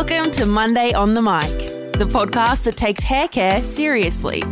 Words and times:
Welcome 0.00 0.30
to 0.34 0.46
Monday 0.46 0.92
on 0.92 1.12
the 1.12 1.20
Mic, 1.20 1.92
the 1.94 2.04
podcast 2.04 2.62
that 2.62 2.76
takes 2.76 3.02
hair 3.02 3.26
care 3.26 3.60
seriously. 3.64 4.44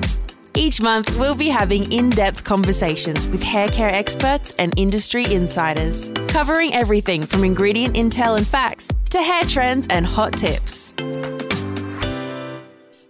Each 0.56 0.82
month, 0.82 1.16
we'll 1.20 1.36
be 1.36 1.46
having 1.46 1.92
in 1.92 2.10
depth 2.10 2.42
conversations 2.42 3.28
with 3.28 3.44
hair 3.44 3.68
care 3.68 3.90
experts 3.90 4.56
and 4.58 4.76
industry 4.76 5.24
insiders, 5.32 6.10
covering 6.26 6.74
everything 6.74 7.24
from 7.24 7.44
ingredient 7.44 7.94
intel 7.94 8.36
and 8.36 8.44
facts 8.44 8.90
to 9.10 9.22
hair 9.22 9.44
trends 9.44 9.86
and 9.88 10.04
hot 10.04 10.32
tips. 10.32 10.94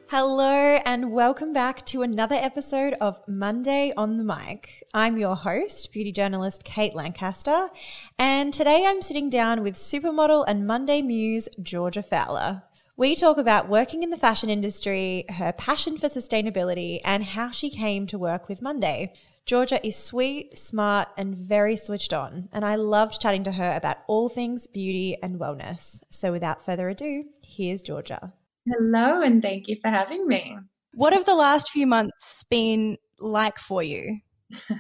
Hello, 0.08 0.78
and 0.84 1.10
welcome 1.10 1.52
back 1.52 1.84
to 1.86 2.02
another 2.02 2.36
episode 2.36 2.94
of 3.00 3.20
Monday 3.26 3.92
on 3.96 4.18
the 4.18 4.22
Mic. 4.22 4.84
I'm 4.94 5.18
your 5.18 5.34
host, 5.34 5.92
beauty 5.92 6.12
journalist 6.12 6.62
Kate 6.62 6.94
Lancaster, 6.94 7.70
and 8.16 8.54
today 8.54 8.86
I'm 8.86 9.02
sitting 9.02 9.28
down 9.28 9.64
with 9.64 9.74
supermodel 9.74 10.44
and 10.46 10.64
Monday 10.64 11.02
muse 11.02 11.48
Georgia 11.60 12.04
Fowler. 12.04 12.62
We 12.96 13.16
talk 13.16 13.36
about 13.36 13.68
working 13.68 14.04
in 14.04 14.10
the 14.10 14.16
fashion 14.16 14.48
industry, 14.48 15.24
her 15.28 15.50
passion 15.52 15.98
for 15.98 16.06
sustainability, 16.06 17.00
and 17.04 17.24
how 17.24 17.50
she 17.50 17.68
came 17.68 18.06
to 18.06 18.16
work 18.16 18.48
with 18.48 18.62
Monday. 18.62 19.12
Georgia 19.44 19.84
is 19.84 19.96
sweet, 19.96 20.56
smart, 20.56 21.08
and 21.16 21.34
very 21.34 21.74
switched 21.74 22.12
on, 22.12 22.48
and 22.52 22.64
I 22.64 22.76
loved 22.76 23.20
chatting 23.20 23.42
to 23.42 23.52
her 23.52 23.74
about 23.74 23.98
all 24.06 24.28
things 24.28 24.68
beauty 24.68 25.16
and 25.20 25.40
wellness. 25.40 26.00
So 26.10 26.30
without 26.30 26.64
further 26.64 26.88
ado, 26.88 27.24
here's 27.42 27.82
Georgia. 27.82 28.32
Hello, 28.66 29.22
and 29.22 29.40
thank 29.42 29.68
you 29.68 29.76
for 29.80 29.88
having 29.88 30.26
me. 30.26 30.56
What 30.94 31.12
have 31.12 31.24
the 31.24 31.34
last 31.34 31.70
few 31.70 31.86
months 31.86 32.44
been 32.50 32.98
like 33.20 33.58
for 33.58 33.82
you? 33.82 34.18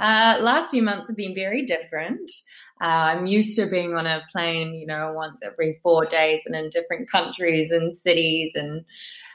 uh, 0.00 0.38
last 0.40 0.70
few 0.70 0.82
months 0.82 1.08
have 1.08 1.16
been 1.16 1.34
very 1.34 1.64
different. 1.64 2.30
Uh, 2.80 3.14
I'm 3.14 3.26
used 3.26 3.56
to 3.56 3.66
being 3.66 3.94
on 3.94 4.06
a 4.06 4.22
plane, 4.32 4.74
you 4.74 4.86
know, 4.86 5.12
once 5.14 5.40
every 5.44 5.78
four 5.82 6.04
days 6.04 6.42
and 6.46 6.54
in 6.56 6.70
different 6.70 7.08
countries 7.08 7.70
and 7.70 7.94
cities 7.94 8.52
and 8.54 8.84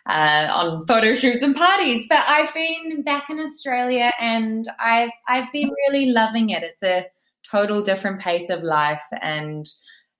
uh, 0.07 0.51
on 0.53 0.85
photo 0.85 1.15
shoots 1.15 1.43
and 1.43 1.55
parties. 1.55 2.05
But 2.09 2.23
I've 2.27 2.53
been 2.53 3.03
back 3.03 3.29
in 3.29 3.39
Australia 3.39 4.11
and 4.19 4.69
I've 4.79 5.11
I've 5.29 5.51
been 5.53 5.71
really 5.87 6.07
loving 6.07 6.49
it. 6.49 6.63
It's 6.63 6.83
a 6.83 7.05
total 7.49 7.81
different 7.81 8.19
pace 8.19 8.49
of 8.49 8.63
life, 8.63 9.03
and 9.21 9.69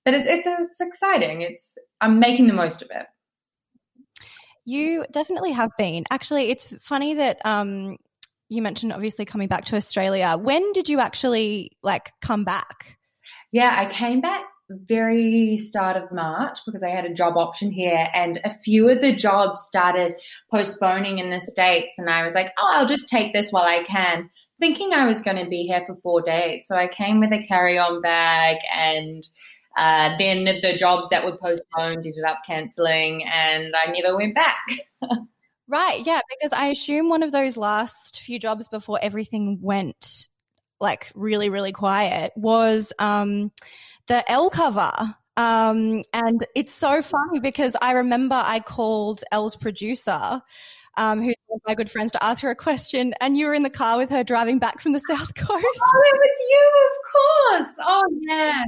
but 0.05 0.13
it, 0.13 0.25
it's 0.25 0.47
it's 0.47 0.81
exciting. 0.81 1.41
It's 1.41 1.77
I'm 1.99 2.19
making 2.19 2.47
the 2.47 2.53
most 2.53 2.81
of 2.81 2.89
it. 2.91 3.07
You 4.67 5.05
definitely 5.11 5.53
have 5.53 5.71
been. 5.77 6.03
Actually, 6.11 6.49
it's 6.49 6.73
funny 6.81 7.13
that 7.13 7.39
um, 7.45 7.95
you 8.49 8.61
mentioned 8.61 8.91
obviously 8.91 9.23
coming 9.23 9.47
back 9.47 9.63
to 9.67 9.77
Australia. 9.77 10.35
When 10.37 10.73
did 10.73 10.89
you 10.89 10.99
actually 10.99 11.71
like 11.83 12.11
come 12.21 12.43
back? 12.43 12.97
Yeah, 13.53 13.73
I 13.79 13.85
came 13.85 14.19
back 14.19 14.43
very 14.69 15.55
start 15.55 15.95
of 15.95 16.11
March 16.11 16.59
because 16.65 16.83
I 16.83 16.89
had 16.89 17.05
a 17.05 17.13
job 17.13 17.37
option 17.37 17.71
here 17.71 18.09
and 18.13 18.41
a 18.43 18.53
few 18.53 18.89
of 18.89 18.99
the 18.99 19.15
jobs 19.15 19.61
started 19.61 20.15
postponing 20.51 21.19
in 21.19 21.29
the 21.29 21.39
States 21.39 21.97
and 21.97 22.09
I 22.09 22.25
was 22.25 22.33
like, 22.33 22.51
oh, 22.59 22.67
I'll 22.71 22.87
just 22.87 23.07
take 23.07 23.31
this 23.31 23.51
while 23.51 23.63
I 23.63 23.83
can, 23.83 24.29
thinking 24.59 24.91
I 24.91 25.05
was 25.05 25.21
going 25.21 25.41
to 25.41 25.49
be 25.49 25.63
here 25.63 25.83
for 25.87 25.95
four 25.95 26.21
days. 26.21 26.65
So 26.67 26.75
I 26.75 26.89
came 26.89 27.21
with 27.21 27.31
a 27.31 27.41
carry-on 27.41 28.01
bag 28.01 28.57
and 28.75 29.23
uh, 29.77 30.17
then 30.17 30.43
the 30.43 30.73
jobs 30.75 31.09
that 31.09 31.23
were 31.23 31.37
postponed 31.37 32.05
ended 32.05 32.23
up 32.23 32.39
cancelling, 32.45 33.23
and 33.25 33.75
I 33.75 33.91
never 33.91 34.17
went 34.17 34.33
back. 34.33 34.65
right, 35.67 36.03
yeah, 36.03 36.19
because 36.29 36.51
I 36.51 36.67
assume 36.67 37.09
one 37.09 37.21
of 37.21 37.31
those 37.31 37.57
last 37.57 38.19
few 38.19 38.39
jobs 38.39 38.67
before 38.67 38.97
everything 39.01 39.59
went 39.61 40.29
like 40.79 41.11
really, 41.13 41.49
really 41.49 41.71
quiet 41.71 42.33
was 42.35 42.91
um, 42.97 43.51
the 44.07 44.29
Elle 44.29 44.49
cover. 44.49 44.91
Um, 45.37 46.01
and 46.11 46.45
it's 46.55 46.73
so 46.73 47.03
funny 47.03 47.39
because 47.39 47.75
I 47.79 47.91
remember 47.93 48.35
I 48.35 48.59
called 48.59 49.23
Elle's 49.31 49.55
producer, 49.55 50.41
um, 50.97 51.21
who's 51.21 51.35
one 51.45 51.57
of 51.57 51.61
my 51.67 51.75
good 51.75 51.91
friends, 51.91 52.11
to 52.13 52.23
ask 52.23 52.41
her 52.41 52.49
a 52.49 52.55
question, 52.55 53.13
and 53.21 53.37
you 53.37 53.45
were 53.45 53.53
in 53.53 53.61
the 53.61 53.69
car 53.69 53.97
with 53.97 54.09
her 54.09 54.23
driving 54.23 54.57
back 54.57 54.81
from 54.81 54.93
the 54.93 54.99
South 55.07 55.35
Coast. 55.35 55.51
Oh, 55.51 55.61
it 55.61 56.17
was 56.17 56.39
you, 56.49 56.71
of 56.87 57.67
course. 57.67 57.77
Oh, 57.87 58.03
yeah. 58.21 58.63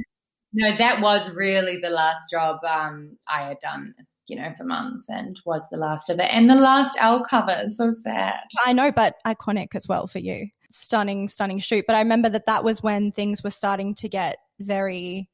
No, 0.52 0.76
that 0.76 1.00
was 1.00 1.30
really 1.30 1.78
the 1.80 1.90
last 1.90 2.28
job 2.30 2.58
um, 2.68 3.16
I 3.28 3.42
had 3.48 3.58
done, 3.60 3.94
you 4.26 4.36
know, 4.36 4.52
for 4.56 4.64
months 4.64 5.08
and 5.08 5.40
was 5.46 5.62
the 5.70 5.76
last 5.76 6.10
of 6.10 6.18
it. 6.18 6.28
And 6.30 6.50
the 6.50 6.56
last 6.56 6.96
Elle 7.00 7.22
cover. 7.22 7.64
So 7.68 7.92
sad. 7.92 8.40
I 8.66 8.72
know, 8.72 8.90
but 8.90 9.16
iconic 9.26 9.74
as 9.74 9.86
well 9.86 10.06
for 10.06 10.18
you. 10.18 10.48
Stunning, 10.70 11.28
stunning 11.28 11.60
shoot. 11.60 11.84
But 11.86 11.96
I 11.96 12.00
remember 12.00 12.28
that 12.30 12.46
that 12.46 12.64
was 12.64 12.82
when 12.82 13.12
things 13.12 13.42
were 13.42 13.50
starting 13.50 13.94
to 13.96 14.08
get 14.08 14.38
very 14.58 15.29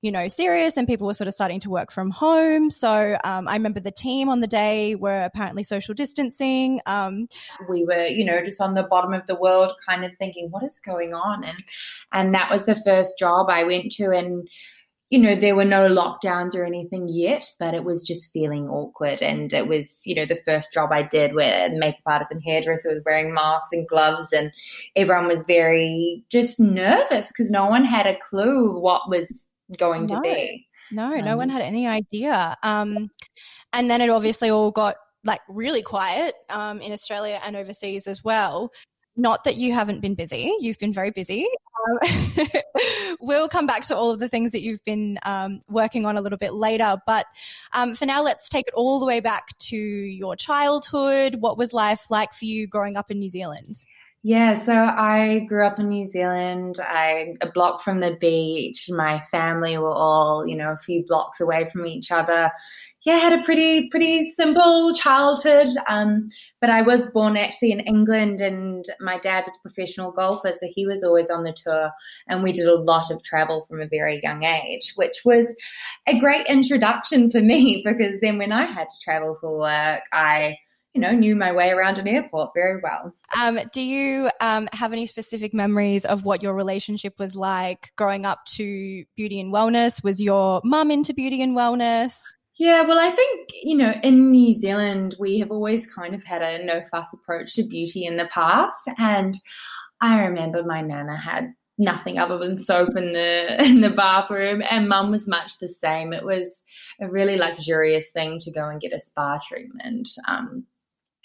you 0.00 0.12
know, 0.12 0.28
serious 0.28 0.76
and 0.76 0.86
people 0.86 1.06
were 1.06 1.14
sort 1.14 1.26
of 1.26 1.34
starting 1.34 1.60
to 1.60 1.70
work 1.70 1.90
from 1.90 2.10
home. 2.10 2.70
So 2.70 3.18
um, 3.24 3.48
I 3.48 3.54
remember 3.54 3.80
the 3.80 3.90
team 3.90 4.28
on 4.28 4.40
the 4.40 4.46
day 4.46 4.94
were 4.94 5.24
apparently 5.24 5.64
social 5.64 5.94
distancing. 5.94 6.80
Um, 6.86 7.28
we 7.68 7.84
were, 7.84 8.06
you 8.06 8.24
know, 8.24 8.42
just 8.42 8.60
on 8.60 8.74
the 8.74 8.84
bottom 8.84 9.12
of 9.12 9.26
the 9.26 9.34
world, 9.34 9.72
kind 9.86 10.04
of 10.04 10.12
thinking, 10.18 10.48
what 10.50 10.62
is 10.62 10.78
going 10.78 11.14
on? 11.14 11.42
And 11.42 11.64
and 12.12 12.34
that 12.34 12.50
was 12.50 12.64
the 12.64 12.76
first 12.76 13.18
job 13.18 13.48
I 13.50 13.64
went 13.64 13.90
to, 13.92 14.10
and 14.10 14.48
you 15.10 15.18
know, 15.18 15.34
there 15.34 15.56
were 15.56 15.64
no 15.64 15.88
lockdowns 15.88 16.54
or 16.54 16.64
anything 16.64 17.08
yet, 17.08 17.50
but 17.58 17.72
it 17.72 17.82
was 17.82 18.02
just 18.02 18.30
feeling 18.30 18.68
awkward. 18.68 19.22
And 19.22 19.50
it 19.54 19.66
was, 19.66 20.02
you 20.04 20.14
know, 20.14 20.26
the 20.26 20.36
first 20.36 20.70
job 20.72 20.90
I 20.92 21.02
did 21.02 21.34
where 21.34 21.70
makeup 21.72 22.02
artist 22.04 22.30
and 22.30 22.42
hairdresser 22.44 22.90
was 22.90 23.02
wearing 23.06 23.32
masks 23.32 23.72
and 23.72 23.88
gloves, 23.88 24.32
and 24.32 24.52
everyone 24.94 25.26
was 25.26 25.42
very 25.44 26.24
just 26.30 26.60
nervous 26.60 27.28
because 27.28 27.50
no 27.50 27.66
one 27.66 27.84
had 27.84 28.06
a 28.06 28.18
clue 28.30 28.78
what 28.78 29.08
was 29.08 29.46
going 29.76 30.06
no, 30.06 30.16
to 30.16 30.20
be. 30.20 30.66
No, 30.90 31.18
um, 31.18 31.24
no 31.24 31.36
one 31.36 31.50
um, 31.50 31.56
had 31.56 31.62
any 31.62 31.86
idea. 31.86 32.56
Um, 32.62 33.10
and 33.72 33.90
then 33.90 34.00
it 34.00 34.10
obviously 34.10 34.50
all 34.50 34.70
got 34.70 34.96
like 35.24 35.40
really 35.48 35.82
quiet 35.82 36.34
um, 36.50 36.80
in 36.80 36.92
Australia 36.92 37.40
and 37.44 37.56
overseas 37.56 38.06
as 38.06 38.24
well. 38.24 38.72
Not 39.16 39.42
that 39.44 39.56
you 39.56 39.72
haven't 39.72 40.00
been 40.00 40.14
busy, 40.14 40.54
you've 40.60 40.78
been 40.78 40.92
very 40.92 41.10
busy. 41.10 41.44
Um, 41.88 42.48
we'll 43.20 43.48
come 43.48 43.66
back 43.66 43.84
to 43.86 43.96
all 43.96 44.12
of 44.12 44.20
the 44.20 44.28
things 44.28 44.52
that 44.52 44.62
you've 44.62 44.84
been 44.84 45.18
um, 45.24 45.58
working 45.68 46.06
on 46.06 46.16
a 46.16 46.20
little 46.20 46.38
bit 46.38 46.54
later. 46.54 46.96
But 47.04 47.26
um, 47.72 47.96
for 47.96 48.06
now, 48.06 48.22
let's 48.22 48.48
take 48.48 48.68
it 48.68 48.74
all 48.74 49.00
the 49.00 49.06
way 49.06 49.18
back 49.18 49.58
to 49.58 49.76
your 49.76 50.36
childhood. 50.36 51.36
What 51.40 51.58
was 51.58 51.72
life 51.72 52.10
like 52.10 52.32
for 52.32 52.44
you 52.44 52.68
growing 52.68 52.96
up 52.96 53.10
in 53.10 53.18
New 53.18 53.28
Zealand? 53.28 53.76
Yeah, 54.24 54.58
so 54.58 54.74
I 54.74 55.46
grew 55.48 55.64
up 55.64 55.78
in 55.78 55.88
New 55.90 56.04
Zealand. 56.04 56.80
I 56.82 57.34
a 57.40 57.50
block 57.52 57.82
from 57.82 58.00
the 58.00 58.16
beach. 58.20 58.86
My 58.90 59.22
family 59.30 59.78
were 59.78 59.92
all, 59.94 60.44
you 60.46 60.56
know, 60.56 60.72
a 60.72 60.76
few 60.76 61.04
blocks 61.06 61.40
away 61.40 61.68
from 61.72 61.86
each 61.86 62.10
other. 62.10 62.50
Yeah, 63.06 63.16
had 63.16 63.32
a 63.32 63.42
pretty 63.44 63.88
pretty 63.90 64.28
simple 64.30 64.92
childhood. 64.94 65.68
Um, 65.88 66.28
but 66.60 66.68
I 66.68 66.82
was 66.82 67.12
born 67.12 67.36
actually 67.36 67.70
in 67.70 67.78
England, 67.80 68.40
and 68.40 68.84
my 69.00 69.18
dad 69.18 69.44
was 69.46 69.56
a 69.56 69.62
professional 69.68 70.10
golfer, 70.10 70.50
so 70.52 70.66
he 70.74 70.84
was 70.84 71.04
always 71.04 71.30
on 71.30 71.44
the 71.44 71.52
tour, 71.54 71.90
and 72.28 72.42
we 72.42 72.52
did 72.52 72.66
a 72.66 72.74
lot 72.80 73.12
of 73.12 73.22
travel 73.22 73.60
from 73.68 73.80
a 73.80 73.86
very 73.86 74.18
young 74.24 74.42
age, 74.42 74.92
which 74.96 75.20
was 75.24 75.54
a 76.08 76.18
great 76.18 76.46
introduction 76.48 77.30
for 77.30 77.40
me 77.40 77.82
because 77.84 78.20
then 78.20 78.36
when 78.38 78.50
I 78.52 78.66
had 78.66 78.88
to 78.88 78.96
travel 79.04 79.36
for 79.40 79.58
work, 79.58 80.02
I 80.12 80.56
you 80.94 81.00
know, 81.00 81.12
knew 81.12 81.36
my 81.36 81.52
way 81.52 81.70
around 81.70 81.98
an 81.98 82.08
airport 82.08 82.50
very 82.54 82.80
well. 82.82 83.12
Um, 83.40 83.60
do 83.72 83.80
you 83.80 84.30
um, 84.40 84.68
have 84.72 84.92
any 84.92 85.06
specific 85.06 85.54
memories 85.54 86.04
of 86.04 86.24
what 86.24 86.42
your 86.42 86.54
relationship 86.54 87.18
was 87.18 87.36
like 87.36 87.92
growing 87.96 88.24
up 88.24 88.44
to 88.46 89.04
beauty 89.14 89.38
and 89.40 89.52
wellness? 89.52 90.02
Was 90.02 90.20
your 90.20 90.60
mum 90.64 90.90
into 90.90 91.14
beauty 91.14 91.42
and 91.42 91.56
wellness? 91.56 92.18
Yeah, 92.58 92.82
well, 92.82 92.98
I 92.98 93.14
think, 93.14 93.50
you 93.62 93.76
know, 93.76 93.94
in 94.02 94.32
New 94.32 94.52
Zealand, 94.54 95.14
we 95.20 95.38
have 95.38 95.52
always 95.52 95.86
kind 95.86 96.14
of 96.14 96.24
had 96.24 96.42
a 96.42 96.64
no 96.64 96.82
fuss 96.90 97.12
approach 97.12 97.54
to 97.54 97.62
beauty 97.62 98.04
in 98.04 98.16
the 98.16 98.26
past. 98.26 98.88
And 98.98 99.38
I 100.00 100.24
remember 100.24 100.64
my 100.64 100.80
nana 100.80 101.16
had 101.16 101.54
nothing 101.78 102.18
other 102.18 102.38
than 102.38 102.58
soap 102.58 102.96
in 102.96 103.12
the 103.12 103.64
in 103.64 103.80
the 103.80 103.90
bathroom 103.90 104.62
and 104.68 104.88
mum 104.88 105.12
was 105.12 105.28
much 105.28 105.58
the 105.58 105.68
same 105.68 106.12
it 106.12 106.24
was 106.24 106.64
a 107.00 107.08
really 107.08 107.36
luxurious 107.36 108.10
thing 108.10 108.40
to 108.40 108.50
go 108.50 108.68
and 108.68 108.80
get 108.80 108.92
a 108.92 108.98
spa 108.98 109.38
treatment 109.46 110.08
um, 110.26 110.64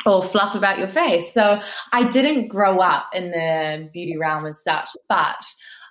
or 0.06 0.24
fluff 0.24 0.56
about 0.56 0.80
your 0.80 0.88
face. 0.88 1.34
So 1.34 1.60
I 1.92 2.08
didn't 2.08 2.48
grow 2.48 2.80
up 2.80 3.08
in 3.14 3.32
the 3.32 3.90
beauty 3.94 4.18
realm 4.18 4.46
as 4.46 4.64
such, 4.64 4.90
but 5.10 5.44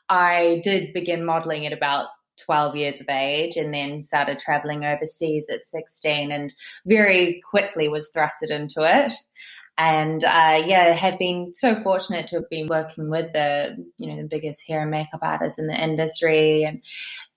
I 0.09 0.61
did 0.63 0.93
begin 0.93 1.25
modeling 1.25 1.67
at 1.67 1.73
about 1.73 2.07
12 2.45 2.77
years 2.77 3.01
of 3.01 3.09
age 3.09 3.57
and 3.57 3.73
then 3.73 4.03
started 4.03 4.39
traveling 4.39 4.85
overseas 4.85 5.47
at 5.51 5.63
16 5.63 6.33
and 6.33 6.53
very 6.87 7.41
quickly 7.49 7.89
was 7.89 8.11
thrusted 8.15 8.51
into 8.51 8.81
it 8.81 9.13
and 9.79 10.23
uh, 10.23 10.63
yeah, 10.65 10.93
have 10.93 11.19
been 11.19 11.53
so 11.57 11.81
fortunate 11.83 12.29
to 12.29 12.37
have 12.37 12.51
been 12.51 12.67
working 12.67 13.09
with 13.09 13.33
the 13.33 13.77
you 13.99 14.09
know 14.09 14.21
the 14.21 14.29
biggest 14.29 14.67
hair 14.69 14.83
and 14.83 14.91
makeup 14.91 15.21
artists 15.23 15.59
in 15.59 15.67
the 15.67 15.75
industry, 15.75 16.65
and 16.65 16.83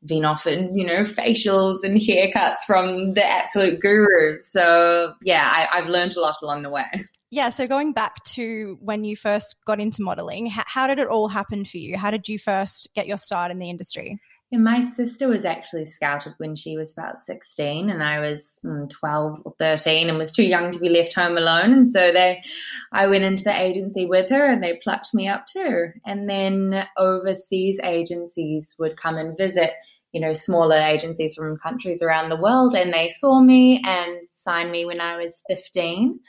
been 0.06 0.26
offered 0.26 0.70
you 0.74 0.86
know 0.86 1.04
facials 1.04 1.84
and 1.84 2.02
haircuts 2.02 2.60
from 2.68 3.14
the 3.14 3.26
absolute 3.26 3.80
gurus. 3.80 4.52
So 4.52 5.14
yeah, 5.24 5.68
I, 5.72 5.80
have 5.80 5.90
learned 5.90 6.16
a 6.18 6.22
lot 6.22 6.36
along 6.42 6.64
the 6.64 6.70
way. 6.70 6.86
Yeah, 7.32 7.50
so 7.50 7.68
going 7.68 7.92
back 7.92 8.24
to 8.26 8.78
when 8.80 9.04
you 9.04 9.16
first 9.16 9.56
got 9.66 9.82
into 9.82 10.02
modeling, 10.02 10.46
how, 10.46 10.64
how 10.68 10.88
did 10.88 11.00
it 11.00 11.08
all 11.08 11.28
happen 11.28 11.66
for 11.66 11.78
you? 11.78 11.98
How 11.98 12.12
did 12.12 12.30
you 12.30 12.40
first 12.40 12.88
get 12.96 13.08
your 13.08 13.18
start 13.18 13.52
in 13.52 13.60
the 13.60 13.70
industry? 13.70 14.20
And 14.52 14.64
my 14.64 14.82
sister 14.82 15.28
was 15.28 15.44
actually 15.44 15.86
scouted 15.86 16.34
when 16.38 16.56
she 16.56 16.78
was 16.78 16.94
about 16.94 17.18
16 17.18 17.90
and 17.90 18.04
I 18.04 18.20
was 18.20 18.60
mm, 18.64 18.90
12 18.90 19.42
or 19.44 19.56
13 19.58 20.08
and 20.08 20.18
was 20.18 20.32
too 20.32 20.44
young 20.44 20.72
to 20.72 20.80
be 20.80 20.88
left 20.90 21.14
home 21.14 21.36
alone. 21.36 21.74
And 21.74 21.90
so 21.90 22.12
they, 22.12 22.44
I 22.92 23.08
went 23.08 23.24
into 23.24 23.44
the 23.44 23.60
agency 23.60 24.06
with 24.06 24.30
her 24.30 24.50
and 24.50 24.64
they 24.64 24.80
plucked 24.84 25.14
me 25.14 25.28
up 25.28 25.48
too. 25.48 25.88
And 26.06 26.30
then 26.30 26.86
overseas 26.98 27.80
agencies 27.84 28.76
would 28.78 28.98
come 28.98 29.18
and 29.18 29.36
visit, 29.36 29.72
you 30.14 30.22
know, 30.22 30.34
smaller 30.34 30.78
agencies 30.78 31.34
from 31.34 31.58
countries 31.58 32.04
around 32.04 32.30
the 32.30 32.40
world 32.40 32.76
and 32.76 32.94
they 32.94 33.14
saw 33.18 33.42
me 33.42 33.82
and 33.84 34.22
signed 34.32 34.72
me 34.72 34.86
when 34.86 35.02
I 35.02 35.18
was 35.18 35.44
15. 35.50 36.20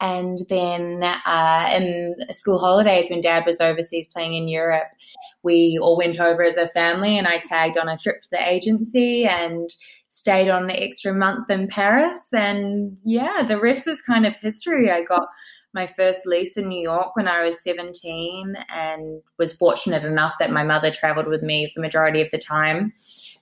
And 0.00 0.40
then 0.48 1.02
uh, 1.02 1.70
in 1.74 2.14
school 2.32 2.58
holidays, 2.58 3.08
when 3.10 3.20
dad 3.20 3.44
was 3.46 3.60
overseas 3.60 4.06
playing 4.12 4.34
in 4.34 4.48
Europe, 4.48 4.88
we 5.42 5.78
all 5.80 5.96
went 5.96 6.18
over 6.18 6.42
as 6.42 6.56
a 6.56 6.68
family 6.68 7.18
and 7.18 7.26
I 7.26 7.38
tagged 7.38 7.76
on 7.76 7.88
a 7.88 7.98
trip 7.98 8.22
to 8.22 8.28
the 8.30 8.48
agency 8.48 9.24
and 9.24 9.70
stayed 10.08 10.50
on 10.50 10.64
an 10.64 10.70
extra 10.70 11.12
month 11.12 11.50
in 11.50 11.68
Paris. 11.68 12.32
And 12.32 12.96
yeah, 13.04 13.42
the 13.46 13.60
rest 13.60 13.86
was 13.86 14.02
kind 14.02 14.26
of 14.26 14.36
history. 14.36 14.90
I 14.90 15.02
got 15.02 15.28
my 15.72 15.86
first 15.86 16.26
lease 16.26 16.56
in 16.56 16.68
New 16.68 16.80
York 16.80 17.14
when 17.14 17.28
I 17.28 17.42
was 17.42 17.62
17 17.62 18.54
and 18.74 19.22
was 19.38 19.52
fortunate 19.52 20.04
enough 20.04 20.34
that 20.40 20.50
my 20.50 20.64
mother 20.64 20.90
traveled 20.90 21.28
with 21.28 21.42
me 21.42 21.72
the 21.74 21.82
majority 21.82 22.20
of 22.20 22.30
the 22.32 22.38
time. 22.38 22.92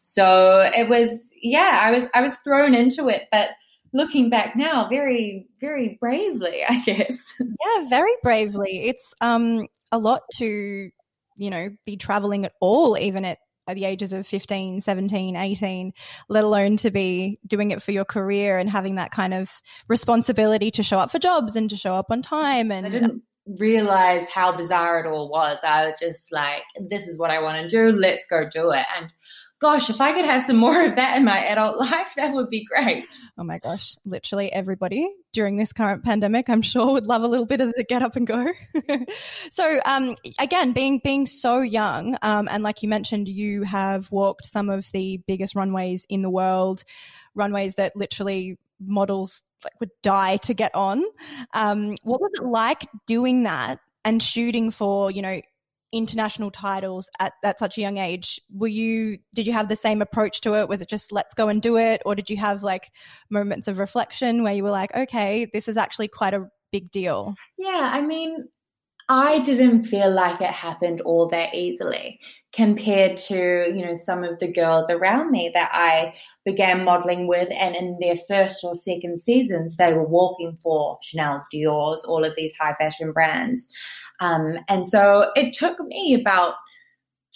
So 0.03 0.61
it 0.75 0.89
was, 0.89 1.33
yeah, 1.41 1.81
I 1.83 1.91
was, 1.91 2.09
I 2.15 2.21
was 2.21 2.37
thrown 2.39 2.75
into 2.75 3.09
it, 3.09 3.23
but 3.33 3.51
looking 3.93 4.31
back 4.31 4.55
now 4.56 4.88
very 4.88 5.46
very 5.61 5.96
bravely 6.00 6.62
i 6.69 6.81
guess. 6.82 7.35
Yeah 7.40 7.88
very 7.88 8.14
bravely. 8.23 8.87
It's 8.87 9.14
um 9.20 9.67
a 9.90 9.99
lot 9.99 10.23
to 10.35 10.90
you 11.37 11.50
know 11.50 11.70
be 11.87 11.96
traveling 11.96 12.44
at 12.44 12.52
all 12.61 12.99
even 12.99 13.25
at 13.25 13.38
the 13.69 13.85
ages 13.85 14.14
of 14.14 14.26
15 14.26 14.81
17 14.81 15.37
18 15.37 15.93
let 16.31 16.43
alone 16.44 16.79
to 16.79 16.90
be 16.90 17.38
doing 17.46 17.70
it 17.70 17.82
for 17.82 17.93
your 17.93 18.05
career 18.05 18.58
and 18.58 18.70
having 18.70 18.94
that 18.94 19.11
kind 19.11 19.35
of 19.35 19.50
responsibility 19.88 20.70
to 20.70 20.82
show 20.82 20.99
up 20.99 21.11
for 21.11 21.19
jobs 21.19 21.55
and 21.55 21.69
to 21.69 21.76
show 21.76 21.94
up 21.94 22.06
on 22.11 22.23
time 22.23 22.73
and 22.73 22.87
i 22.87 22.88
didn't 22.88 23.23
realize 23.58 24.29
how 24.29 24.55
bizarre 24.55 25.00
it 25.00 25.08
all 25.08 25.31
was. 25.31 25.58
I 25.62 25.88
was 25.88 25.99
just 25.99 26.32
like 26.32 26.62
this 26.90 27.06
is 27.06 27.19
what 27.19 27.31
i 27.31 27.40
want 27.40 27.62
to 27.62 27.69
do. 27.69 27.96
Let's 27.96 28.26
go 28.26 28.49
do 28.49 28.70
it. 28.70 28.85
And 28.96 29.12
gosh, 29.61 29.91
if 29.91 30.01
I 30.01 30.13
could 30.13 30.25
have 30.25 30.43
some 30.43 30.57
more 30.57 30.85
of 30.85 30.97
that 30.97 31.17
in 31.17 31.25
my 31.25 31.45
adult 31.45 31.79
life, 31.81 32.15
that 32.17 32.33
would 32.33 32.49
be 32.49 32.65
great. 32.65 33.05
Oh 33.37 33.45
my 33.45 33.59
gosh, 33.59 33.97
literally 34.05 34.53
everybody 34.53 35.09
during 35.33 35.57
this 35.57 35.73
current 35.73 36.05
pandemic, 36.05 36.49
I'm 36.49 36.63
sure 36.63 36.93
would 36.93 37.07
love 37.07 37.23
a 37.23 37.29
little 37.29 37.47
bit 37.47 37.61
of 37.61 37.73
the 37.75 37.85
get 37.85 38.03
up 38.03 38.17
and 38.17 38.27
go. 38.27 38.47
so, 39.51 39.81
um, 39.85 40.15
again, 40.41 40.73
being 40.73 41.01
being 41.03 41.27
so 41.27 41.61
young, 41.61 42.17
um, 42.23 42.49
and 42.51 42.63
like 42.63 42.83
you 42.83 42.89
mentioned, 42.89 43.29
you 43.29 43.63
have 43.63 44.11
walked 44.11 44.47
some 44.47 44.71
of 44.71 44.87
the 44.93 45.21
biggest 45.27 45.55
runways 45.55 46.07
in 46.09 46.23
the 46.23 46.31
world, 46.31 46.85
runways 47.35 47.77
that 47.77 47.97
literally 47.97 48.59
models 48.81 49.43
like 49.65 49.79
would 49.81 49.91
die 50.03 50.37
to 50.37 50.55
get 50.55 50.75
on. 50.75 51.03
Um, 51.53 51.97
what 52.03 52.21
was 52.21 52.31
it 52.35 52.45
like 52.45 52.87
doing 53.07 53.43
that 53.43 53.81
and 54.05 54.23
shooting 54.23 54.71
for 54.71 55.11
you 55.11 55.23
know 55.23 55.41
international 55.93 56.50
titles 56.50 57.08
at, 57.19 57.32
at 57.44 57.58
such 57.58 57.79
a 57.79 57.81
young 57.81 57.99
age. 57.99 58.40
Were 58.52 58.69
you 58.69 59.19
did 59.35 59.46
you 59.46 59.52
have 59.52 59.69
the 59.69 59.76
same 59.76 60.02
approach 60.02 60.40
to 60.43 60.55
it? 60.55 60.69
Was 60.69 60.82
it 60.82 60.88
just 60.88 61.12
let's 61.12 61.35
go 61.35 61.49
and 61.49 61.62
do 61.62 61.76
it 61.79 62.02
or 62.05 62.14
did 62.14 62.31
you 62.31 62.37
have 62.37 62.62
like 62.62 62.90
moments 63.31 63.69
of 63.69 63.79
reflection 63.79 64.43
where 64.43 64.52
you 64.52 64.62
were 64.62 64.70
like 64.70 64.94
okay 64.94 65.46
this 65.52 65.69
is 65.69 65.76
actually 65.76 66.08
quite 66.08 66.35
a 66.35 66.49
big 66.73 66.90
deal? 66.90 67.35
Yeah 67.56 67.90
i 67.93 68.00
mean 68.00 68.49
i 69.09 69.39
didn't 69.41 69.83
feel 69.83 70.11
like 70.11 70.41
it 70.41 70.51
happened 70.53 71.01
all 71.03 71.29
that 71.29 71.55
easily 71.55 72.19
compared 72.53 73.17
to 73.17 73.73
you 73.75 73.85
know 73.85 73.95
some 73.95 74.25
of 74.25 74.39
the 74.39 74.53
girls 74.53 74.91
around 74.91 75.31
me 75.31 75.51
that 75.53 75.71
i 75.73 76.13
began 76.45 76.85
modeling 76.85 77.27
with 77.27 77.49
and 77.53 77.77
in 77.77 77.97
their 78.01 78.17
first 78.29 78.65
or 78.65 78.75
second 78.75 79.21
seasons 79.21 79.77
they 79.77 79.93
were 79.93 80.07
walking 80.07 80.57
for 80.63 80.99
chanel 81.03 81.43
dior's 81.53 82.05
all 82.05 82.25
of 82.25 82.33
these 82.37 82.55
high 82.59 82.75
fashion 82.79 83.13
brands. 83.13 83.69
Um, 84.21 84.59
and 84.69 84.87
so 84.87 85.31
it 85.35 85.53
took 85.53 85.79
me 85.81 86.17
about, 86.21 86.55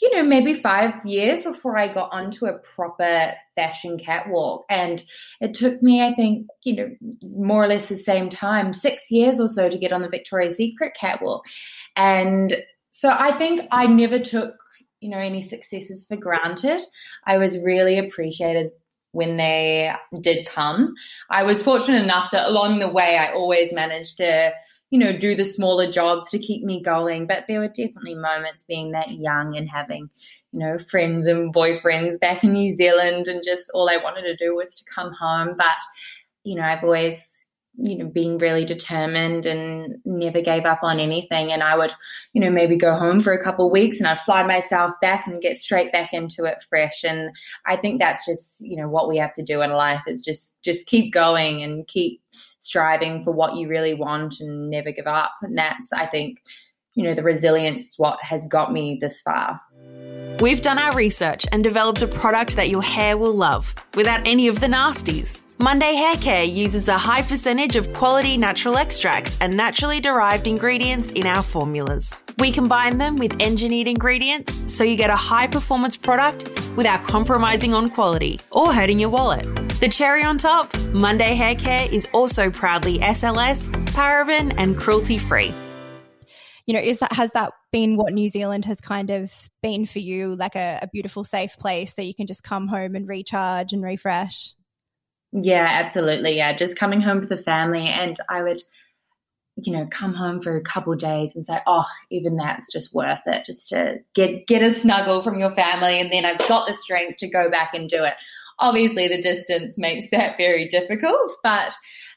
you 0.00 0.15
know, 0.17 0.23
maybe 0.23 0.55
five 0.55 0.94
years 1.05 1.43
before 1.43 1.77
I 1.77 1.93
got 1.93 2.12
onto 2.12 2.47
a 2.47 2.59
proper 2.59 3.33
fashion 3.55 3.99
catwalk. 3.99 4.65
And 4.71 5.03
it 5.41 5.55
took 5.55 5.83
me, 5.83 6.03
I 6.03 6.15
think, 6.15 6.47
you 6.65 6.77
know, 6.77 6.91
more 7.37 7.62
or 7.62 7.69
less 7.69 7.89
the 7.89 7.97
same 7.97 8.29
time, 8.29 8.73
six 8.73 9.11
years 9.11 9.39
or 9.39 9.49
so 9.49 9.69
to 9.69 9.79
get 9.79 9.93
on 9.93 10.03
the 10.03 10.09
Victoria's 10.09 10.56
Secret 10.56 10.94
catwalk. 10.99 11.44
And 11.94 12.56
so 12.91 13.11
I 13.11 13.37
think 13.39 13.61
I 13.71 13.87
never 13.87 14.19
took, 14.19 14.55
you 15.00 15.11
know, 15.11 15.19
any 15.19 15.43
successes 15.43 16.06
for 16.06 16.17
granted. 16.17 16.81
I 17.27 17.38
was 17.38 17.59
really 17.59 17.99
appreciated 17.99 18.71
when 19.12 19.37
they 19.37 19.93
did 20.21 20.47
come. 20.47 20.95
I 21.29 21.43
was 21.43 21.62
fortunate 21.62 22.03
enough 22.03 22.31
to, 22.31 22.49
along 22.49 22.79
the 22.79 22.91
way, 22.91 23.19
I 23.19 23.33
always 23.33 23.73
managed 23.73 24.17
to 24.19 24.53
you 24.93 24.99
know, 24.99 25.17
do 25.17 25.35
the 25.35 25.44
smaller 25.44 25.91
jobs 25.91 26.29
to 26.29 26.39
keep 26.39 26.62
me 26.62 26.83
going. 26.83 27.27
But 27.27 27.47
there 27.49 27.61
were 27.61 27.69
definitely 27.69 28.15
moments 28.15 28.62
being 28.69 28.93
that 28.93 29.11
young 29.11 29.56
and 29.56 29.67
having, 29.67 30.11
you 30.53 30.59
know, 30.59 30.79
friends 30.79 31.27
and 31.27 31.53
boyfriends 31.53 32.21
back 32.21 32.44
in 32.44 32.53
New 32.53 32.71
Zealand, 32.71 33.27
and 33.27 33.43
just 33.43 33.71
all 33.73 33.89
I 33.89 33.97
wanted 33.97 34.25
to 34.25 34.37
do 34.37 34.55
was 34.55 34.77
to 34.77 34.85
come 34.94 35.11
home. 35.11 35.55
But, 35.56 35.79
you 36.44 36.56
know, 36.56 36.62
I've 36.62 36.85
always 36.85 37.27
you 37.79 37.97
know 37.97 38.05
been 38.05 38.37
really 38.37 38.67
determined 38.67 39.47
and 39.47 39.97
never 40.05 40.43
gave 40.43 40.67
up 40.67 40.81
on 40.83 41.00
anything 41.00 41.50
and 41.50 41.62
i 41.62 41.75
would 41.75 41.91
you 42.35 42.41
know 42.43 42.50
maybe 42.50 42.77
go 42.77 42.95
home 42.95 43.19
for 43.19 43.33
a 43.33 43.43
couple 43.43 43.71
weeks 43.71 43.99
and 43.99 44.06
i'd 44.06 44.21
fly 44.21 44.43
myself 44.43 44.91
back 45.00 45.27
and 45.27 45.41
get 45.41 45.56
straight 45.56 45.91
back 45.91 46.12
into 46.12 46.45
it 46.45 46.62
fresh 46.69 47.03
and 47.03 47.31
i 47.65 47.75
think 47.75 47.99
that's 47.99 48.27
just 48.27 48.61
you 48.61 48.77
know 48.77 48.91
what 48.91 49.09
we 49.09 49.17
have 49.17 49.33
to 49.33 49.43
do 49.43 49.62
in 49.62 49.71
life 49.71 50.03
is 50.06 50.21
just 50.21 50.55
just 50.61 50.85
keep 50.85 51.15
going 51.15 51.62
and 51.62 51.88
keep 51.88 52.21
striving 52.62 53.25
for 53.25 53.32
what 53.32 53.56
you 53.56 53.69
really 53.69 53.93
want 53.93 54.38
and 54.41 54.70
never 54.70 54.93
give 54.93 55.09
up. 55.09 55.32
And 55.43 55.59
that's, 55.59 55.93
I 55.93 56.06
think, 56.06 56.41
you 56.94 57.05
know, 57.05 57.15
the 57.15 57.23
resilience 57.23 57.99
what 57.99 58.19
has 58.23 58.47
got 58.49 58.73
me 58.73 58.99
this 59.00 59.21
far. 59.21 59.61
We've 60.41 60.61
done 60.61 60.79
our 60.79 60.94
research 60.97 61.47
and 61.53 61.62
developed 61.62 62.03
a 62.03 62.09
product 62.09 62.56
that 62.56 62.69
your 62.69 62.83
hair 62.83 63.17
will 63.17 63.35
love 63.35 63.75
without 63.94 64.27
any 64.27 64.49
of 64.49 64.61
the 64.61 64.67
nasties. 64.67 65.44
Monday 65.61 65.94
Hair 65.94 66.17
Care 66.17 66.43
uses 66.43 66.89
a 66.89 66.99
high 66.99 67.23
percentage 67.23 67.77
of 67.77 67.93
quality 67.93 68.37
natural 68.37 68.77
extracts 68.77 69.39
and 69.41 69.56
naturally 69.56 70.00
derived 70.00 70.49
ingredients 70.49 71.12
in 71.12 71.27
our 71.27 71.43
formulas. 71.43 72.21
We 72.39 72.50
combine 72.50 72.99
them 72.99 73.17
with 73.17 73.41
engineered 73.41 73.87
ingredients 73.87 74.75
so 74.75 74.83
you 74.83 74.97
get 74.97 75.11
a 75.11 75.17
high 75.17 75.47
performance 75.47 75.97
product 75.97 76.49
without 76.77 77.05
compromising 77.05 77.73
on 77.73 77.88
quality 77.88 78.41
or 78.50 78.73
hurting 78.73 78.99
your 78.99 79.11
wallet. 79.11 79.45
The 79.79 79.88
cherry 79.88 80.25
on 80.25 80.38
top, 80.38 80.77
Monday 80.88 81.35
Hair 81.35 81.55
Care 81.56 81.88
is 81.93 82.09
also 82.12 82.50
proudly 82.50 82.99
SLS, 82.99 83.69
paraben, 83.87 84.52
and 84.57 84.76
cruelty 84.76 85.19
free 85.19 85.55
you 86.66 86.75
know, 86.75 86.81
is 86.81 87.00
that 87.00 87.12
has 87.12 87.31
that 87.33 87.52
been 87.73 87.97
what 87.97 88.12
New 88.12 88.28
Zealand 88.28 88.64
has 88.66 88.81
kind 88.81 89.11
of 89.11 89.33
been 89.62 89.87
for 89.87 89.99
you, 89.99 90.37
like 90.37 90.54
a, 90.54 90.78
a 90.83 90.88
beautiful, 90.88 91.25
safe 91.25 91.59
place 91.59 91.95
that 91.95 92.04
you 92.04 92.14
can 92.14 92.26
just 92.26 92.42
come 92.42 92.69
home 92.69 92.95
and 92.95 93.09
recharge 93.09 93.73
and 93.73 93.83
refresh? 93.83 94.52
Yeah, 95.33 95.66
absolutely. 95.69 96.37
Yeah, 96.37 96.54
just 96.54 96.76
coming 96.76 97.00
home 97.00 97.21
to 97.23 97.26
the 97.26 97.37
family, 97.37 97.87
and 97.87 98.19
I 98.28 98.42
would, 98.42 98.62
you 99.57 99.73
know, 99.73 99.87
come 99.90 100.14
home 100.14 100.40
for 100.40 100.57
a 100.57 100.62
couple 100.62 100.95
days 100.95 101.35
and 101.35 101.47
say, 101.47 101.59
"Oh, 101.66 101.87
even 102.11 102.37
that's 102.37 102.71
just 102.71 102.95
worth 102.95 103.23
it, 103.26 103.45
just 103.45 103.69
to 103.71 104.00
get 104.14 104.47
get 104.47 104.62
a 104.62 104.73
snuggle 104.73 105.23
from 105.23 105.38
your 105.38 105.50
family, 105.50 106.00
and 106.00 106.12
then 106.12 106.25
I've 106.25 106.47
got 106.49 106.66
the 106.66 106.75
strength 106.75 107.19
to 107.19 107.28
go 107.28 107.50
back 107.50 107.73
and 107.75 107.88
do 107.88 108.04
it." 108.04 108.14
Obviously, 108.59 109.09
the 109.09 109.23
distance 109.23 109.78
makes 109.78 110.11
that 110.11 110.37
very 110.37 110.68
difficult, 110.68 111.32
but 111.42 111.75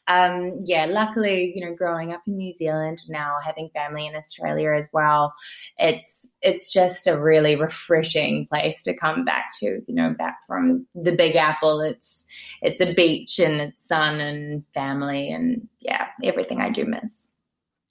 um, 0.07 0.59
yeah, 0.63 0.85
luckily, 0.85 1.53
you 1.55 1.65
know, 1.65 1.73
growing 1.73 2.13
up 2.13 2.21
in 2.27 2.37
New 2.37 2.51
Zealand 2.51 3.01
now, 3.07 3.37
having 3.43 3.69
family 3.73 4.05
in 4.05 4.15
Australia 4.15 4.71
as 4.71 4.87
well, 4.93 5.33
it's 5.77 6.29
it's 6.41 6.71
just 6.71 7.07
a 7.07 7.19
really 7.19 7.55
refreshing 7.55 8.45
place 8.47 8.83
to 8.83 8.95
come 8.95 9.25
back 9.25 9.45
to. 9.59 9.81
You 9.87 9.95
know, 9.95 10.13
back 10.17 10.39
from 10.45 10.85
the 10.93 11.15
Big 11.15 11.35
Apple, 11.35 11.81
it's 11.81 12.25
it's 12.61 12.81
a 12.81 12.93
beach 12.93 13.39
and 13.39 13.59
it's 13.61 13.87
sun 13.87 14.19
and 14.19 14.63
family 14.73 15.31
and 15.31 15.67
yeah, 15.79 16.09
everything 16.23 16.61
I 16.61 16.69
do 16.69 16.85
miss. 16.85 17.29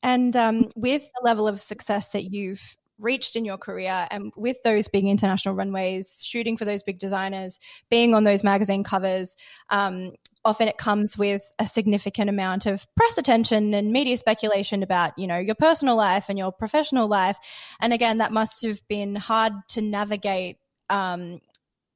And 0.05 0.37
um, 0.37 0.69
with 0.77 1.03
the 1.03 1.25
level 1.25 1.49
of 1.49 1.63
success 1.63 2.11
that 2.11 2.25
you've 2.25 2.77
reached 2.99 3.37
in 3.37 3.45
your 3.45 3.59
career 3.59 4.07
and 4.11 4.33
with 4.37 4.57
those 4.63 4.89
big 4.89 5.05
international 5.05 5.55
runways 5.55 6.25
shooting 6.25 6.57
for 6.57 6.65
those 6.65 6.83
big 6.83 6.99
designers 6.99 7.59
being 7.91 8.15
on 8.15 8.25
those 8.25 8.45
magazine 8.45 8.85
covers 8.85 9.37
um, 9.71 10.13
often 10.45 10.69
it 10.69 10.79
comes 10.79 11.17
with 11.17 11.53
a 11.59 11.67
significant 11.67 12.29
amount 12.29 12.67
of 12.67 12.87
press 12.97 13.17
attention 13.19 13.75
and 13.75 13.93
media 13.93 14.17
speculation 14.17 14.83
about, 14.83 15.13
you 15.17 15.27
know, 15.27 15.39
your 15.39 15.55
personal 15.55 15.97
life 15.97 16.27
and 16.29 16.39
your 16.39 16.53
professional 16.53 17.09
life. 17.09 17.39
And 17.81 17.93
again, 17.93 18.19
that 18.19 18.33
must 18.33 18.65
have 18.65 18.81
been 18.89 19.17
hard 19.17 19.53
to 19.71 19.81
navigate. 19.81 20.59
Um, 20.91 21.41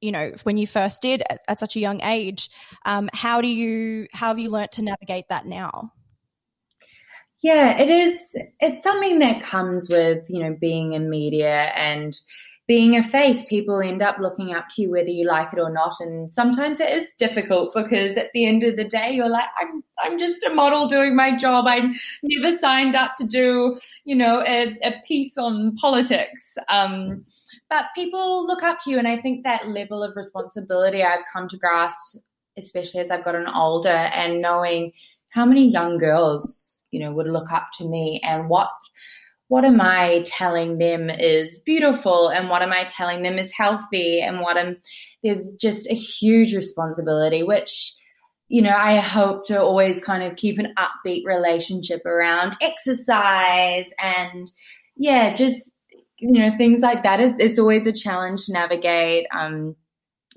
you 0.01 0.11
know, 0.11 0.31
when 0.43 0.57
you 0.57 0.65
first 0.65 1.01
did 1.01 1.21
at, 1.29 1.41
at 1.47 1.59
such 1.59 1.75
a 1.75 1.79
young 1.79 2.01
age, 2.01 2.49
um, 2.85 3.09
how 3.13 3.41
do 3.41 3.47
you 3.47 4.07
how 4.13 4.29
have 4.29 4.39
you 4.39 4.49
learnt 4.49 4.71
to 4.73 4.81
navigate 4.81 5.25
that 5.29 5.45
now? 5.45 5.91
Yeah, 7.41 7.77
it 7.79 7.89
is. 7.89 8.37
It's 8.59 8.83
something 8.83 9.19
that 9.19 9.41
comes 9.41 9.89
with 9.89 10.23
you 10.27 10.43
know 10.43 10.55
being 10.59 10.93
in 10.93 11.09
media 11.09 11.71
and 11.75 12.15
being 12.67 12.95
a 12.97 13.01
face, 13.01 13.43
people 13.45 13.81
end 13.81 14.01
up 14.03 14.19
looking 14.19 14.53
up 14.53 14.65
to 14.69 14.83
you 14.83 14.91
whether 14.91 15.09
you 15.09 15.25
like 15.25 15.51
it 15.53 15.59
or 15.59 15.71
not. 15.71 15.95
And 16.01 16.31
sometimes 16.31 16.79
it 16.79 16.89
is 16.91 17.15
difficult 17.17 17.73
because 17.73 18.15
at 18.15 18.29
the 18.33 18.45
end 18.45 18.63
of 18.63 18.75
the 18.75 18.83
day, 18.83 19.11
you're 19.11 19.29
like, 19.29 19.47
I'm 19.59 19.83
I'm 19.99 20.19
just 20.19 20.43
a 20.43 20.53
model 20.53 20.87
doing 20.87 21.15
my 21.15 21.35
job. 21.37 21.65
I 21.67 21.79
never 22.23 22.57
signed 22.57 22.95
up 22.95 23.15
to 23.15 23.25
do, 23.25 23.75
you 24.05 24.15
know, 24.15 24.43
a, 24.45 24.77
a 24.83 25.01
piece 25.07 25.37
on 25.37 25.75
politics. 25.77 26.57
Um, 26.67 27.25
but 27.69 27.85
people 27.95 28.45
look 28.45 28.63
up 28.63 28.79
to 28.83 28.91
you, 28.91 28.99
and 28.99 29.07
I 29.07 29.17
think 29.21 29.43
that 29.43 29.67
level 29.67 30.03
of 30.03 30.15
responsibility 30.15 31.03
I've 31.03 31.25
come 31.31 31.47
to 31.49 31.57
grasp, 31.57 32.17
especially 32.57 32.99
as 32.99 33.11
I've 33.11 33.23
gotten 33.23 33.47
older, 33.47 33.89
and 33.89 34.41
knowing 34.41 34.91
how 35.29 35.45
many 35.45 35.67
young 35.69 35.97
girls, 35.97 36.78
you 36.91 36.99
know, 36.99 37.11
would 37.11 37.27
look 37.27 37.51
up 37.51 37.67
to 37.77 37.87
me. 37.87 38.21
And 38.23 38.49
what 38.49 38.69
what 39.49 39.65
am 39.65 39.81
I 39.81 40.23
telling 40.27 40.77
them 40.77 41.09
is 41.09 41.57
beautiful? 41.65 42.29
And 42.29 42.49
what 42.49 42.61
am 42.61 42.71
I 42.71 42.83
telling 42.83 43.23
them 43.23 43.39
is 43.39 43.51
healthy? 43.51 44.21
And 44.21 44.41
what 44.41 44.57
am 44.57 44.77
there's 45.23 45.53
just 45.59 45.89
a 45.89 45.95
huge 45.95 46.55
responsibility 46.55 47.43
which 47.43 47.93
you 48.47 48.61
know 48.61 48.75
I 48.75 48.99
hope 48.99 49.45
to 49.47 49.59
always 49.59 49.99
kind 49.99 50.23
of 50.23 50.37
keep 50.37 50.57
an 50.59 50.73
upbeat 50.77 51.25
relationship 51.25 52.05
around 52.05 52.57
exercise 52.61 53.89
and 54.01 54.51
yeah 54.95 55.33
just 55.33 55.71
you 56.19 56.31
know 56.31 56.55
things 56.57 56.81
like 56.81 57.03
that. 57.03 57.19
It, 57.19 57.35
it's 57.39 57.59
always 57.59 57.87
a 57.87 57.93
challenge 57.93 58.45
to 58.45 58.53
navigate. 58.53 59.25
Um 59.35 59.75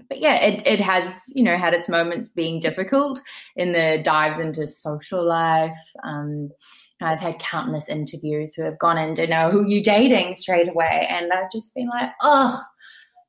but 0.08 0.20
yeah, 0.20 0.36
it, 0.36 0.66
it 0.66 0.80
has, 0.80 1.20
you 1.28 1.42
know, 1.42 1.56
had 1.56 1.74
its 1.74 1.88
moments 1.88 2.28
being 2.28 2.60
difficult 2.60 3.20
in 3.56 3.72
the 3.72 4.00
dives 4.04 4.38
into 4.38 4.66
social 4.66 5.26
life. 5.26 5.76
Um, 6.04 6.50
I've 7.00 7.20
had 7.20 7.38
countless 7.38 7.88
interviews 7.88 8.54
who 8.54 8.62
have 8.62 8.78
gone 8.78 8.98
in 8.98 9.14
to 9.16 9.26
know 9.26 9.50
who 9.50 9.64
you're 9.66 9.82
dating 9.82 10.34
straight 10.34 10.68
away. 10.68 11.06
And 11.10 11.32
I've 11.32 11.50
just 11.50 11.74
been 11.74 11.88
like, 11.88 12.10
oh, 12.22 12.62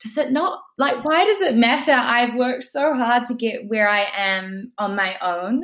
does 0.03 0.17
it 0.17 0.31
not 0.31 0.59
like 0.77 1.03
why 1.05 1.25
does 1.25 1.41
it 1.41 1.55
matter? 1.55 1.93
I've 1.93 2.35
worked 2.35 2.65
so 2.65 2.93
hard 2.93 3.25
to 3.27 3.33
get 3.33 3.67
where 3.67 3.89
I 3.89 4.05
am 4.15 4.71
on 4.77 4.95
my 4.95 5.17
own. 5.21 5.63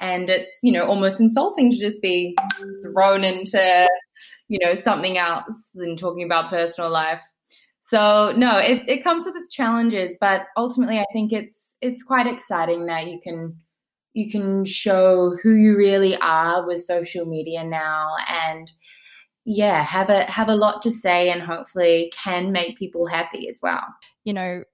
And 0.00 0.30
it's, 0.30 0.58
you 0.62 0.70
know, 0.70 0.84
almost 0.84 1.20
insulting 1.20 1.70
to 1.70 1.76
just 1.76 2.00
be 2.00 2.36
thrown 2.82 3.24
into, 3.24 3.88
you 4.46 4.58
know, 4.62 4.74
something 4.74 5.18
else 5.18 5.70
than 5.74 5.96
talking 5.96 6.24
about 6.24 6.50
personal 6.50 6.90
life. 6.90 7.22
So 7.88 8.34
no, 8.36 8.58
it, 8.58 8.82
it 8.86 9.02
comes 9.02 9.24
with 9.24 9.34
its 9.34 9.50
challenges, 9.50 10.14
but 10.20 10.42
ultimately 10.58 10.98
I 10.98 11.06
think 11.10 11.32
it's 11.32 11.76
it's 11.80 12.02
quite 12.02 12.26
exciting 12.26 12.84
that 12.84 13.06
you 13.06 13.18
can 13.22 13.56
you 14.12 14.30
can 14.30 14.66
show 14.66 15.38
who 15.42 15.54
you 15.54 15.74
really 15.74 16.14
are 16.18 16.66
with 16.66 16.84
social 16.84 17.24
media 17.24 17.64
now 17.64 18.14
and 18.28 18.70
yeah 19.46 19.82
have 19.82 20.10
a 20.10 20.24
have 20.30 20.48
a 20.48 20.54
lot 20.54 20.82
to 20.82 20.90
say 20.90 21.30
and 21.30 21.40
hopefully 21.40 22.12
can 22.14 22.52
make 22.52 22.78
people 22.78 23.06
happy 23.06 23.48
as 23.48 23.60
well. 23.62 23.86
You 24.22 24.34
know 24.34 24.64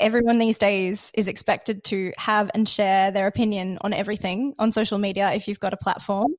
everyone 0.00 0.38
these 0.38 0.58
days 0.58 1.12
is 1.14 1.28
expected 1.28 1.84
to 1.84 2.14
have 2.16 2.50
and 2.54 2.66
share 2.66 3.10
their 3.10 3.26
opinion 3.26 3.76
on 3.82 3.92
everything 3.92 4.54
on 4.58 4.72
social 4.72 4.96
media 4.96 5.30
if 5.34 5.48
you've 5.48 5.60
got 5.60 5.74
a 5.74 5.78
platform. 5.78 6.32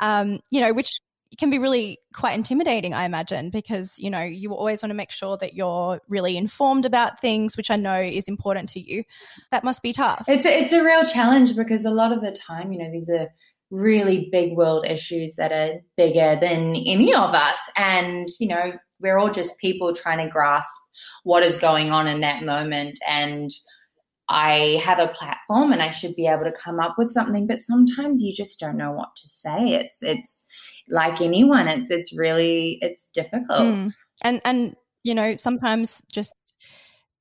Um, 0.00 0.40
you 0.50 0.60
know 0.60 0.72
which 0.72 0.98
can 1.38 1.50
be 1.50 1.58
really 1.58 1.98
quite 2.14 2.32
intimidating, 2.32 2.92
I 2.92 3.04
imagine, 3.04 3.50
because, 3.50 3.98
you 3.98 4.10
know, 4.10 4.22
you 4.22 4.52
always 4.52 4.82
want 4.82 4.90
to 4.90 4.96
make 4.96 5.12
sure 5.12 5.36
that 5.36 5.54
you're 5.54 6.00
really 6.08 6.36
informed 6.36 6.84
about 6.84 7.20
things, 7.20 7.56
which 7.56 7.70
I 7.70 7.76
know 7.76 8.00
is 8.00 8.28
important 8.28 8.68
to 8.70 8.80
you. 8.80 9.04
That 9.52 9.62
must 9.62 9.82
be 9.82 9.92
tough. 9.92 10.24
It's 10.28 10.44
a, 10.44 10.62
it's 10.62 10.72
a 10.72 10.82
real 10.82 11.04
challenge 11.04 11.54
because 11.54 11.84
a 11.84 11.90
lot 11.90 12.12
of 12.12 12.20
the 12.20 12.32
time, 12.32 12.72
you 12.72 12.78
know, 12.78 12.90
these 12.90 13.08
are 13.08 13.28
really 13.70 14.28
big 14.32 14.56
world 14.56 14.84
issues 14.86 15.36
that 15.36 15.52
are 15.52 15.80
bigger 15.96 16.36
than 16.40 16.74
any 16.74 17.14
of 17.14 17.34
us. 17.34 17.58
And, 17.76 18.28
you 18.40 18.48
know, 18.48 18.72
we're 18.98 19.18
all 19.18 19.30
just 19.30 19.58
people 19.58 19.94
trying 19.94 20.18
to 20.18 20.32
grasp 20.32 20.68
what 21.22 21.44
is 21.44 21.58
going 21.58 21.90
on 21.90 22.08
in 22.08 22.20
that 22.20 22.42
moment. 22.42 22.98
And 23.06 23.50
I 24.28 24.80
have 24.84 24.98
a 24.98 25.08
platform 25.08 25.72
and 25.72 25.82
I 25.82 25.90
should 25.90 26.14
be 26.14 26.26
able 26.26 26.44
to 26.44 26.52
come 26.52 26.80
up 26.80 26.96
with 26.98 27.10
something, 27.10 27.46
but 27.46 27.58
sometimes 27.58 28.20
you 28.20 28.34
just 28.34 28.60
don't 28.60 28.76
know 28.76 28.92
what 28.92 29.08
to 29.16 29.28
say. 29.28 29.74
It's, 29.74 30.02
it's, 30.02 30.46
like 30.88 31.20
anyone 31.20 31.68
it's 31.68 31.90
it's 31.90 32.12
really 32.12 32.78
it's 32.80 33.08
difficult. 33.08 33.60
Mm. 33.60 33.90
and 34.22 34.40
and 34.44 34.76
you 35.02 35.14
know 35.14 35.34
sometimes 35.36 36.02
just 36.12 36.34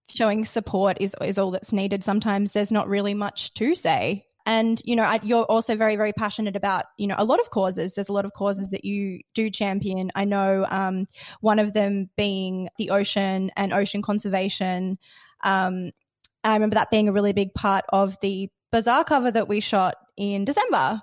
showing 0.10 0.46
support 0.46 0.98
is 1.00 1.16
is 1.22 1.38
all 1.38 1.52
that's 1.52 1.74
needed. 1.74 2.04
Sometimes 2.04 2.52
there's 2.52 2.72
not 2.72 2.88
really 2.88 3.14
much 3.14 3.54
to 3.56 3.76
say. 3.76 4.26
And 4.46 4.82
you 4.84 4.96
know 4.96 5.04
I, 5.04 5.20
you're 5.22 5.44
also 5.44 5.76
very 5.76 5.96
very 5.96 6.14
passionate 6.14 6.56
about 6.56 6.86
you 6.98 7.08
know 7.08 7.16
a 7.18 7.26
lot 7.26 7.40
of 7.40 7.50
causes. 7.52 7.94
There's 7.94 8.10
a 8.10 8.14
lot 8.14 8.26
of 8.26 8.34
causes 8.34 8.70
that 8.70 8.84
you 8.84 9.20
do 9.36 9.50
champion. 9.50 10.12
I 10.16 10.26
know 10.26 10.66
um, 10.70 11.06
one 11.42 11.60
of 11.60 11.74
them 11.74 12.10
being 12.18 12.70
the 12.78 12.90
ocean 12.90 13.52
and 13.56 13.74
ocean 13.74 14.02
conservation. 14.02 14.98
Um, 15.44 15.92
i 16.44 16.54
remember 16.54 16.76
that 16.76 16.90
being 16.90 17.10
a 17.10 17.12
really 17.12 17.34
big 17.34 17.54
part 17.54 17.84
of 17.90 18.18
the 18.22 18.50
bazaar 18.72 19.04
cover 19.04 19.32
that 19.32 19.48
we 19.48 19.60
shot 19.60 19.96
in 20.20 20.46
december 20.46 21.02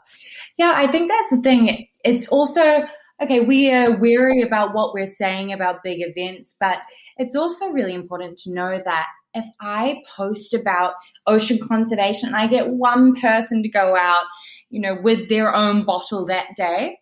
yeah 0.59 0.73
i 0.77 0.87
think 0.91 1.11
that's 1.11 1.31
the 1.31 1.43
thing 1.43 1.89
it's 2.05 2.29
also 2.29 2.87
okay, 3.23 3.41
we 3.41 3.73
are 3.73 3.97
weary 3.97 4.43
about 4.43 4.75
what 4.75 4.93
we're 4.93 5.07
saying 5.07 5.53
about 5.53 5.83
big 5.83 6.01
events, 6.01 6.55
but 6.61 6.79
it's 7.17 7.35
also 7.35 7.69
really 7.69 7.95
important 7.95 8.39
to 8.39 8.53
know 8.53 8.81
that 8.85 9.07
if 9.35 9.47
I 9.61 10.03
post 10.17 10.55
about 10.55 10.95
ocean 11.27 11.59
conservation 11.59 12.29
and 12.29 12.37
I 12.37 12.47
get 12.47 12.71
one 12.71 13.15
person 13.15 13.63
to 13.63 13.69
go 13.69 13.97
out, 13.97 14.25
you 14.71 14.81
know, 14.81 14.99
with 15.03 15.29
their 15.29 15.55
own 15.55 15.85
bottle 15.85 16.27
that 16.27 16.57
day, 16.57 16.99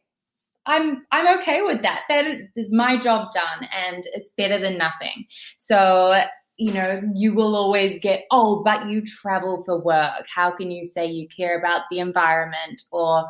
I'm 0.66 1.04
I'm 1.12 1.38
okay 1.38 1.62
with 1.62 1.83
that. 1.83 2.02
That 2.09 2.26
is 2.56 2.73
my 2.73 2.97
job 2.97 3.28
done 3.33 3.68
and 3.73 4.02
it's 4.14 4.30
better 4.37 4.59
than 4.59 4.78
nothing. 4.78 5.26
So 5.59 6.21
you 6.57 6.73
know, 6.73 7.01
you 7.15 7.35
will 7.35 7.57
always 7.57 7.99
get, 7.99 8.25
oh, 8.31 8.63
but 8.65 8.87
you 8.87 9.03
travel 9.05 9.63
for 9.65 9.81
work. 9.81 10.27
How 10.33 10.51
can 10.51 10.71
you 10.71 10.85
say 10.85 11.07
you 11.07 11.27
care 11.29 11.59
about 11.59 11.83
the 11.91 11.99
environment? 11.99 12.83
Or, 12.93 13.25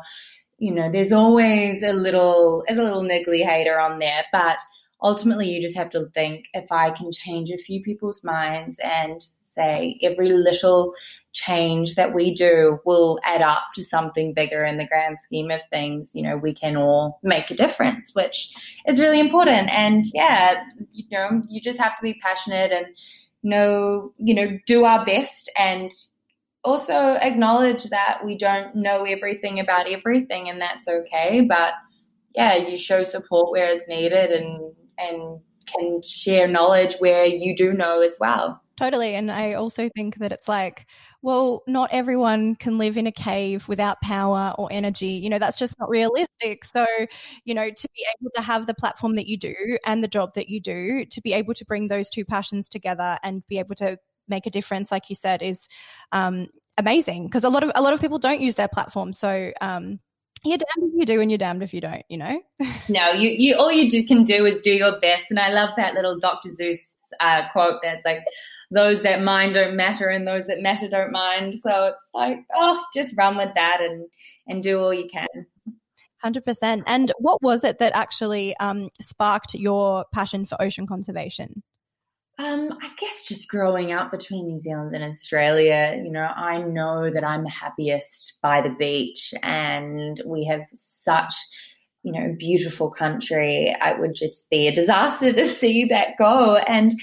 you 0.57 0.73
know, 0.73 0.91
there's 0.91 1.11
always 1.11 1.83
a 1.83 1.93
little 1.93 2.63
a 2.69 2.73
little 2.75 3.03
niggly 3.03 3.43
hater 3.43 3.79
on 3.79 3.99
there, 3.99 4.23
but 4.31 4.57
ultimately 5.01 5.47
you 5.47 5.61
just 5.61 5.75
have 5.75 5.89
to 5.91 6.07
think 6.13 6.45
if 6.53 6.71
I 6.71 6.91
can 6.91 7.11
change 7.11 7.49
a 7.49 7.57
few 7.57 7.81
people's 7.81 8.23
minds 8.23 8.79
and 8.79 9.23
say 9.43 9.99
every 10.01 10.29
little 10.29 10.93
change 11.35 11.95
that 11.95 12.13
we 12.13 12.33
do 12.33 12.79
will 12.85 13.19
add 13.23 13.41
up 13.41 13.63
to 13.75 13.83
something 13.83 14.33
bigger 14.33 14.63
in 14.63 14.77
the 14.77 14.87
grand 14.87 15.17
scheme 15.21 15.51
of 15.51 15.61
things, 15.69 16.11
you 16.15 16.21
know, 16.21 16.37
we 16.37 16.53
can 16.53 16.75
all 16.77 17.19
make 17.23 17.51
a 17.51 17.55
difference, 17.55 18.15
which 18.15 18.51
is 18.87 18.99
really 18.99 19.19
important. 19.19 19.69
And 19.69 20.05
yeah, 20.13 20.63
you 20.91 21.03
know, 21.11 21.41
you 21.49 21.61
just 21.61 21.79
have 21.79 21.95
to 21.97 22.01
be 22.01 22.15
passionate 22.21 22.71
and 22.71 22.87
know, 23.43 24.13
you 24.17 24.33
know, 24.33 24.57
do 24.65 24.85
our 24.85 25.05
best 25.05 25.51
and 25.57 25.91
also 26.63 27.17
acknowledge 27.21 27.83
that 27.85 28.21
we 28.25 28.37
don't 28.37 28.73
know 28.75 29.03
everything 29.03 29.59
about 29.59 29.87
everything 29.87 30.49
and 30.49 30.59
that's 30.59 30.87
okay. 30.87 31.41
But 31.41 31.73
yeah 32.35 32.55
you 32.55 32.77
show 32.77 33.03
support 33.03 33.51
where 33.51 33.67
it's 33.67 33.87
needed 33.87 34.29
and 34.29 34.73
and 34.97 35.39
can 35.65 36.01
share 36.03 36.47
knowledge 36.47 36.95
where 36.99 37.25
you 37.25 37.55
do 37.55 37.73
know 37.73 38.01
as 38.01 38.17
well 38.19 38.61
totally 38.77 39.15
and 39.15 39.31
i 39.31 39.53
also 39.53 39.89
think 39.95 40.17
that 40.17 40.31
it's 40.31 40.47
like 40.47 40.85
well 41.21 41.63
not 41.67 41.89
everyone 41.93 42.55
can 42.55 42.77
live 42.77 42.97
in 42.97 43.07
a 43.07 43.11
cave 43.11 43.67
without 43.67 44.01
power 44.01 44.53
or 44.57 44.67
energy 44.71 45.07
you 45.07 45.29
know 45.29 45.39
that's 45.39 45.57
just 45.57 45.79
not 45.79 45.89
realistic 45.89 46.65
so 46.65 46.85
you 47.45 47.53
know 47.53 47.69
to 47.69 47.87
be 47.95 48.05
able 48.19 48.31
to 48.35 48.41
have 48.41 48.67
the 48.67 48.73
platform 48.73 49.15
that 49.15 49.27
you 49.27 49.37
do 49.37 49.55
and 49.85 50.03
the 50.03 50.07
job 50.07 50.33
that 50.33 50.49
you 50.49 50.59
do 50.59 51.05
to 51.05 51.21
be 51.21 51.33
able 51.33 51.53
to 51.53 51.65
bring 51.65 51.87
those 51.87 52.09
two 52.09 52.25
passions 52.25 52.67
together 52.67 53.17
and 53.23 53.47
be 53.47 53.59
able 53.59 53.75
to 53.75 53.97
make 54.27 54.45
a 54.45 54.49
difference, 54.49 54.91
like 54.91 55.09
you 55.09 55.15
said, 55.15 55.41
is 55.41 55.67
um, 56.11 56.47
amazing 56.77 57.25
because 57.25 57.43
a 57.43 57.49
lot 57.49 57.63
of 57.63 57.71
a 57.75 57.81
lot 57.81 57.93
of 57.93 58.01
people 58.01 58.19
don't 58.19 58.41
use 58.41 58.55
their 58.55 58.67
platform. 58.67 59.13
So 59.13 59.51
um, 59.61 59.99
you're 60.45 60.57
damned 60.57 60.93
if 60.93 60.99
you 60.99 61.05
do 61.05 61.21
and 61.21 61.31
you're 61.31 61.37
damned 61.37 61.63
if 61.63 61.73
you 61.73 61.81
don't, 61.81 62.03
you 62.09 62.17
know? 62.17 62.41
no, 62.89 63.11
you, 63.11 63.29
you 63.29 63.55
all 63.55 63.71
you 63.71 63.89
do, 63.89 64.05
can 64.05 64.23
do 64.23 64.45
is 64.45 64.59
do 64.59 64.71
your 64.71 64.99
best. 64.99 65.25
And 65.29 65.39
I 65.39 65.49
love 65.49 65.71
that 65.77 65.93
little 65.93 66.19
Dr. 66.19 66.49
Seuss 66.49 66.95
uh, 67.19 67.43
quote 67.51 67.81
that's 67.81 68.05
like, 68.05 68.23
those 68.71 69.03
that 69.03 69.21
mind 69.21 69.53
don't 69.53 69.75
matter 69.75 70.07
and 70.07 70.27
those 70.27 70.47
that 70.47 70.59
matter 70.59 70.89
don't 70.89 71.11
mind. 71.11 71.55
So 71.55 71.85
it's 71.85 72.09
like, 72.13 72.39
oh, 72.53 72.83
just 72.93 73.15
run 73.17 73.37
with 73.37 73.53
that 73.55 73.79
and, 73.81 74.07
and 74.47 74.63
do 74.63 74.79
all 74.79 74.93
you 74.93 75.07
can. 75.07 75.27
100%. 76.23 76.83
And 76.87 77.11
what 77.19 77.41
was 77.41 77.63
it 77.63 77.77
that 77.79 77.95
actually 77.95 78.55
um, 78.57 78.89
sparked 78.99 79.53
your 79.53 80.05
passion 80.13 80.45
for 80.45 80.59
ocean 80.61 80.87
conservation? 80.87 81.61
Um, 82.37 82.77
I 82.81 82.89
guess 82.97 83.25
just 83.27 83.47
growing 83.47 83.93
up 83.93 84.11
between 84.11 84.47
New 84.47 84.57
Zealand 84.57 84.93
and 84.93 85.03
Australia, 85.03 86.01
you 86.03 86.11
know, 86.11 86.27
I 86.35 86.61
know 86.61 87.09
that 87.09 87.23
I'm 87.23 87.45
happiest 87.45 88.39
by 88.41 88.61
the 88.61 88.75
beach, 88.77 89.33
and 89.41 90.19
we 90.25 90.45
have 90.45 90.61
such, 90.73 91.33
you 92.03 92.11
know, 92.11 92.35
beautiful 92.37 92.89
country. 92.89 93.73
It 93.79 93.99
would 93.99 94.15
just 94.15 94.49
be 94.49 94.67
a 94.67 94.75
disaster 94.75 95.31
to 95.31 95.45
see 95.47 95.85
that 95.85 96.17
go. 96.17 96.57
And 96.57 96.93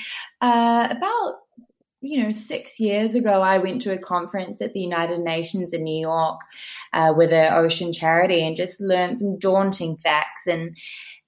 uh, 0.43 0.89
about 0.91 1.37
you 2.03 2.23
know, 2.23 2.33
six 2.33 2.81
years 2.81 3.15
ago, 3.15 3.43
I 3.43 3.59
went 3.59 3.81
to 3.83 3.93
a 3.93 3.99
conference 3.99 4.61
at 4.61 4.73
the 4.73 4.81
United 4.81 5.21
Nations 5.21 5.73
in 5.73 5.85
New 5.85 6.01
York 6.01 6.41
uh, 6.93 7.15
with 7.17 7.33
an 7.33 7.53
ocean 7.55 7.93
charity 7.93 8.45
and 8.45 8.57
just 8.57 8.81
learned 8.81 9.19
some 9.19 9.39
daunting 9.39 9.97
facts. 9.99 10.49
And, 10.49 10.77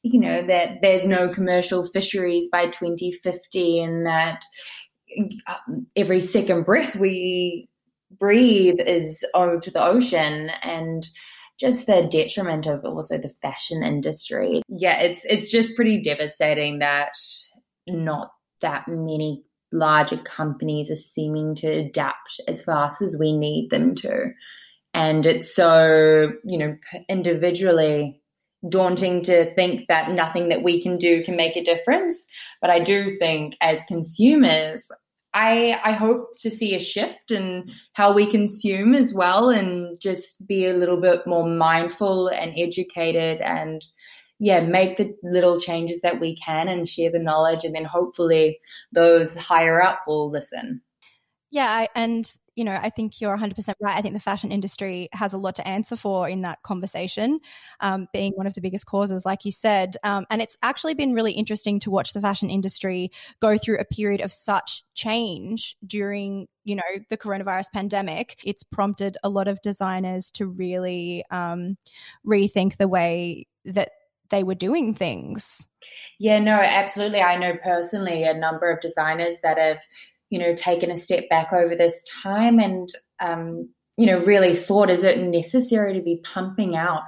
you 0.04 0.20
know, 0.20 0.46
that 0.46 0.82
there's 0.82 1.06
no 1.06 1.28
commercial 1.28 1.84
fisheries 1.84 2.48
by 2.48 2.66
2050 2.66 3.80
and 3.82 4.06
that 4.06 4.44
um, 5.48 5.86
every 5.96 6.20
second 6.20 6.64
breath 6.64 6.94
we 6.94 7.68
breathe 8.20 8.78
is 8.78 9.24
owed 9.34 9.62
to 9.62 9.70
the 9.70 9.84
ocean. 9.84 10.50
And, 10.62 11.08
just 11.58 11.86
the 11.86 12.08
detriment 12.10 12.66
of 12.66 12.84
also 12.84 13.16
the 13.18 13.32
fashion 13.40 13.82
industry. 13.82 14.62
Yeah, 14.68 14.98
it's 14.98 15.24
it's 15.24 15.50
just 15.50 15.76
pretty 15.76 16.02
devastating 16.02 16.80
that 16.80 17.12
not 17.86 18.32
that 18.60 18.88
many 18.88 19.44
larger 19.72 20.16
companies 20.18 20.90
are 20.90 20.96
seeming 20.96 21.54
to 21.56 21.66
adapt 21.66 22.40
as 22.48 22.62
fast 22.62 23.02
as 23.02 23.16
we 23.18 23.36
need 23.36 23.70
them 23.70 23.94
to. 23.96 24.30
And 24.94 25.26
it's 25.26 25.54
so, 25.54 26.32
you 26.44 26.58
know, 26.58 26.76
individually 27.08 28.20
daunting 28.68 29.22
to 29.24 29.54
think 29.54 29.88
that 29.88 30.10
nothing 30.10 30.48
that 30.48 30.62
we 30.62 30.82
can 30.82 30.96
do 30.96 31.22
can 31.24 31.36
make 31.36 31.56
a 31.56 31.64
difference. 31.64 32.26
But 32.60 32.70
I 32.70 32.80
do 32.80 33.16
think 33.18 33.56
as 33.60 33.82
consumers, 33.88 34.90
I, 35.34 35.80
I 35.84 35.92
hope 35.92 36.38
to 36.40 36.50
see 36.50 36.74
a 36.74 36.80
shift 36.80 37.30
in 37.30 37.70
how 37.94 38.12
we 38.12 38.30
consume 38.30 38.94
as 38.94 39.12
well 39.12 39.50
and 39.50 39.98
just 40.00 40.46
be 40.46 40.66
a 40.66 40.74
little 40.74 41.00
bit 41.00 41.26
more 41.26 41.46
mindful 41.46 42.28
and 42.28 42.54
educated 42.56 43.40
and 43.40 43.84
yeah, 44.38 44.60
make 44.60 44.96
the 44.96 45.14
little 45.22 45.60
changes 45.60 46.00
that 46.02 46.20
we 46.20 46.36
can 46.36 46.68
and 46.68 46.88
share 46.88 47.10
the 47.10 47.18
knowledge. 47.18 47.64
And 47.64 47.74
then 47.74 47.84
hopefully 47.84 48.60
those 48.92 49.34
higher 49.34 49.82
up 49.82 50.02
will 50.06 50.30
listen. 50.30 50.80
Yeah, 51.54 51.86
and 51.94 52.28
you 52.56 52.64
know, 52.64 52.74
I 52.74 52.90
think 52.90 53.20
you're 53.20 53.36
100% 53.36 53.74
right. 53.80 53.96
I 53.96 54.00
think 54.00 54.12
the 54.12 54.18
fashion 54.20 54.50
industry 54.50 55.08
has 55.12 55.32
a 55.34 55.38
lot 55.38 55.54
to 55.54 55.68
answer 55.68 55.94
for 55.94 56.28
in 56.28 56.42
that 56.42 56.60
conversation, 56.64 57.38
um, 57.78 58.08
being 58.12 58.32
one 58.34 58.48
of 58.48 58.54
the 58.54 58.60
biggest 58.60 58.86
causes, 58.86 59.24
like 59.24 59.44
you 59.44 59.52
said. 59.52 59.96
Um, 60.02 60.26
and 60.30 60.42
it's 60.42 60.58
actually 60.64 60.94
been 60.94 61.14
really 61.14 61.30
interesting 61.30 61.78
to 61.80 61.92
watch 61.92 62.12
the 62.12 62.20
fashion 62.20 62.50
industry 62.50 63.12
go 63.40 63.56
through 63.56 63.78
a 63.78 63.84
period 63.84 64.20
of 64.20 64.32
such 64.32 64.82
change 64.94 65.76
during, 65.86 66.48
you 66.64 66.74
know, 66.74 66.82
the 67.08 67.16
coronavirus 67.16 67.70
pandemic. 67.72 68.40
It's 68.44 68.64
prompted 68.64 69.16
a 69.22 69.28
lot 69.28 69.46
of 69.46 69.62
designers 69.62 70.32
to 70.32 70.48
really 70.48 71.24
um, 71.30 71.76
rethink 72.26 72.78
the 72.78 72.88
way 72.88 73.46
that 73.64 73.90
they 74.30 74.42
were 74.42 74.56
doing 74.56 74.92
things. 74.92 75.68
Yeah, 76.18 76.40
no, 76.40 76.54
absolutely. 76.54 77.20
I 77.20 77.36
know 77.36 77.56
personally 77.62 78.24
a 78.24 78.34
number 78.34 78.72
of 78.72 78.80
designers 78.80 79.34
that 79.44 79.58
have, 79.58 79.78
you 80.34 80.40
know, 80.40 80.52
taken 80.52 80.90
a 80.90 80.96
step 80.96 81.28
back 81.30 81.52
over 81.52 81.76
this 81.76 82.02
time 82.24 82.58
and, 82.58 82.88
um, 83.20 83.68
you 83.96 84.04
know, 84.04 84.18
really 84.18 84.56
thought, 84.56 84.90
is 84.90 85.04
it 85.04 85.16
necessary 85.16 85.94
to 85.94 86.02
be 86.02 86.20
pumping 86.24 86.74
out 86.74 87.02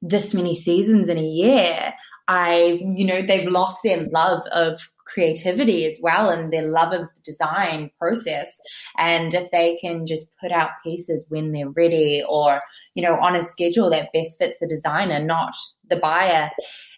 this 0.00 0.32
many 0.32 0.54
seasons 0.54 1.08
in 1.08 1.18
a 1.18 1.20
year? 1.20 1.92
I, 2.28 2.78
you 2.80 3.04
know, 3.04 3.20
they've 3.20 3.50
lost 3.50 3.80
their 3.82 4.06
love 4.12 4.44
of 4.52 4.80
creativity 5.06 5.86
as 5.86 5.98
well 6.00 6.30
and 6.30 6.52
their 6.52 6.68
love 6.68 6.92
of 6.92 7.08
the 7.16 7.20
design 7.24 7.90
process. 7.98 8.60
And 8.96 9.34
if 9.34 9.50
they 9.50 9.76
can 9.80 10.06
just 10.06 10.32
put 10.40 10.52
out 10.52 10.70
pieces 10.84 11.26
when 11.30 11.50
they're 11.50 11.70
ready 11.70 12.22
or, 12.28 12.60
you 12.94 13.02
know, 13.02 13.16
on 13.16 13.34
a 13.34 13.42
schedule 13.42 13.90
that 13.90 14.12
best 14.14 14.38
fits 14.38 14.58
the 14.60 14.68
designer, 14.68 15.18
not 15.18 15.56
the 15.90 15.96
buyer, 15.96 16.48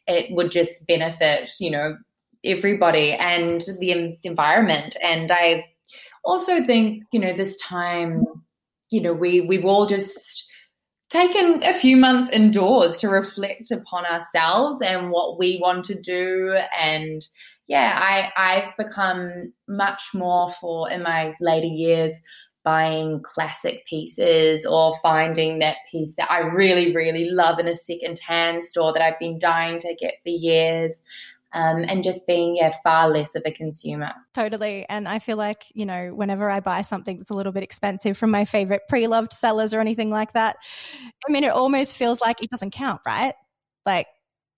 it 0.06 0.26
would 0.36 0.50
just 0.50 0.86
benefit, 0.86 1.52
you 1.58 1.70
know, 1.70 1.96
everybody 2.44 3.12
and 3.12 3.62
the 3.80 4.16
environment. 4.24 4.96
And 5.02 5.30
I 5.30 5.66
also 6.24 6.64
think, 6.64 7.04
you 7.12 7.20
know, 7.20 7.36
this 7.36 7.56
time, 7.58 8.24
you 8.90 9.00
know, 9.00 9.12
we 9.12 9.40
we've 9.40 9.64
all 9.64 9.86
just 9.86 10.46
taken 11.08 11.62
a 11.64 11.74
few 11.74 11.96
months 11.96 12.30
indoors 12.30 13.00
to 13.00 13.08
reflect 13.08 13.70
upon 13.72 14.06
ourselves 14.06 14.80
and 14.80 15.10
what 15.10 15.38
we 15.38 15.58
want 15.60 15.84
to 15.86 16.00
do. 16.00 16.56
And 16.78 17.22
yeah 17.70 17.96
i 18.02 18.30
i've 18.36 18.76
become 18.76 19.52
much 19.68 20.02
more 20.12 20.50
for 20.60 20.90
in 20.90 21.02
my 21.02 21.32
later 21.40 21.68
years 21.68 22.12
buying 22.64 23.22
classic 23.22 23.86
pieces 23.86 24.66
or 24.66 24.92
finding 25.00 25.60
that 25.60 25.76
piece 25.90 26.16
that 26.16 26.30
i 26.30 26.40
really 26.40 26.94
really 26.94 27.30
love 27.30 27.58
in 27.60 27.68
a 27.68 27.76
second 27.76 28.18
hand 28.18 28.62
store 28.64 28.92
that 28.92 29.00
i've 29.02 29.18
been 29.20 29.38
dying 29.38 29.78
to 29.78 29.94
get 30.00 30.14
for 30.24 30.30
years 30.30 31.00
um, 31.52 31.84
and 31.88 32.04
just 32.04 32.26
being 32.26 32.56
yeah 32.56 32.74
far 32.82 33.08
less 33.08 33.34
of 33.34 33.42
a 33.44 33.50
consumer. 33.50 34.12
Totally. 34.34 34.86
And 34.88 35.08
i 35.08 35.18
feel 35.18 35.36
like 35.36 35.64
you 35.74 35.86
know 35.86 36.14
whenever 36.14 36.48
i 36.48 36.60
buy 36.60 36.82
something 36.82 37.18
that's 37.18 37.30
a 37.30 37.34
little 37.34 37.52
bit 37.52 37.62
expensive 37.62 38.16
from 38.16 38.30
my 38.30 38.44
favorite 38.44 38.82
pre-loved 38.88 39.32
sellers 39.32 39.74
or 39.74 39.80
anything 39.80 40.10
like 40.10 40.32
that 40.32 40.56
i 41.28 41.32
mean 41.32 41.44
it 41.44 41.52
almost 41.52 41.96
feels 41.96 42.20
like 42.20 42.42
it 42.42 42.50
doesn't 42.50 42.70
count 42.72 43.00
right? 43.06 43.34
Like 43.86 44.06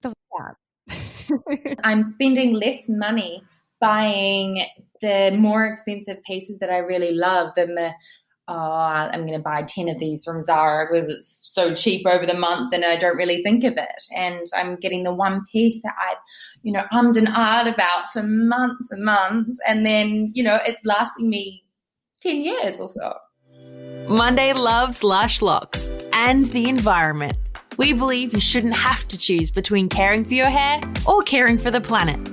doesn't 0.03 0.19
count. 0.37 1.79
I'm 1.85 2.03
spending 2.03 2.55
less 2.55 2.89
money 2.89 3.43
buying 3.81 4.65
the 5.01 5.33
more 5.37 5.67
expensive 5.67 6.23
pieces 6.23 6.59
that 6.61 6.71
i 6.71 6.79
really 6.79 7.13
love 7.13 7.53
than 7.57 7.75
the 7.75 7.91
oh, 8.49 8.55
I'm 8.55 9.27
going 9.27 9.39
to 9.39 9.43
buy 9.43 9.63
10 9.63 9.89
of 9.89 9.99
these 9.99 10.25
from 10.25 10.41
Zara 10.41 10.89
because 10.91 11.09
it's 11.09 11.49
so 11.51 11.75
cheap 11.75 12.07
over 12.07 12.27
the 12.27 12.37
month 12.37 12.73
and 12.73 12.85
I 12.85 12.97
don't 12.97 13.17
really 13.17 13.43
think 13.43 13.65
of 13.65 13.75
it. 13.77 14.05
And 14.15 14.47
I'm 14.55 14.77
getting 14.77 15.05
the 15.05 15.15
one 15.15 15.45
piece 15.51 15.81
that 15.83 15.95
I've, 15.99 16.19
you 16.63 16.73
know, 16.73 16.85
hummed 16.91 17.17
and 17.17 17.29
ahed 17.29 17.73
about 17.73 18.13
for 18.13 18.23
months 18.23 18.91
and 18.91 19.05
months. 19.05 19.59
And 19.67 19.87
then, 19.87 20.31
you 20.35 20.43
know, 20.43 20.59
it's 20.67 20.85
lasting 20.85 21.29
me 21.31 21.65
10 22.21 22.41
years 22.41 22.81
or 22.81 22.89
so. 22.89 23.15
Monday 24.09 24.53
loves 24.53 25.05
Lush 25.05 25.41
Locks 25.41 25.93
and 26.13 26.47
the 26.47 26.69
environment. 26.69 27.37
We 27.79 27.93
believe 27.93 28.35
you 28.35 28.41
shouldn't 28.41 28.75
have 28.75 29.07
to 29.09 29.19
choose 29.19 29.51
between 29.51 29.89
caring 29.89 30.25
for 30.25 30.35
your 30.35 30.51
hair 30.51 30.81
or 31.07 31.23
caring 31.23 31.59
for 31.59 31.71
the 31.71 31.81
planet. 31.81 32.32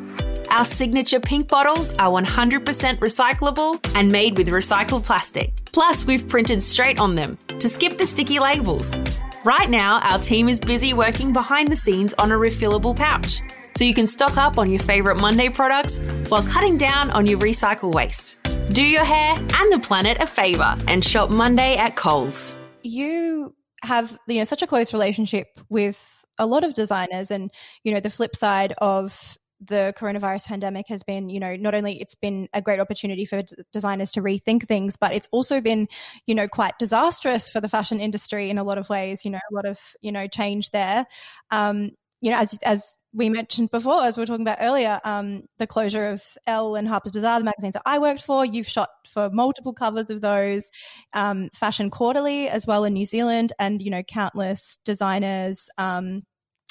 Our 0.52 0.66
signature 0.66 1.20
pink 1.20 1.48
bottles 1.48 1.92
are 2.00 2.10
100% 2.10 2.64
recyclable 2.98 3.80
and 3.96 4.12
made 4.12 4.36
with 4.36 4.48
recycled 4.48 5.06
plastic. 5.06 5.54
Plus, 5.72 6.06
we've 6.06 6.28
printed 6.28 6.60
straight 6.64 7.00
on 7.00 7.14
them 7.14 7.38
to 7.60 7.70
skip 7.70 7.98
the 7.98 8.08
sticky 8.08 8.40
labels. 8.40 9.00
Right 9.44 9.70
now, 9.70 10.00
our 10.00 10.18
team 10.18 10.50
is 10.50 10.60
busy 10.60 10.94
working 10.94 11.34
behind 11.34 11.68
the 11.68 11.76
scenes 11.76 12.16
on 12.16 12.32
a 12.32 12.36
refillable 12.36 12.96
pouch, 12.96 13.42
so 13.78 13.86
you 13.86 13.94
can 13.94 14.08
stock 14.08 14.38
up 14.38 14.58
on 14.58 14.72
your 14.72 14.82
favourite 14.82 15.22
Monday 15.22 15.50
products 15.50 16.00
while 16.30 16.44
cutting 16.44 16.78
down 16.78 17.12
on 17.12 17.28
your 17.28 17.38
recycle 17.38 17.94
waste. 17.94 18.40
Do 18.70 18.84
your 18.84 19.06
hair 19.06 19.36
and 19.38 19.72
the 19.72 19.80
planet 19.80 20.18
a 20.20 20.26
favour 20.26 20.76
and 20.88 21.06
shop 21.06 21.30
Monday 21.30 21.78
at 21.78 21.96
Coles. 21.96 22.56
You 22.82 23.56
have 23.84 24.18
you 24.28 24.40
know 24.40 24.44
such 24.46 24.64
a 24.64 24.68
close 24.68 24.94
relationship 24.94 25.48
with 25.70 26.26
a 26.40 26.46
lot 26.48 26.64
of 26.64 26.74
designers 26.74 27.30
and 27.30 27.52
you 27.84 27.94
know 27.94 28.00
the 28.00 28.10
flip 28.10 28.36
side 28.36 28.74
of 28.80 29.38
the 29.62 29.94
coronavirus 29.98 30.46
pandemic 30.46 30.88
has 30.88 31.04
been, 31.04 31.30
you 31.30 31.40
know, 31.40 31.56
not 31.56 31.76
only 31.76 32.00
it's 32.00 32.16
been 32.16 32.48
a 32.54 32.62
great 32.62 32.80
opportunity 32.80 33.26
for 33.26 33.42
d- 33.42 33.56
designers 33.74 34.12
to 34.14 34.22
rethink 34.22 34.68
things, 34.68 34.96
but 34.96 35.14
it's 35.14 35.28
also 35.32 35.60
been, 35.60 35.88
you 36.26 36.36
know, 36.36 36.48
quite 36.48 36.78
disastrous 36.80 37.50
for 37.50 37.60
the 37.60 37.70
fashion 37.70 38.00
industry 38.00 38.50
in 38.50 38.58
a 38.58 38.64
lot 38.64 38.78
of 38.78 38.90
ways. 38.90 39.26
You 39.26 39.32
know, 39.32 39.40
a 39.52 39.54
lot 39.54 39.66
of 39.66 39.80
you 40.02 40.12
know 40.12 40.28
change 40.28 40.72
there. 40.72 41.06
Um, 41.52 41.92
you 42.22 42.32
know, 42.32 42.40
as 42.40 42.58
as 42.64 42.96
we 43.14 43.30
mentioned 43.30 43.72
before, 43.72 44.04
as 44.04 44.16
we 44.16 44.22
were 44.22 44.28
talking 44.28 44.46
about 44.46 44.60
earlier, 44.62 45.02
um, 45.04 45.44
the 45.58 45.66
closure 45.68 46.08
of 46.08 46.24
Elle 46.46 46.76
and 46.76 46.88
Harper's 46.88 47.12
Bazaar, 47.12 47.40
the 47.40 47.46
magazines 47.46 47.74
that 47.74 47.82
I 47.86 47.98
worked 47.98 48.22
for. 48.22 48.46
You've 48.46 48.68
shot 48.68 48.90
for 49.08 49.30
multiple 49.32 49.74
covers 49.74 50.10
of 50.10 50.22
those, 50.22 50.70
um, 51.14 51.50
Fashion 51.56 51.90
Quarterly 51.90 52.48
as 52.50 52.68
well 52.68 52.84
in 52.84 52.94
New 52.94 53.06
Zealand, 53.06 53.52
and 53.60 53.82
you 53.82 53.90
know, 53.90 54.04
countless 54.04 54.78
designers. 54.86 55.70
Um, 55.78 56.24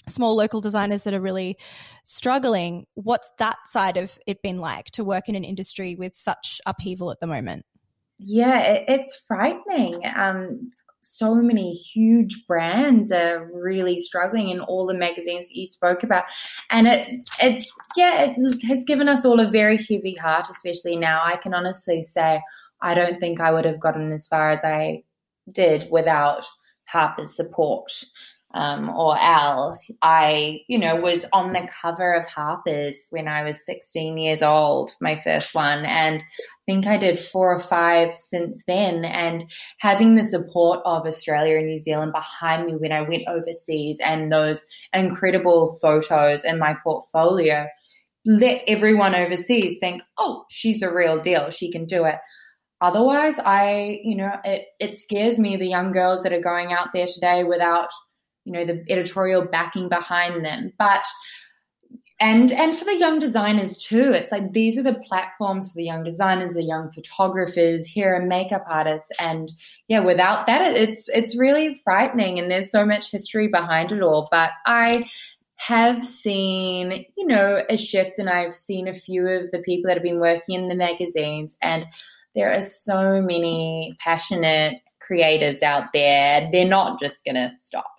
small 0.09 0.37
local 0.37 0.61
designers 0.61 1.05
that 1.05 1.14
are 1.14 1.21
really 1.21 1.57
struggling. 2.05 2.87
What's 2.94 3.31
that 3.38 3.57
side 3.66 3.97
of 3.97 4.18
it 4.27 4.42
been 4.42 4.59
like 4.59 4.87
to 4.92 5.05
work 5.05 5.29
in 5.29 5.35
an 5.35 5.44
industry 5.44 5.94
with 5.97 6.16
such 6.16 6.61
upheaval 6.66 7.11
at 7.11 7.21
the 7.21 7.27
moment? 7.27 7.64
Yeah, 8.18 8.61
it's 8.88 9.14
frightening. 9.27 10.01
Um, 10.16 10.71
so 11.01 11.37
many 11.37 11.73
huge 11.73 12.47
brands 12.47 13.11
are 13.12 13.49
really 13.53 13.99
struggling 13.99 14.51
in 14.51 14.61
all 14.61 14.87
the 14.87 14.94
magazines 14.94 15.49
that 15.49 15.57
you 15.57 15.66
spoke 15.66 16.03
about, 16.03 16.25
and 16.71 16.87
it 16.87 17.29
it 17.40 17.64
yeah 17.97 18.31
it 18.31 18.62
has 18.64 18.85
given 18.85 19.09
us 19.09 19.25
all 19.25 19.40
a 19.40 19.51
very 19.51 19.77
heavy 19.77 20.14
heart, 20.14 20.49
especially 20.51 20.97
now. 20.97 21.23
I 21.25 21.37
can 21.37 21.55
honestly 21.55 22.03
say 22.03 22.42
I 22.83 22.94
don't 22.94 23.18
think 23.21 23.40
I 23.40 23.53
would 23.53 23.64
have 23.64 23.81
gotten 23.81 24.12
as 24.12 24.27
far 24.27 24.51
as 24.51 24.64
I 24.64 25.03
did 25.51 25.88
without 25.90 26.44
Harper's 26.85 27.35
support 27.35 27.90
um, 28.59 28.90
or 28.90 29.16
Elle's. 29.18 29.90
I, 30.03 30.61
you 30.68 30.79
know, 30.79 30.97
was 30.97 31.25
on 31.33 31.53
the 31.53 31.68
cover 31.81 32.12
of 32.12 32.27
Harper's 32.27 33.07
when 33.11 33.29
I 33.29 33.44
was 33.44 33.64
16 33.64 34.18
years 34.18 34.42
old, 34.42 34.90
my 35.01 35.21
first 35.21 35.55
one. 35.55 35.85
And 35.85 36.21
I 36.21 36.25
think 36.66 36.87
I 36.87 36.99
did 36.99 37.21
four 37.21 37.55
or 37.55 37.61
five 37.61 38.18
since 38.18 38.64
then. 38.66 39.05
And 39.05 39.44
having 39.79 40.16
the 40.16 40.25
support 40.25 40.81
of 40.85 41.07
Australia 41.07 41.57
and 41.59 41.66
New 41.66 41.79
Zealand 41.79 42.12
behind 42.12 42.66
me 42.66 42.75
when 42.75 42.90
I 42.90 43.03
went 43.03 43.29
overseas 43.29 43.99
and 44.05 44.33
those 44.33 44.66
incredible 44.92 45.79
photos 45.81 46.44
in 46.44 46.59
my 46.59 46.77
portfolio 46.83 47.66
let 48.27 48.62
everyone 48.66 49.14
overseas 49.14 49.79
think, 49.79 50.03
oh, 50.18 50.44
she's 50.51 50.83
a 50.83 50.92
real 50.92 51.18
deal. 51.18 51.51
She 51.51 51.71
can 51.71 51.87
do 51.87 52.05
it. 52.05 52.16
otherwise, 52.81 53.38
I, 53.38 54.01
you 54.05 54.16
know, 54.16 54.33
it, 54.44 54.66
it 54.79 54.97
scares 54.97 55.38
me 55.38 55.57
the 55.57 55.66
young 55.66 55.92
girls 55.92 56.23
that 56.23 56.33
are 56.33 56.40
going 56.40 56.73
out 56.73 56.88
there 56.92 57.07
today 57.07 57.42
without, 57.42 57.88
you 58.49 58.55
know, 58.55 58.65
the 58.65 58.83
editorial 58.91 59.45
backing 59.45 59.91
behind 59.91 60.45
them. 60.45 60.73
But 60.79 61.05
and 62.19 62.51
and 62.51 62.77
for 62.77 62.85
the 62.87 62.97
young 62.97 63.21
designers 63.21 63.79
too 63.79 64.13
it's 64.13 64.33
like 64.33 64.53
these 64.53 64.77
are 64.77 64.83
the 64.83 65.01
platforms 65.07 65.69
for 65.69 65.77
the 65.77 65.85
young 65.85 66.03
designers 66.03 66.55
the 66.55 66.65
young 66.65 66.91
photographers 66.91 67.87
hair 67.87 68.17
and 68.17 68.29
makeup 68.29 68.65
artists 68.69 69.13
and 69.21 69.53
yeah 69.87 70.01
without 70.01 70.45
that 70.49 70.75
it's 70.75 71.09
it's 71.11 71.39
really 71.39 71.81
frightening 71.85 72.41
and 72.41 72.51
there's 72.51 72.73
so 72.73 72.85
much 72.85 73.13
history 73.13 73.47
behind 73.47 73.93
it 73.93 74.03
all. 74.03 74.27
But 74.33 74.51
i 74.67 75.05
have 75.59 76.05
seen 76.05 77.05
you 77.17 77.25
know 77.25 77.63
a 77.71 77.77
shift 77.77 78.19
and 78.19 78.29
i've 78.29 78.57
seen 78.57 78.89
a 78.89 78.93
few 78.93 79.29
of 79.29 79.53
the 79.53 79.61
people 79.61 79.89
that 79.89 79.97
have 79.97 80.03
been 80.03 80.21
working 80.21 80.57
in 80.57 80.69
the 80.69 80.75
magazines 80.75 81.57
and 81.63 81.87
there 82.35 82.53
are 82.53 82.63
so 82.63 83.21
many 83.21 83.97
passionate 83.99 84.81
creatives 85.09 85.63
out 85.63 85.93
there. 85.93 86.49
They're 86.53 86.69
not 86.69 87.01
just 87.01 87.25
to 87.25 87.53
stop 87.59 87.98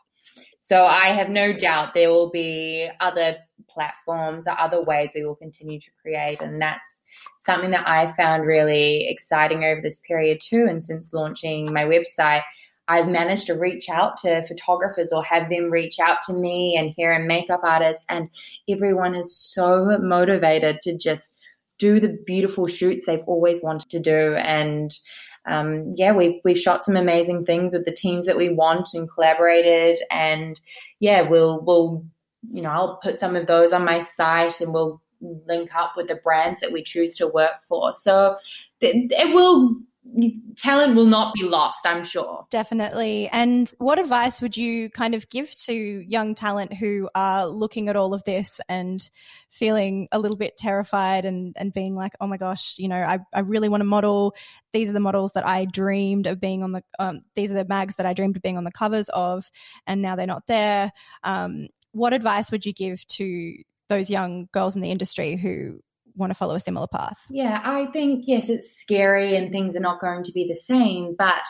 so 0.69 0.85
I 0.85 1.07
have 1.13 1.29
no 1.29 1.51
doubt 1.51 1.95
there 1.95 2.11
will 2.11 2.29
be 2.29 2.87
other 2.99 3.37
platforms 3.67 4.47
or 4.47 4.53
other 4.59 4.83
ways 4.83 5.13
we 5.15 5.25
will 5.25 5.33
continue 5.33 5.79
to 5.79 5.89
create. 5.99 6.41
And 6.41 6.61
that's 6.61 7.01
something 7.39 7.71
that 7.71 7.87
I 7.87 8.05
found 8.11 8.45
really 8.45 9.09
exciting 9.09 9.63
over 9.63 9.81
this 9.81 9.97
period 10.07 10.39
too. 10.39 10.67
And 10.69 10.83
since 10.83 11.11
launching 11.11 11.73
my 11.73 11.85
website, 11.85 12.43
I've 12.87 13.07
managed 13.07 13.47
to 13.47 13.55
reach 13.55 13.89
out 13.89 14.17
to 14.17 14.45
photographers 14.45 15.11
or 15.11 15.23
have 15.23 15.49
them 15.49 15.71
reach 15.71 15.97
out 15.99 16.19
to 16.27 16.33
me 16.33 16.77
and 16.77 16.93
hair 16.95 17.13
and 17.13 17.25
makeup 17.25 17.61
artists. 17.63 18.05
And 18.07 18.29
everyone 18.69 19.15
is 19.15 19.35
so 19.35 19.97
motivated 19.97 20.83
to 20.83 20.95
just 20.95 21.35
do 21.79 21.99
the 21.99 22.15
beautiful 22.27 22.67
shoots 22.67 23.07
they've 23.07 23.23
always 23.25 23.63
wanted 23.63 23.89
to 23.89 23.99
do. 23.99 24.35
And 24.35 24.93
um, 25.45 25.93
yeah, 25.95 26.11
we've 26.11 26.39
we've 26.43 26.59
shot 26.59 26.85
some 26.85 26.95
amazing 26.95 27.45
things 27.45 27.73
with 27.73 27.85
the 27.85 27.93
teams 27.93 28.25
that 28.25 28.37
we 28.37 28.49
want 28.49 28.89
and 28.93 29.09
collaborated, 29.09 29.99
and 30.11 30.59
yeah, 30.99 31.21
we'll 31.21 31.61
we'll 31.61 32.05
you 32.51 32.61
know 32.61 32.69
I'll 32.69 32.99
put 33.01 33.19
some 33.19 33.35
of 33.35 33.47
those 33.47 33.71
on 33.71 33.85
my 33.85 33.99
site, 33.99 34.61
and 34.61 34.73
we'll 34.73 35.01
link 35.21 35.75
up 35.75 35.93
with 35.97 36.07
the 36.07 36.15
brands 36.15 36.59
that 36.59 36.71
we 36.71 36.83
choose 36.83 37.15
to 37.17 37.27
work 37.27 37.55
for. 37.67 37.93
So 37.93 38.35
it, 38.81 39.11
it 39.11 39.33
will 39.33 39.75
talent 40.55 40.95
will 40.95 41.05
not 41.05 41.33
be 41.33 41.43
lost, 41.43 41.85
I'm 41.85 42.03
sure. 42.03 42.45
Definitely. 42.49 43.29
And 43.31 43.71
what 43.77 43.99
advice 43.99 44.41
would 44.41 44.57
you 44.57 44.89
kind 44.89 45.13
of 45.13 45.29
give 45.29 45.53
to 45.65 45.73
young 45.73 46.35
talent 46.35 46.73
who 46.73 47.09
are 47.15 47.45
looking 47.45 47.89
at 47.89 47.95
all 47.95 48.13
of 48.13 48.23
this 48.23 48.61
and 48.69 49.07
feeling 49.49 50.07
a 50.11 50.19
little 50.19 50.37
bit 50.37 50.57
terrified 50.57 51.25
and, 51.25 51.55
and 51.57 51.73
being 51.73 51.95
like, 51.95 52.13
oh 52.21 52.27
my 52.27 52.37
gosh, 52.37 52.75
you 52.77 52.87
know, 52.87 52.97
I, 53.01 53.19
I 53.33 53.41
really 53.41 53.69
want 53.69 53.81
to 53.81 53.85
model. 53.85 54.35
These 54.73 54.89
are 54.89 54.93
the 54.93 54.99
models 54.99 55.33
that 55.33 55.47
I 55.47 55.65
dreamed 55.65 56.27
of 56.27 56.39
being 56.39 56.63
on 56.63 56.71
the, 56.71 56.83
um, 56.97 57.21
these 57.35 57.51
are 57.51 57.55
the 57.55 57.65
mags 57.65 57.95
that 57.95 58.05
I 58.05 58.13
dreamed 58.13 58.35
of 58.35 58.41
being 58.41 58.57
on 58.57 58.63
the 58.63 58.71
covers 58.71 59.09
of, 59.09 59.49
and 59.85 60.01
now 60.01 60.15
they're 60.15 60.27
not 60.27 60.47
there. 60.47 60.91
Um, 61.23 61.67
what 61.91 62.13
advice 62.13 62.51
would 62.51 62.65
you 62.65 62.73
give 62.73 63.05
to 63.07 63.55
those 63.89 64.09
young 64.09 64.47
girls 64.51 64.75
in 64.75 64.81
the 64.81 64.91
industry 64.91 65.35
who 65.35 65.81
want 66.19 66.31
to 66.31 66.35
follow 66.35 66.55
a 66.55 66.59
similar 66.59 66.87
path? 66.87 67.19
Yeah, 67.29 67.61
I 67.63 67.85
think, 67.87 68.25
yes, 68.27 68.49
it's 68.49 68.71
scary 68.71 69.35
and 69.35 69.51
things 69.51 69.75
are 69.75 69.81
not 69.81 69.99
going 69.99 70.23
to 70.23 70.31
be 70.31 70.47
the 70.47 70.55
same, 70.55 71.15
but 71.17 71.43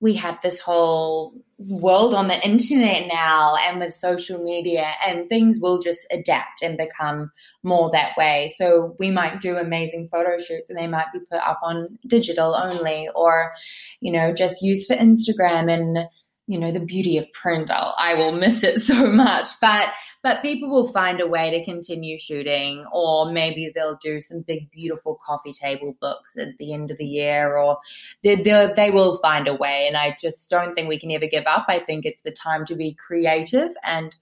we 0.00 0.14
have 0.14 0.38
this 0.42 0.58
whole 0.58 1.34
world 1.58 2.14
on 2.14 2.28
the 2.28 2.46
internet 2.46 3.06
now 3.06 3.54
and 3.54 3.80
with 3.80 3.92
social 3.92 4.42
media 4.42 4.92
and 5.06 5.28
things 5.28 5.58
will 5.60 5.78
just 5.78 6.06
adapt 6.10 6.62
and 6.62 6.78
become 6.78 7.30
more 7.62 7.90
that 7.90 8.16
way 8.16 8.50
so 8.56 8.96
we 8.98 9.10
might 9.10 9.42
do 9.42 9.56
amazing 9.56 10.08
photo 10.10 10.38
shoots 10.38 10.70
and 10.70 10.78
they 10.78 10.86
might 10.86 11.12
be 11.12 11.18
put 11.30 11.40
up 11.40 11.60
on 11.62 11.98
digital 12.06 12.54
only 12.54 13.10
or 13.14 13.52
you 14.00 14.10
know 14.10 14.32
just 14.32 14.62
used 14.62 14.86
for 14.86 14.96
instagram 14.96 15.70
and 15.70 16.08
you 16.46 16.58
know 16.58 16.72
the 16.72 16.80
beauty 16.80 17.18
of 17.18 17.30
print 17.34 17.70
I'll, 17.70 17.94
i 17.98 18.14
will 18.14 18.32
miss 18.32 18.62
it 18.62 18.80
so 18.80 19.10
much 19.12 19.48
but 19.60 19.92
but 20.22 20.42
people 20.42 20.68
will 20.68 20.92
find 20.92 21.20
a 21.20 21.26
way 21.26 21.50
to 21.50 21.64
continue 21.64 22.18
shooting 22.18 22.84
or 22.92 23.32
maybe 23.32 23.72
they'll 23.74 23.98
do 24.02 24.20
some 24.20 24.42
big 24.42 24.70
beautiful 24.70 25.18
coffee 25.24 25.52
table 25.52 25.96
books 26.00 26.36
at 26.36 26.58
the 26.58 26.72
end 26.72 26.90
of 26.90 26.98
the 26.98 27.06
year 27.06 27.56
or 27.56 27.78
they, 28.22 28.36
they 28.36 28.90
will 28.90 29.18
find 29.18 29.48
a 29.48 29.54
way. 29.54 29.86
And 29.86 29.96
i 29.96 30.16
just 30.20 30.50
don't 30.50 30.74
think 30.74 30.88
we 30.88 30.98
can 30.98 31.10
ever 31.10 31.26
give 31.26 31.46
up. 31.46 31.66
I 31.68 31.78
think 31.80 32.04
it's 32.04 32.22
the 32.22 32.32
time 32.32 32.64
to 32.66 32.74
be 32.74 32.94
creative 32.94 33.70
and 33.82 34.14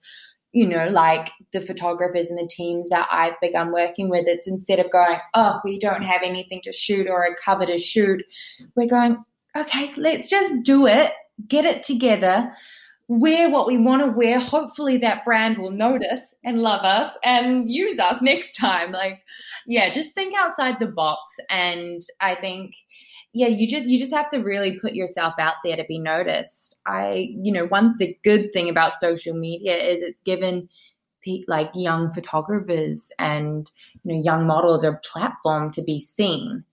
you 0.51 0.65
know, 0.65 0.87
like 0.87 1.29
the 1.51 1.61
photographers 1.61 2.31
and 2.31 2.39
the 2.39 2.47
teams 2.47 2.89
that 2.89 3.07
I've 3.11 3.39
begun 3.39 3.71
working 3.71 4.09
with, 4.09 4.25
it's 4.25 4.47
instead 4.47 4.79
of 4.79 4.89
going, 4.89 5.17
oh, 5.35 5.59
we 5.63 5.79
don't 5.79 6.01
have 6.01 6.21
anything 6.23 6.61
to 6.63 6.71
shoot 6.71 7.07
or 7.07 7.23
a 7.23 7.35
cover 7.35 7.67
to 7.67 7.77
shoot, 7.77 8.23
we're 8.75 8.89
going, 8.89 9.23
okay, 9.55 9.91
let's 9.95 10.27
just 10.29 10.63
do 10.63 10.87
it. 10.87 11.11
Get 11.47 11.65
it 11.65 11.83
together, 11.83 12.51
wear 13.09 13.49
what 13.49 13.65
we 13.65 13.77
want 13.77 14.03
to 14.03 14.11
wear. 14.11 14.39
Hopefully, 14.39 14.97
that 14.99 15.25
brand 15.25 15.57
will 15.57 15.71
notice 15.71 16.33
and 16.45 16.61
love 16.61 16.85
us 16.85 17.17
and 17.25 17.69
use 17.69 17.99
us 17.99 18.21
next 18.21 18.55
time. 18.55 18.91
Like, 18.91 19.21
yeah, 19.65 19.91
just 19.91 20.13
think 20.13 20.33
outside 20.37 20.75
the 20.79 20.85
box. 20.85 21.19
And 21.49 22.01
I 22.21 22.35
think, 22.35 22.75
yeah, 23.33 23.47
you 23.47 23.67
just 23.67 23.87
you 23.87 23.97
just 23.97 24.13
have 24.13 24.29
to 24.29 24.37
really 24.37 24.79
put 24.79 24.93
yourself 24.93 25.33
out 25.39 25.55
there 25.65 25.75
to 25.75 25.83
be 25.85 25.99
noticed. 25.99 26.79
I, 26.85 27.29
you 27.41 27.51
know, 27.51 27.65
one 27.65 27.95
the 27.97 28.15
good 28.23 28.53
thing 28.53 28.69
about 28.69 28.93
social 28.93 29.35
media 29.35 29.75
is 29.75 30.01
it's 30.01 30.21
given 30.21 30.69
like 31.47 31.69
young 31.75 32.11
photographers 32.11 33.11
and 33.19 33.69
you 34.03 34.13
know 34.13 34.21
young 34.23 34.47
models 34.47 34.83
a 34.83 34.99
platform 35.03 35.71
to 35.71 35.83
be 35.83 35.99
seen 35.99 36.63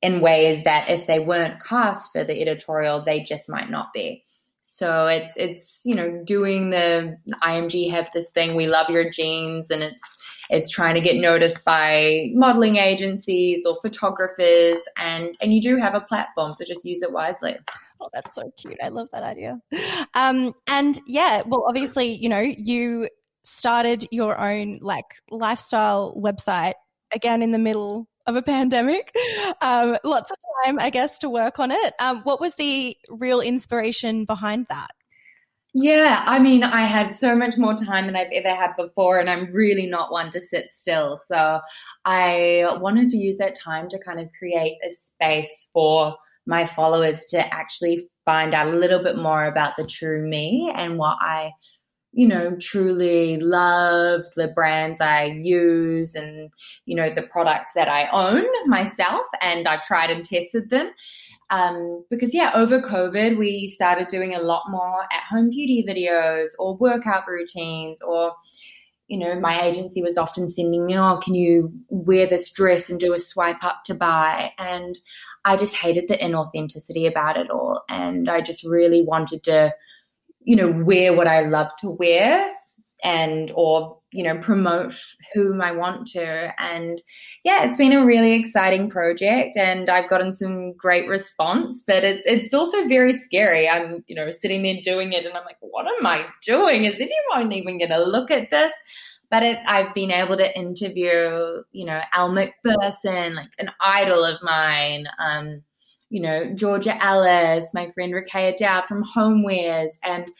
in 0.00 0.20
ways 0.20 0.64
that 0.64 0.88
if 0.88 1.06
they 1.06 1.18
weren't 1.18 1.62
cast 1.62 2.10
for 2.12 2.24
the 2.24 2.40
editorial, 2.40 3.04
they 3.04 3.20
just 3.20 3.48
might 3.48 3.68
not 3.68 3.92
be. 3.92 4.24
So 4.72 5.08
it's 5.08 5.36
it's 5.36 5.80
you 5.84 5.96
know 5.96 6.22
doing 6.24 6.70
the 6.70 7.16
IMG 7.42 7.90
have 7.90 8.08
this 8.14 8.30
thing 8.30 8.54
we 8.54 8.68
love 8.68 8.88
your 8.88 9.10
genes 9.10 9.68
and 9.68 9.82
it's 9.82 10.16
it's 10.48 10.70
trying 10.70 10.94
to 10.94 11.00
get 11.00 11.16
noticed 11.16 11.64
by 11.64 12.30
modeling 12.34 12.76
agencies 12.76 13.66
or 13.66 13.76
photographers 13.82 14.80
and 14.96 15.36
and 15.42 15.52
you 15.52 15.60
do 15.60 15.76
have 15.76 15.96
a 15.96 16.00
platform 16.00 16.54
so 16.54 16.64
just 16.64 16.84
use 16.84 17.02
it 17.02 17.12
wisely. 17.12 17.58
Oh, 18.00 18.08
that's 18.14 18.34
so 18.36 18.50
cute. 18.56 18.78
I 18.82 18.88
love 18.88 19.08
that 19.12 19.24
idea. 19.24 19.60
Um, 20.14 20.54
and 20.68 20.98
yeah, 21.06 21.42
well, 21.46 21.64
obviously, 21.68 22.14
you 22.14 22.28
know, 22.28 22.40
you 22.40 23.08
started 23.42 24.06
your 24.12 24.38
own 24.40 24.78
like 24.80 25.16
lifestyle 25.30 26.14
website 26.16 26.74
again 27.12 27.42
in 27.42 27.50
the 27.50 27.58
middle 27.58 28.08
of 28.26 28.36
a 28.36 28.42
pandemic. 28.42 29.14
Um, 29.62 29.96
lots 30.04 30.30
of 30.30 30.36
time, 30.64 30.78
I 30.78 30.90
guess, 30.90 31.18
to 31.18 31.28
work 31.28 31.58
on 31.58 31.70
it. 31.70 31.94
Um, 32.00 32.22
what 32.22 32.40
was 32.40 32.54
the 32.56 32.96
real 33.08 33.40
inspiration 33.40 34.24
behind 34.24 34.66
that? 34.70 34.90
Yeah, 35.72 36.24
I 36.26 36.40
mean, 36.40 36.64
I 36.64 36.84
had 36.84 37.14
so 37.14 37.36
much 37.36 37.56
more 37.56 37.74
time 37.74 38.06
than 38.06 38.16
I've 38.16 38.32
ever 38.32 38.54
had 38.54 38.74
before, 38.76 39.20
and 39.20 39.30
I'm 39.30 39.52
really 39.52 39.86
not 39.86 40.10
one 40.10 40.32
to 40.32 40.40
sit 40.40 40.72
still. 40.72 41.16
So 41.24 41.60
I 42.04 42.66
wanted 42.80 43.08
to 43.10 43.16
use 43.16 43.38
that 43.38 43.56
time 43.58 43.88
to 43.90 43.98
kind 43.98 44.18
of 44.18 44.28
create 44.36 44.78
a 44.84 44.90
space 44.90 45.70
for 45.72 46.16
my 46.46 46.66
followers 46.66 47.24
to 47.26 47.54
actually 47.54 48.08
find 48.24 48.52
out 48.52 48.68
a 48.68 48.76
little 48.76 49.02
bit 49.02 49.16
more 49.16 49.44
about 49.44 49.76
the 49.76 49.86
true 49.86 50.26
me 50.26 50.72
and 50.74 50.98
what 50.98 51.18
I 51.20 51.52
you 52.12 52.26
know, 52.26 52.56
truly 52.60 53.38
love 53.38 54.24
the 54.34 54.48
brands 54.48 55.00
I 55.00 55.26
use 55.26 56.14
and, 56.14 56.50
you 56.84 56.96
know, 56.96 57.12
the 57.14 57.22
products 57.22 57.72
that 57.74 57.88
I 57.88 58.08
own 58.12 58.44
myself 58.66 59.22
and 59.40 59.68
I've 59.68 59.82
tried 59.82 60.10
and 60.10 60.24
tested 60.24 60.70
them. 60.70 60.90
Um, 61.50 62.04
because, 62.10 62.34
yeah, 62.34 62.50
over 62.54 62.80
COVID, 62.80 63.38
we 63.38 63.68
started 63.68 64.08
doing 64.08 64.34
a 64.34 64.40
lot 64.40 64.64
more 64.70 65.02
at 65.04 65.24
home 65.28 65.50
beauty 65.50 65.84
videos 65.88 66.50
or 66.58 66.76
workout 66.76 67.28
routines 67.28 68.00
or, 68.02 68.32
you 69.06 69.18
know, 69.18 69.38
my 69.38 69.62
agency 69.62 70.02
was 70.02 70.18
often 70.18 70.48
sending 70.50 70.86
me, 70.86 70.96
oh, 70.96 71.18
can 71.22 71.34
you 71.34 71.72
wear 71.88 72.26
this 72.26 72.50
dress 72.50 72.90
and 72.90 72.98
do 72.98 73.12
a 73.12 73.18
swipe 73.20 73.62
up 73.62 73.82
to 73.84 73.94
buy? 73.94 74.52
And 74.58 74.98
I 75.44 75.56
just 75.56 75.74
hated 75.74 76.06
the 76.08 76.16
inauthenticity 76.16 77.08
about 77.08 77.36
it 77.36 77.50
all. 77.50 77.82
And 77.88 78.28
I 78.28 78.40
just 78.40 78.64
really 78.64 79.02
wanted 79.02 79.42
to 79.44 79.74
you 80.42 80.56
know, 80.56 80.70
wear 80.84 81.14
what 81.14 81.26
I 81.26 81.42
love 81.42 81.70
to 81.80 81.90
wear 81.90 82.52
and 83.02 83.50
or 83.54 83.98
you 84.12 84.24
know 84.24 84.36
promote 84.38 84.94
whom 85.32 85.60
I 85.60 85.72
want 85.72 86.06
to. 86.08 86.52
And 86.60 87.00
yeah 87.44 87.64
it's 87.64 87.78
been 87.78 87.92
a 87.92 88.04
really 88.04 88.32
exciting 88.32 88.90
project 88.90 89.56
and 89.56 89.88
I've 89.88 90.10
gotten 90.10 90.32
some 90.32 90.72
great 90.74 91.08
response 91.08 91.84
but 91.86 92.04
it's 92.04 92.26
it's 92.26 92.54
also 92.54 92.86
very 92.88 93.14
scary. 93.14 93.68
I'm 93.68 94.04
you 94.06 94.14
know 94.14 94.30
sitting 94.30 94.62
there 94.62 94.80
doing 94.82 95.12
it 95.12 95.24
and 95.24 95.36
I'm 95.36 95.44
like 95.44 95.58
what 95.60 95.86
am 95.86 96.06
I 96.06 96.26
doing? 96.44 96.84
Is 96.84 96.94
anyone 96.94 97.52
even 97.52 97.78
going 97.78 97.90
to 97.90 98.04
look 98.04 98.30
at 98.30 98.50
this? 98.50 98.72
But 99.30 99.44
it, 99.44 99.58
I've 99.64 99.94
been 99.94 100.10
able 100.10 100.36
to 100.36 100.58
interview 100.58 101.62
you 101.72 101.86
know 101.86 102.00
Elle 102.14 102.32
Macpherson 102.32 103.36
like 103.36 103.50
an 103.58 103.70
idol 103.80 104.24
of 104.24 104.42
mine 104.42 105.06
um 105.24 105.62
you 106.10 106.20
know, 106.20 106.52
Georgia 106.54 107.02
Ellis, 107.02 107.72
my 107.72 107.90
friend 107.92 108.12
Rickea 108.12 108.56
Dowd 108.56 108.86
from 108.86 109.04
Homewares. 109.04 109.92
And 110.04 110.30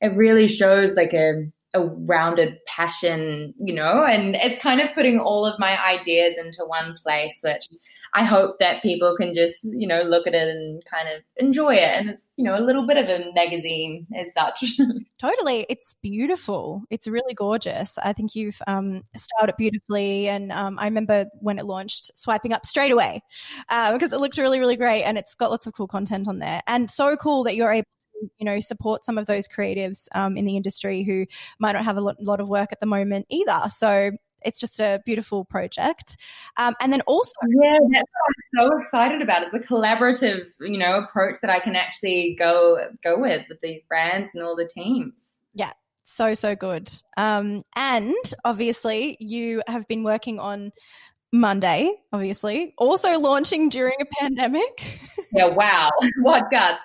it 0.00 0.14
really 0.14 0.46
shows 0.46 0.94
like 0.94 1.14
a, 1.14 1.46
a 1.74 1.82
rounded 1.82 2.56
passion, 2.66 3.52
you 3.58 3.74
know, 3.74 4.04
and 4.04 4.36
it's 4.36 4.60
kind 4.60 4.80
of 4.80 4.94
putting 4.94 5.18
all 5.18 5.44
of 5.44 5.58
my 5.58 5.76
ideas 5.84 6.34
into 6.38 6.64
one 6.64 6.94
place, 7.02 7.40
which 7.42 7.68
I 8.14 8.22
hope 8.22 8.60
that 8.60 8.80
people 8.80 9.16
can 9.16 9.34
just, 9.34 9.64
you 9.64 9.88
know, 9.88 10.02
look 10.02 10.28
at 10.28 10.34
it 10.34 10.48
and 10.48 10.84
kind 10.84 11.08
of 11.08 11.22
enjoy 11.36 11.74
it. 11.74 11.90
And 11.98 12.10
it's, 12.10 12.32
you 12.36 12.44
know, 12.44 12.56
a 12.56 12.62
little 12.62 12.86
bit 12.86 12.96
of 12.96 13.08
a 13.08 13.32
magazine 13.34 14.06
as 14.16 14.32
such. 14.32 14.78
totally. 15.20 15.66
It's 15.68 15.94
beautiful. 16.00 16.84
It's 16.90 17.08
really 17.08 17.34
gorgeous. 17.34 17.98
I 17.98 18.12
think 18.12 18.36
you've 18.36 18.62
um, 18.68 19.02
styled 19.16 19.48
it 19.48 19.56
beautifully. 19.56 20.28
And 20.28 20.52
um, 20.52 20.78
I 20.78 20.84
remember 20.84 21.26
when 21.40 21.58
it 21.58 21.64
launched, 21.64 22.12
swiping 22.14 22.52
up 22.52 22.64
straight 22.64 22.92
away 22.92 23.20
uh, 23.68 23.92
because 23.92 24.12
it 24.12 24.20
looked 24.20 24.38
really, 24.38 24.60
really 24.60 24.76
great. 24.76 25.02
And 25.02 25.18
it's 25.18 25.34
got 25.34 25.50
lots 25.50 25.66
of 25.66 25.74
cool 25.74 25.88
content 25.88 26.28
on 26.28 26.38
there. 26.38 26.60
And 26.68 26.88
so 26.88 27.16
cool 27.16 27.42
that 27.44 27.56
you're 27.56 27.72
able 27.72 27.86
you 28.38 28.44
know 28.44 28.60
support 28.60 29.04
some 29.04 29.18
of 29.18 29.26
those 29.26 29.48
creatives 29.48 30.08
um, 30.14 30.36
in 30.36 30.44
the 30.44 30.56
industry 30.56 31.02
who 31.02 31.26
might 31.58 31.72
not 31.72 31.84
have 31.84 31.96
a 31.96 32.00
lot, 32.00 32.22
lot 32.22 32.40
of 32.40 32.48
work 32.48 32.70
at 32.72 32.80
the 32.80 32.86
moment 32.86 33.26
either 33.30 33.60
so 33.68 34.10
it's 34.44 34.60
just 34.60 34.78
a 34.78 35.00
beautiful 35.04 35.44
project. 35.44 36.16
Um, 36.56 36.74
and 36.80 36.92
then 36.92 37.00
also, 37.02 37.32
yeah, 37.48 37.78
that's 37.90 38.10
what 38.12 38.68
I'm 38.68 38.70
so 38.70 38.78
excited 38.78 39.22
about. 39.22 39.42
is 39.42 39.50
the 39.50 39.58
collaborative, 39.58 40.48
you 40.60 40.78
know, 40.78 40.98
approach 40.98 41.40
that 41.40 41.50
I 41.50 41.60
can 41.60 41.74
actually 41.74 42.36
go 42.38 42.78
go 43.02 43.18
with 43.18 43.46
with 43.48 43.60
these 43.60 43.82
brands 43.84 44.30
and 44.34 44.42
all 44.42 44.54
the 44.54 44.66
teams. 44.66 45.40
Yeah, 45.54 45.72
so 46.04 46.34
so 46.34 46.54
good. 46.54 46.90
Um, 47.16 47.62
and 47.74 48.14
obviously, 48.44 49.16
you 49.18 49.62
have 49.66 49.88
been 49.88 50.04
working 50.04 50.38
on 50.38 50.72
Monday, 51.34 51.92
obviously, 52.12 52.74
also 52.78 53.18
launching 53.18 53.68
during 53.68 53.96
a 54.00 54.04
pandemic. 54.20 55.00
yeah, 55.32 55.46
wow. 55.46 55.90
What 56.22 56.44
guts. 56.48 56.84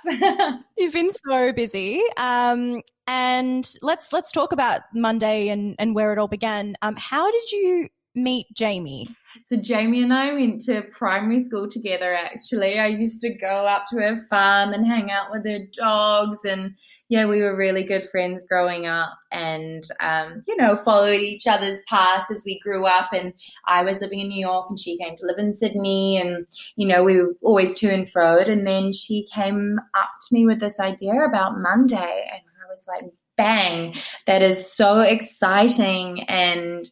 You've 0.78 0.94
been 0.94 1.12
so 1.12 1.54
busy. 1.54 2.02
Um, 2.18 2.82
and 3.06 3.72
let's 3.84 4.12
let's 4.12 4.32
talk 4.32 4.52
about 4.52 4.82
Monday 4.92 5.50
and, 5.50 5.76
and 5.78 5.94
where 5.94 6.12
it 6.14 6.18
all 6.18 6.28
began. 6.28 6.76
Um, 6.82 6.96
how 6.98 7.30
did 7.30 7.52
you 7.52 7.90
meet 8.16 8.48
Jamie? 8.56 9.08
So 9.46 9.58
Jamie 9.58 10.02
and 10.02 10.14
I 10.14 10.34
went 10.34 10.62
to 10.62 10.84
primary 10.92 11.44
school 11.44 11.70
together 11.70 12.14
actually. 12.14 12.80
I 12.80 12.88
used 12.88 13.22
to 13.22 13.36
go 13.36 13.66
up 13.66 13.86
to 13.92 13.98
her 13.98 14.18
farm 14.30 14.74
and 14.74 14.88
hang 14.88 15.12
out 15.12 15.32
with 15.32 15.46
her 15.46 15.60
dogs 15.72 16.40
and 16.46 16.74
yeah, 17.10 17.26
we 17.26 17.42
were 17.42 17.56
really 17.56 17.84
good 17.84 18.10
friends 18.10 18.44
growing 18.50 18.88
up 18.88 19.14
and 19.32 19.84
um, 20.00 20.42
you 20.48 20.56
know, 20.56 20.76
followed 20.76 21.22
each 21.22 21.46
other's 21.46 21.80
paths 21.88 22.32
as 22.32 22.44
we 22.46 22.60
grew 22.60 22.86
up 22.86 23.10
and 23.14 23.34
I 23.68 23.84
was 23.84 24.02
living 24.02 24.20
in 24.20 24.30
New 24.30 24.42
York 24.42 24.66
and 24.70 24.80
she 24.80 24.98
came 24.98 25.16
to 25.18 25.26
live 25.26 25.38
in 25.38 25.54
Sydney 25.54 26.18
and 26.18 26.48
you 26.76 26.88
know, 26.88 27.04
we 27.04 27.18
were 27.18 27.34
always 27.44 27.78
to 27.80 27.94
and 27.94 28.10
fro 28.10 28.40
and 28.40 28.66
then 28.66 28.94
she 28.94 29.28
came 29.34 29.78
up 29.96 30.10
to 30.28 30.34
me 30.34 30.48
with 30.48 30.60
this 30.60 30.80
idea 30.80 31.14
about 31.24 31.60
Monday 31.60 32.28
and 32.32 32.42
I 32.66 32.70
was 32.70 32.84
like, 32.88 33.12
bang, 33.38 33.96
that 34.26 34.42
is 34.42 34.72
so 34.72 35.00
exciting 35.00 36.24
and 36.24 36.90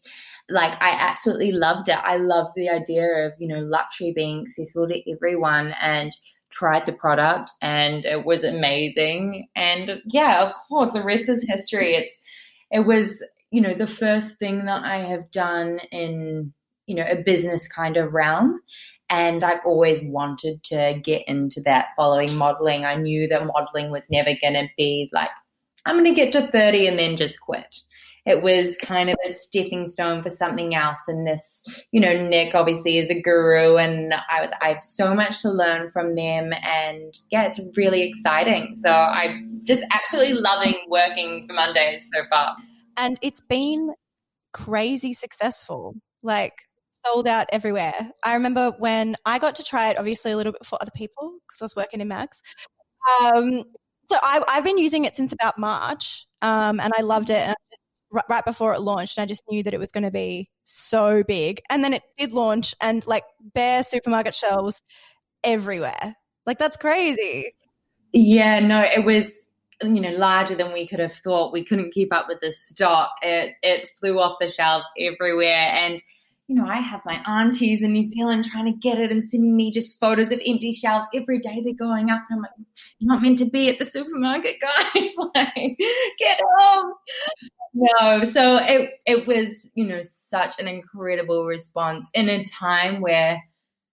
like 0.50 0.74
I 0.82 0.92
absolutely 0.92 1.52
loved 1.52 1.90
it. 1.90 1.98
I 1.98 2.18
love 2.18 2.48
the 2.56 2.70
idea 2.70 3.28
of, 3.28 3.34
you 3.40 3.48
know, 3.48 3.60
luxury 3.60 4.14
being 4.16 4.42
accessible 4.42 4.88
to 4.88 5.12
everyone 5.12 5.74
and 5.82 6.16
tried 6.50 6.86
the 6.86 6.94
product 6.94 7.52
and 7.62 8.06
it 8.06 8.26
was 8.26 8.44
amazing. 8.44 9.48
And 9.56 10.02
yeah, 10.06 10.44
of 10.44 10.54
course, 10.70 10.94
the 10.94 11.04
rest 11.04 11.30
is 11.30 11.46
history. 11.48 11.96
It's 11.96 12.20
it 12.72 12.86
was, 12.86 13.24
you 13.52 13.62
know, 13.62 13.74
the 13.74 13.88
first 13.88 14.38
thing 14.38 14.66
that 14.66 14.84
I 14.84 15.00
have 15.00 15.32
done 15.32 15.80
in, 15.92 16.54
you 16.86 16.96
know, 16.96 17.06
a 17.08 17.22
business 17.22 17.68
kind 17.68 17.98
of 17.98 18.14
realm. 18.14 18.60
And 19.10 19.44
I've 19.44 19.66
always 19.66 20.02
wanted 20.02 20.64
to 20.66 21.00
get 21.02 21.24
into 21.28 21.62
that 21.62 21.88
following 21.96 22.36
modeling. 22.36 22.84
I 22.84 22.96
knew 22.96 23.28
that 23.28 23.46
modeling 23.46 23.90
was 23.90 24.10
never 24.12 24.32
going 24.42 24.54
to 24.54 24.68
be 24.76 25.10
like, 25.14 25.30
I'm 25.86 25.96
going 25.96 26.14
to 26.14 26.22
get 26.22 26.34
to 26.34 26.48
30 26.48 26.88
and 26.88 27.00
then 27.00 27.16
just 27.16 27.40
quit 27.40 27.78
it 28.28 28.44
was 28.44 28.76
kind 28.78 29.10
of 29.10 29.16
a 29.26 29.32
stepping 29.32 29.86
stone 29.88 30.22
for 30.22 30.30
something 30.30 30.76
else. 30.76 31.00
And 31.08 31.26
this, 31.26 31.64
you 31.92 32.02
know, 32.02 32.12
Nick 32.12 32.54
obviously 32.54 32.98
is 32.98 33.10
a 33.10 33.20
guru, 33.20 33.78
and 33.78 34.14
I 34.30 34.42
was 34.42 34.52
I 34.62 34.68
have 34.68 34.82
so 34.82 35.16
much 35.16 35.42
to 35.42 35.50
learn 35.50 35.90
from 35.92 36.16
them, 36.16 36.52
and 36.54 37.18
yeah, 37.32 37.46
it's 37.46 37.60
really 37.78 38.04
exciting. 38.04 38.76
So 38.76 38.92
I'm 38.92 39.62
just 39.64 39.84
absolutely 39.94 40.34
loving 40.34 40.76
working 40.90 41.46
for 41.48 41.54
Mondays 41.54 42.04
so 42.14 42.24
far. 42.30 42.58
And 42.98 43.18
it's 43.22 43.42
been 43.42 43.94
crazy 44.52 45.14
successful. 45.14 45.96
Like 46.22 46.64
sold 47.06 47.28
out 47.28 47.48
everywhere. 47.54 48.12
I 48.26 48.34
remember 48.34 48.74
when 48.80 49.16
I 49.26 49.40
got 49.40 49.56
to 49.56 49.64
try 49.64 49.92
it, 49.92 49.98
obviously 49.98 50.32
a 50.32 50.38
little 50.38 50.52
bit 50.52 50.66
for 50.66 50.78
other 50.82 50.92
people 50.94 51.38
because 51.48 51.62
I 51.62 51.66
was 51.66 51.76
working 51.76 52.02
in 52.02 52.08
mags. 52.10 52.42
Um, 53.22 53.64
so 54.10 54.18
I, 54.22 54.44
have 54.50 54.64
been 54.64 54.78
using 54.78 55.06
it 55.06 55.16
since 55.16 55.34
about 55.34 55.58
March, 55.58 56.26
um, 56.42 56.80
and 56.80 56.94
I 56.98 57.02
loved 57.02 57.30
it. 57.30 57.36
And 57.46 57.56
right 58.12 58.46
before 58.46 58.74
it 58.74 58.80
launched 58.80 59.18
and 59.18 59.24
I 59.24 59.26
just 59.28 59.44
knew 59.50 59.64
that 59.64 59.74
it 59.74 59.80
was 59.80 59.92
going 59.92 60.04
to 60.04 60.12
be 60.12 60.50
so 60.64 61.24
big. 61.24 61.62
And 61.70 61.84
then 61.84 61.94
it 61.94 62.04
did 62.18 62.32
launch 62.32 62.74
and 62.82 63.06
like 63.06 63.24
bare 63.54 63.84
supermarket 63.84 64.36
shelves 64.36 64.82
everywhere. 65.44 66.16
Like 66.46 66.60
that's 66.60 66.78
crazy. 66.78 67.54
Yeah, 68.14 68.60
no, 68.60 68.82
it 68.82 69.06
was 69.06 69.50
you 69.82 70.02
know 70.02 70.12
larger 70.12 70.56
than 70.56 70.74
we 70.74 70.88
could 70.88 71.00
have 71.00 71.14
thought. 71.14 71.54
We 71.54 71.64
couldn't 71.64 71.94
keep 71.94 72.14
up 72.14 72.28
with 72.28 72.40
the 72.42 72.52
stock. 72.52 73.12
It 73.22 73.56
it 73.62 73.90
flew 74.00 74.20
off 74.20 74.38
the 74.40 74.50
shelves 74.50 74.88
everywhere 75.00 75.72
and 75.74 76.02
you 76.48 76.56
know, 76.56 76.66
I 76.66 76.78
have 76.78 77.02
my 77.06 77.22
aunties 77.26 77.84
in 77.84 77.92
New 77.92 78.04
Zealand 78.04 78.46
trying 78.46 78.72
to 78.72 78.80
get 78.80 78.98
it 79.00 79.12
and 79.12 79.24
sending 79.24 79.56
me 79.56 79.70
just 79.70 80.00
photos 80.00 80.32
of 80.32 80.40
empty 80.46 80.72
shelves 80.72 81.06
every 81.14 81.40
day. 81.40 81.62
They're 81.62 81.74
going 81.74 82.10
up, 82.10 82.22
and 82.30 82.38
I'm 82.38 82.42
like, 82.42 82.52
"You're 83.00 83.14
not 83.14 83.22
meant 83.22 83.40
to 83.40 83.46
be 83.46 83.68
at 83.70 83.80
the 83.80 83.86
supermarket, 83.86 84.56
guys! 84.62 85.12
like, 85.36 85.78
get 86.18 86.40
home." 86.58 86.94
No, 87.74 88.26
so 88.26 88.58
it 88.58 88.92
it 89.06 89.28
was 89.28 89.70
you 89.76 89.86
know 89.86 90.02
such 90.04 90.60
an 90.60 90.68
incredible 90.68 91.46
response 91.46 92.10
in 92.14 92.30
a 92.30 92.46
time 92.46 93.02
where 93.02 93.44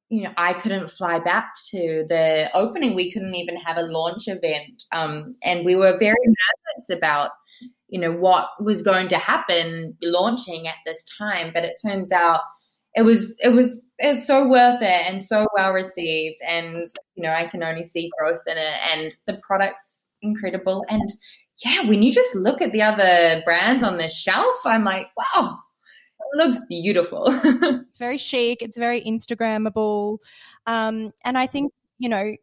you 0.09 0.23
know 0.23 0.33
I 0.37 0.53
couldn't 0.55 0.91
fly 0.93 1.19
back 1.19 1.55
to 1.71 2.07
the 2.09 2.51
opening. 2.55 2.95
We 2.95 3.11
couldn't 3.11 3.35
even 3.35 3.57
have 3.57 3.79
a 3.79 3.83
launch 3.83 4.29
event, 4.29 4.85
um, 4.93 5.35
and 5.43 5.65
we 5.65 5.75
were 5.75 5.99
very 5.99 6.17
nervous 6.25 6.97
about 6.97 7.33
you 7.95 8.01
know 8.01 8.11
what 8.11 8.49
was 8.59 8.83
going 8.83 9.07
to 9.07 9.17
happen 9.17 9.97
launching 10.03 10.67
at 10.67 10.75
this 10.85 11.07
time 11.17 11.53
but 11.55 11.63
it 11.63 11.77
turns 11.81 12.11
out 12.11 12.41
it 12.97 13.03
was 13.03 13.39
it 13.41 13.51
was 13.51 13.81
it's 13.99 14.27
so 14.27 14.49
worth 14.49 14.83
it 14.83 15.07
and 15.07 15.23
so 15.23 15.47
well 15.57 15.73
received 15.73 16.39
and 16.45 16.89
you 17.15 17.23
know 17.23 17.31
i 17.31 17.47
can 17.47 17.63
only 17.63 17.85
see 17.85 18.11
growth 18.19 18.43
in 18.49 18.57
it 18.57 18.75
and 18.93 19.17
the 19.29 19.41
product's 19.47 20.03
incredible. 20.23 20.85
And 20.89 21.13
yeah 21.65 21.83
when 21.87 22.03
you 22.03 22.13
just 22.13 22.35
look 22.35 22.61
at 22.61 22.73
the 22.73 22.83
other 22.83 23.43
brands 23.45 23.85
on 23.85 23.95
the 23.95 24.09
shelf 24.09 24.57
i'm 24.65 24.85
like 24.85 25.07
wow 25.17 25.59
it 26.19 26.37
looks 26.37 26.59
beautiful. 26.69 27.27
It's 27.89 27.99
very 27.99 28.19
chic 28.19 28.61
it's 28.61 28.77
very 28.77 29.03
instagrammable 29.03 30.19
um, 30.67 31.13
and 31.25 31.39
i 31.39 31.47
think 31.47 31.73
you 31.99 32.09
know 32.09 32.35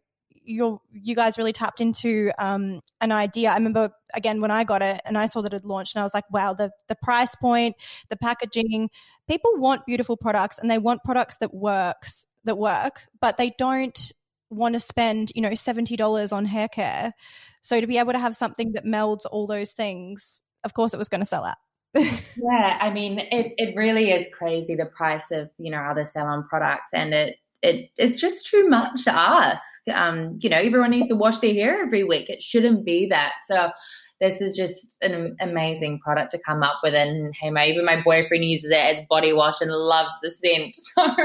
you 0.51 0.81
you 0.91 1.15
guys 1.15 1.37
really 1.37 1.53
tapped 1.53 1.81
into 1.81 2.31
um, 2.37 2.81
an 2.99 3.11
idea. 3.11 3.49
I 3.49 3.55
remember 3.55 3.91
again 4.13 4.41
when 4.41 4.51
I 4.51 4.63
got 4.63 4.81
it 4.81 5.01
and 5.05 5.17
I 5.17 5.25
saw 5.25 5.41
that 5.41 5.53
it 5.53 5.65
launched, 5.65 5.95
and 5.95 6.01
I 6.01 6.03
was 6.03 6.13
like, 6.13 6.29
wow, 6.31 6.53
the 6.53 6.71
the 6.87 6.95
price 6.95 7.35
point, 7.35 7.75
the 8.09 8.17
packaging. 8.17 8.89
People 9.27 9.51
want 9.55 9.85
beautiful 9.85 10.17
products, 10.17 10.59
and 10.59 10.69
they 10.69 10.77
want 10.77 11.03
products 11.03 11.37
that 11.37 11.53
works 11.53 12.25
that 12.43 12.57
work, 12.57 13.01
but 13.19 13.37
they 13.37 13.53
don't 13.57 14.11
want 14.49 14.75
to 14.75 14.79
spend 14.79 15.31
you 15.35 15.41
know 15.41 15.53
seventy 15.53 15.95
dollars 15.95 16.31
on 16.31 16.45
hair 16.45 16.67
care. 16.67 17.13
So 17.61 17.79
to 17.79 17.87
be 17.87 17.97
able 17.97 18.13
to 18.13 18.19
have 18.19 18.35
something 18.35 18.73
that 18.73 18.85
melds 18.85 19.25
all 19.31 19.47
those 19.47 19.71
things, 19.71 20.41
of 20.63 20.73
course, 20.73 20.93
it 20.93 20.97
was 20.97 21.09
going 21.09 21.21
to 21.21 21.25
sell 21.25 21.45
out. 21.45 21.57
yeah, 21.95 22.77
I 22.79 22.89
mean, 22.89 23.19
it, 23.19 23.53
it 23.57 23.75
really 23.75 24.11
is 24.11 24.29
crazy 24.33 24.75
the 24.75 24.85
price 24.85 25.31
of 25.31 25.49
you 25.57 25.71
know 25.71 25.79
other 25.79 26.05
salon 26.05 26.45
products, 26.49 26.89
and 26.93 27.13
it 27.13 27.37
it 27.61 27.89
it's 27.97 28.19
just 28.19 28.47
too 28.47 28.67
much 28.67 29.03
to 29.05 29.13
ask. 29.13 29.63
Um, 29.93 30.37
you 30.39 30.49
know, 30.49 30.57
everyone 30.57 30.91
needs 30.91 31.07
to 31.09 31.15
wash 31.15 31.39
their 31.39 31.53
hair 31.53 31.81
every 31.81 32.03
week. 32.03 32.29
It 32.29 32.41
shouldn't 32.41 32.85
be 32.85 33.07
that. 33.09 33.33
So 33.45 33.71
this 34.19 34.39
is 34.39 34.55
just 34.55 34.97
an 35.01 35.35
amazing 35.41 35.99
product 35.99 36.31
to 36.31 36.39
come 36.39 36.63
up 36.63 36.79
with. 36.83 36.93
And 36.93 37.33
hey, 37.35 37.49
my 37.49 37.65
even 37.67 37.85
my 37.85 38.01
boyfriend 38.01 38.45
uses 38.45 38.71
it 38.71 38.77
as 38.77 39.01
body 39.09 39.33
wash 39.33 39.61
and 39.61 39.71
loves 39.71 40.13
the 40.21 40.31
scent. 40.31 40.75
So 40.95 41.15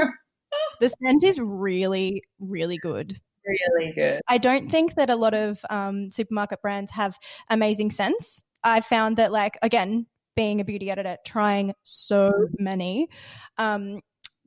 the 0.79 0.89
scent 0.89 1.23
is 1.23 1.39
really, 1.39 2.23
really 2.39 2.77
good. 2.77 3.19
Really 3.45 3.91
good. 3.93 4.21
I 4.27 4.37
don't 4.37 4.69
think 4.69 4.95
that 4.95 5.09
a 5.09 5.15
lot 5.15 5.33
of 5.33 5.63
um, 5.69 6.09
supermarket 6.09 6.61
brands 6.61 6.91
have 6.91 7.17
amazing 7.49 7.91
scents. 7.91 8.43
I 8.63 8.81
found 8.81 9.17
that, 9.17 9.31
like, 9.31 9.57
again, 9.61 10.07
being 10.35 10.61
a 10.61 10.65
beauty 10.65 10.91
editor, 10.91 11.17
trying 11.25 11.73
so 11.83 12.31
many, 12.59 13.09
um, 13.57 14.01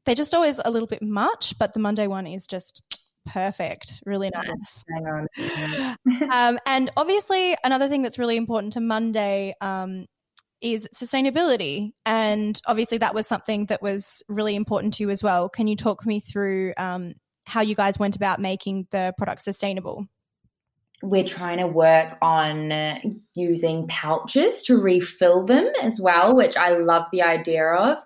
they're 0.04 0.14
just 0.14 0.34
always 0.34 0.60
a 0.64 0.70
little 0.70 0.88
bit 0.88 1.02
much, 1.02 1.58
but 1.58 1.74
the 1.74 1.80
Monday 1.80 2.06
one 2.06 2.26
is 2.26 2.46
just 2.46 2.82
perfect, 3.26 4.02
really 4.06 4.30
nice. 4.30 4.84
um, 6.32 6.58
and 6.66 6.90
obviously, 6.96 7.56
another 7.64 7.88
thing 7.88 8.02
that's 8.02 8.18
really 8.18 8.36
important 8.36 8.72
to 8.74 8.80
Monday 8.80 9.54
um, 9.60 10.06
is 10.60 10.88
sustainability. 10.94 11.90
And 12.06 12.60
obviously, 12.66 12.98
that 12.98 13.14
was 13.14 13.26
something 13.26 13.66
that 13.66 13.82
was 13.82 14.22
really 14.28 14.56
important 14.56 14.94
to 14.94 15.02
you 15.02 15.10
as 15.10 15.22
well. 15.22 15.48
Can 15.48 15.68
you 15.68 15.76
talk 15.76 16.06
me 16.06 16.20
through 16.20 16.74
um, 16.76 17.14
how 17.46 17.60
you 17.60 17.74
guys 17.74 17.98
went 17.98 18.16
about 18.16 18.40
making 18.40 18.86
the 18.90 19.14
product 19.16 19.42
sustainable? 19.42 20.06
We're 21.02 21.24
trying 21.24 21.58
to 21.58 21.66
work 21.66 22.16
on 22.20 23.22
using 23.34 23.86
pouches 23.88 24.62
to 24.64 24.76
refill 24.76 25.46
them 25.46 25.70
as 25.82 26.00
well, 26.00 26.34
which 26.34 26.56
I 26.56 26.70
love 26.70 27.04
the 27.12 27.22
idea 27.22 27.64
of. 27.64 27.98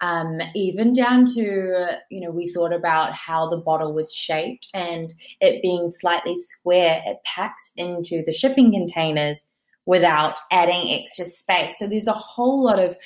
Um, 0.00 0.40
even 0.54 0.92
down 0.94 1.26
to, 1.34 1.98
you 2.10 2.20
know, 2.20 2.30
we 2.30 2.48
thought 2.48 2.72
about 2.72 3.12
how 3.12 3.50
the 3.50 3.58
bottle 3.58 3.92
was 3.92 4.12
shaped 4.12 4.68
and 4.72 5.12
it 5.40 5.62
being 5.62 5.90
slightly 5.90 6.36
square, 6.36 7.02
it 7.06 7.18
packs 7.24 7.70
into 7.76 8.22
the 8.24 8.32
shipping 8.32 8.72
containers 8.72 9.46
without 9.86 10.36
adding 10.50 11.00
extra 11.02 11.26
space. 11.26 11.78
So 11.78 11.86
there's 11.86 12.06
a 12.06 12.12
whole 12.12 12.64
lot 12.64 12.78
of 12.78 12.96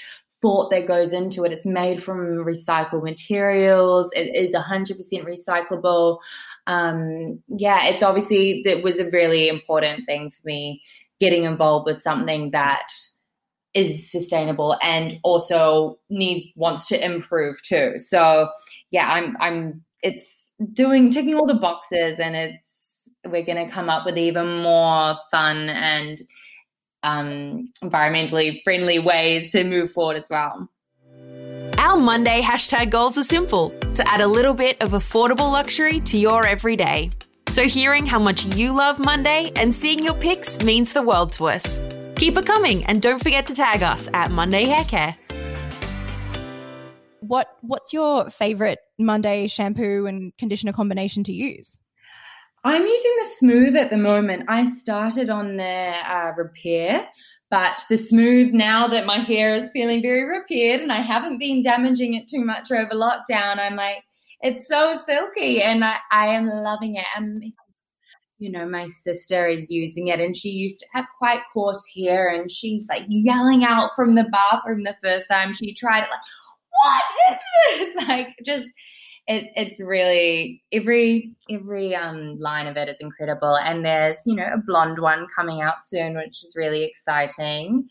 thought 0.44 0.70
that 0.70 0.86
goes 0.86 1.14
into 1.14 1.44
it. 1.44 1.52
It's 1.52 1.64
made 1.64 2.02
from 2.02 2.44
recycled 2.44 3.02
materials. 3.02 4.10
It 4.14 4.36
is 4.36 4.54
100% 4.54 4.92
recyclable. 5.24 6.18
Um, 6.66 7.42
yeah, 7.48 7.86
it's 7.86 8.02
obviously, 8.02 8.62
it 8.64 8.82
was 8.82 8.98
a 8.98 9.10
really 9.10 9.48
important 9.48 10.06
thing 10.06 10.30
for 10.30 10.40
me 10.44 10.82
getting 11.20 11.44
involved 11.44 11.86
with 11.86 12.02
something 12.02 12.50
that 12.52 12.88
is 13.74 14.10
sustainable 14.10 14.78
and 14.82 15.18
also 15.24 15.98
need 16.08 16.52
wants 16.56 16.86
to 16.88 17.04
improve 17.04 17.60
too. 17.62 17.98
So 17.98 18.48
yeah, 18.90 19.10
I'm 19.10 19.36
I'm 19.40 19.84
it's 20.02 20.54
doing 20.72 21.10
ticking 21.10 21.34
all 21.34 21.46
the 21.46 21.54
boxes 21.54 22.20
and 22.20 22.36
it's 22.36 23.08
we're 23.26 23.44
to 23.44 23.72
come 23.72 23.90
up 23.90 24.06
with 24.06 24.16
even 24.16 24.62
more 24.62 25.16
fun 25.30 25.68
and 25.68 26.22
um, 27.02 27.72
environmentally 27.82 28.62
friendly 28.62 28.98
ways 28.98 29.50
to 29.52 29.64
move 29.64 29.90
forward 29.90 30.16
as 30.16 30.28
well. 30.30 30.68
Our 31.78 31.98
Monday 31.98 32.40
hashtag 32.40 32.90
goals 32.90 33.18
are 33.18 33.24
simple 33.24 33.70
to 33.70 34.08
add 34.08 34.20
a 34.20 34.26
little 34.26 34.54
bit 34.54 34.80
of 34.82 34.92
affordable 34.92 35.50
luxury 35.50 36.00
to 36.00 36.18
your 36.18 36.46
everyday. 36.46 37.10
So, 37.48 37.66
hearing 37.66 38.06
how 38.06 38.18
much 38.18 38.44
you 38.56 38.72
love 38.72 38.98
Monday 38.98 39.52
and 39.56 39.74
seeing 39.74 40.02
your 40.02 40.14
pics 40.14 40.62
means 40.62 40.92
the 40.92 41.02
world 41.02 41.32
to 41.32 41.46
us. 41.46 41.80
Keep 42.16 42.36
it 42.36 42.46
coming 42.46 42.84
and 42.84 43.02
don't 43.02 43.22
forget 43.22 43.46
to 43.46 43.54
tag 43.54 43.82
us 43.82 44.08
at 44.12 44.30
Monday 44.30 44.64
Hair 44.64 44.84
Care. 44.84 45.16
What 47.20 47.48
what's 47.60 47.92
your 47.92 48.30
favorite 48.30 48.78
Monday 48.98 49.46
shampoo 49.46 50.06
and 50.06 50.36
conditioner 50.36 50.72
combination 50.72 51.24
to 51.24 51.32
use? 51.32 51.80
I'm 52.66 52.82
using 52.82 53.16
the 53.22 53.28
smooth 53.36 53.76
at 53.76 53.90
the 53.90 53.98
moment. 53.98 54.44
I 54.48 54.66
started 54.66 55.28
on 55.28 55.58
the 55.58 55.64
uh, 55.64 56.32
repair, 56.34 57.06
but 57.54 57.84
the 57.88 57.96
smooth 57.96 58.52
now 58.52 58.88
that 58.88 59.06
my 59.06 59.18
hair 59.18 59.54
is 59.54 59.70
feeling 59.70 60.02
very 60.02 60.24
repaired 60.24 60.80
and 60.80 60.90
I 60.90 61.00
haven't 61.00 61.38
been 61.38 61.62
damaging 61.62 62.14
it 62.14 62.26
too 62.26 62.44
much 62.44 62.72
over 62.72 62.90
lockdown, 62.90 63.60
I'm 63.60 63.76
like, 63.76 64.02
it's 64.40 64.66
so 64.66 64.92
silky 64.94 65.62
and 65.62 65.84
I, 65.84 65.98
I 66.10 66.26
am 66.34 66.48
loving 66.48 66.96
it. 66.96 67.04
I'm 67.16 67.40
you 68.38 68.50
know, 68.50 68.66
my 68.66 68.88
sister 68.88 69.46
is 69.46 69.70
using 69.70 70.08
it 70.08 70.18
and 70.18 70.36
she 70.36 70.48
used 70.48 70.80
to 70.80 70.86
have 70.94 71.04
quite 71.16 71.42
coarse 71.52 71.80
hair 71.96 72.26
and 72.26 72.50
she's 72.50 72.88
like 72.88 73.04
yelling 73.08 73.62
out 73.62 73.92
from 73.94 74.16
the 74.16 74.24
bathroom 74.32 74.82
the 74.82 74.96
first 75.00 75.28
time 75.30 75.52
she 75.52 75.74
tried 75.74 76.02
it, 76.02 76.10
like, 76.10 76.20
what 76.82 77.04
is 77.30 77.94
this? 77.94 78.04
Like 78.08 78.34
just 78.44 78.66
it, 79.26 79.50
it's 79.56 79.80
really 79.80 80.62
every 80.72 81.34
every 81.50 81.94
um 81.94 82.38
line 82.38 82.66
of 82.66 82.76
it 82.76 82.88
is 82.88 82.98
incredible. 83.00 83.56
And 83.56 83.84
there's, 83.84 84.18
you 84.26 84.34
know, 84.34 84.48
a 84.52 84.58
blonde 84.58 85.00
one 85.00 85.26
coming 85.34 85.62
out 85.62 85.82
soon, 85.84 86.16
which 86.16 86.44
is 86.44 86.54
really 86.56 86.84
exciting. 86.84 87.88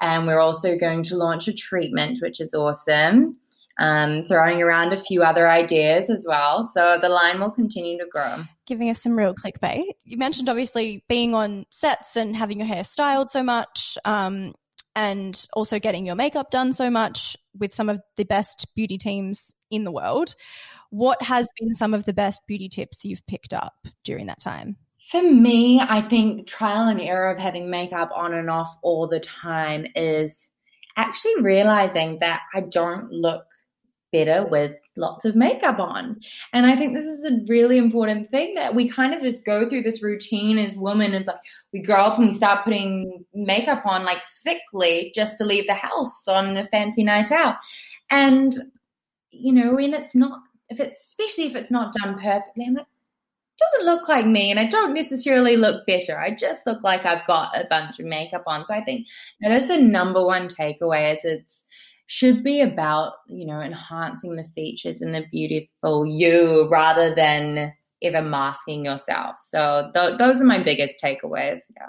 And 0.00 0.26
we're 0.26 0.40
also 0.40 0.78
going 0.78 1.02
to 1.04 1.16
launch 1.16 1.48
a 1.48 1.52
treatment, 1.52 2.18
which 2.22 2.40
is 2.40 2.54
awesome 2.54 3.36
um, 3.78 4.24
throwing 4.24 4.60
around 4.60 4.92
a 4.92 4.96
few 4.96 5.22
other 5.22 5.48
ideas 5.48 6.10
as 6.10 6.24
well. 6.26 6.64
So 6.64 6.98
the 7.00 7.08
line 7.08 7.40
will 7.40 7.50
continue 7.50 7.98
to 7.98 8.06
grow. 8.06 8.44
Giving 8.66 8.90
us 8.90 9.00
some 9.00 9.16
real 9.16 9.34
clickbait. 9.34 9.84
You 10.04 10.18
mentioned 10.18 10.48
obviously 10.48 11.04
being 11.08 11.34
on 11.34 11.64
sets 11.70 12.16
and 12.16 12.36
having 12.36 12.58
your 12.58 12.66
hair 12.66 12.84
styled 12.84 13.30
so 13.30 13.42
much. 13.42 13.96
Um, 14.04 14.54
and 14.96 15.46
also 15.52 15.78
getting 15.78 16.06
your 16.06 16.16
makeup 16.16 16.50
done 16.50 16.72
so 16.72 16.90
much 16.90 17.36
with 17.58 17.74
some 17.74 17.88
of 17.88 18.00
the 18.16 18.24
best 18.24 18.66
beauty 18.74 18.98
teams 18.98 19.54
in 19.70 19.84
the 19.84 19.92
world. 19.92 20.34
What 20.90 21.22
has 21.22 21.48
been 21.58 21.74
some 21.74 21.94
of 21.94 22.04
the 22.04 22.14
best 22.14 22.42
beauty 22.46 22.68
tips 22.68 23.04
you've 23.04 23.26
picked 23.26 23.52
up 23.52 23.74
during 24.04 24.26
that 24.26 24.40
time? 24.40 24.76
For 25.10 25.22
me, 25.22 25.80
I 25.80 26.02
think 26.02 26.46
trial 26.46 26.88
and 26.88 27.00
error 27.00 27.30
of 27.30 27.40
having 27.40 27.70
makeup 27.70 28.10
on 28.14 28.34
and 28.34 28.50
off 28.50 28.76
all 28.82 29.08
the 29.08 29.20
time 29.20 29.86
is 29.94 30.50
actually 30.96 31.40
realizing 31.40 32.18
that 32.18 32.42
I 32.54 32.60
don't 32.60 33.10
look 33.10 33.46
better 34.12 34.46
with 34.46 34.72
lots 34.96 35.24
of 35.24 35.36
makeup 35.36 35.78
on. 35.78 36.20
And 36.52 36.66
I 36.66 36.76
think 36.76 36.94
this 36.94 37.04
is 37.04 37.24
a 37.24 37.40
really 37.48 37.78
important 37.78 38.30
thing 38.30 38.54
that 38.54 38.74
we 38.74 38.88
kind 38.88 39.14
of 39.14 39.22
just 39.22 39.44
go 39.44 39.68
through 39.68 39.82
this 39.82 40.02
routine 40.02 40.58
as 40.58 40.74
women 40.76 41.14
and 41.14 41.26
like 41.26 41.36
we 41.72 41.82
grow 41.82 41.96
up 41.96 42.18
and 42.18 42.28
we 42.28 42.34
start 42.34 42.64
putting 42.64 43.24
makeup 43.34 43.84
on 43.84 44.04
like 44.04 44.22
thickly 44.42 45.12
just 45.14 45.38
to 45.38 45.44
leave 45.44 45.66
the 45.66 45.74
house 45.74 46.26
on 46.26 46.56
a 46.56 46.66
fancy 46.66 47.04
night 47.04 47.30
out. 47.30 47.56
And 48.10 48.54
you 49.30 49.52
know, 49.52 49.74
when 49.74 49.94
it's 49.94 50.14
not 50.14 50.40
if 50.68 50.80
it's 50.80 51.00
especially 51.02 51.44
if 51.44 51.56
it's 51.56 51.70
not 51.70 51.94
done 52.02 52.18
perfectly, 52.18 52.66
I'm 52.66 52.74
like, 52.74 52.86
it 52.86 53.64
doesn't 53.64 53.86
look 53.86 54.08
like 54.08 54.26
me 54.26 54.50
and 54.50 54.60
I 54.60 54.66
don't 54.66 54.94
necessarily 54.94 55.56
look 55.56 55.86
better. 55.86 56.18
I 56.18 56.34
just 56.34 56.66
look 56.66 56.82
like 56.84 57.04
I've 57.04 57.26
got 57.26 57.56
a 57.56 57.66
bunch 57.68 57.98
of 57.98 58.06
makeup 58.06 58.44
on. 58.46 58.64
So 58.66 58.74
I 58.74 58.84
think 58.84 59.06
that 59.40 59.50
is 59.50 59.68
the 59.68 59.78
number 59.78 60.24
one 60.24 60.48
takeaway 60.48 61.14
is 61.14 61.24
it's 61.24 61.64
should 62.08 62.42
be 62.42 62.62
about, 62.62 63.12
you 63.28 63.46
know, 63.46 63.60
enhancing 63.60 64.34
the 64.34 64.46
features 64.54 65.02
and 65.02 65.14
the 65.14 65.26
beautiful 65.30 66.06
you 66.06 66.66
rather 66.70 67.14
than 67.14 67.72
ever 68.02 68.22
masking 68.22 68.86
yourself. 68.86 69.36
So 69.38 69.90
th- 69.94 70.16
those 70.18 70.40
are 70.40 70.46
my 70.46 70.62
biggest 70.62 71.02
takeaways. 71.02 71.60
Yeah. 71.76 71.88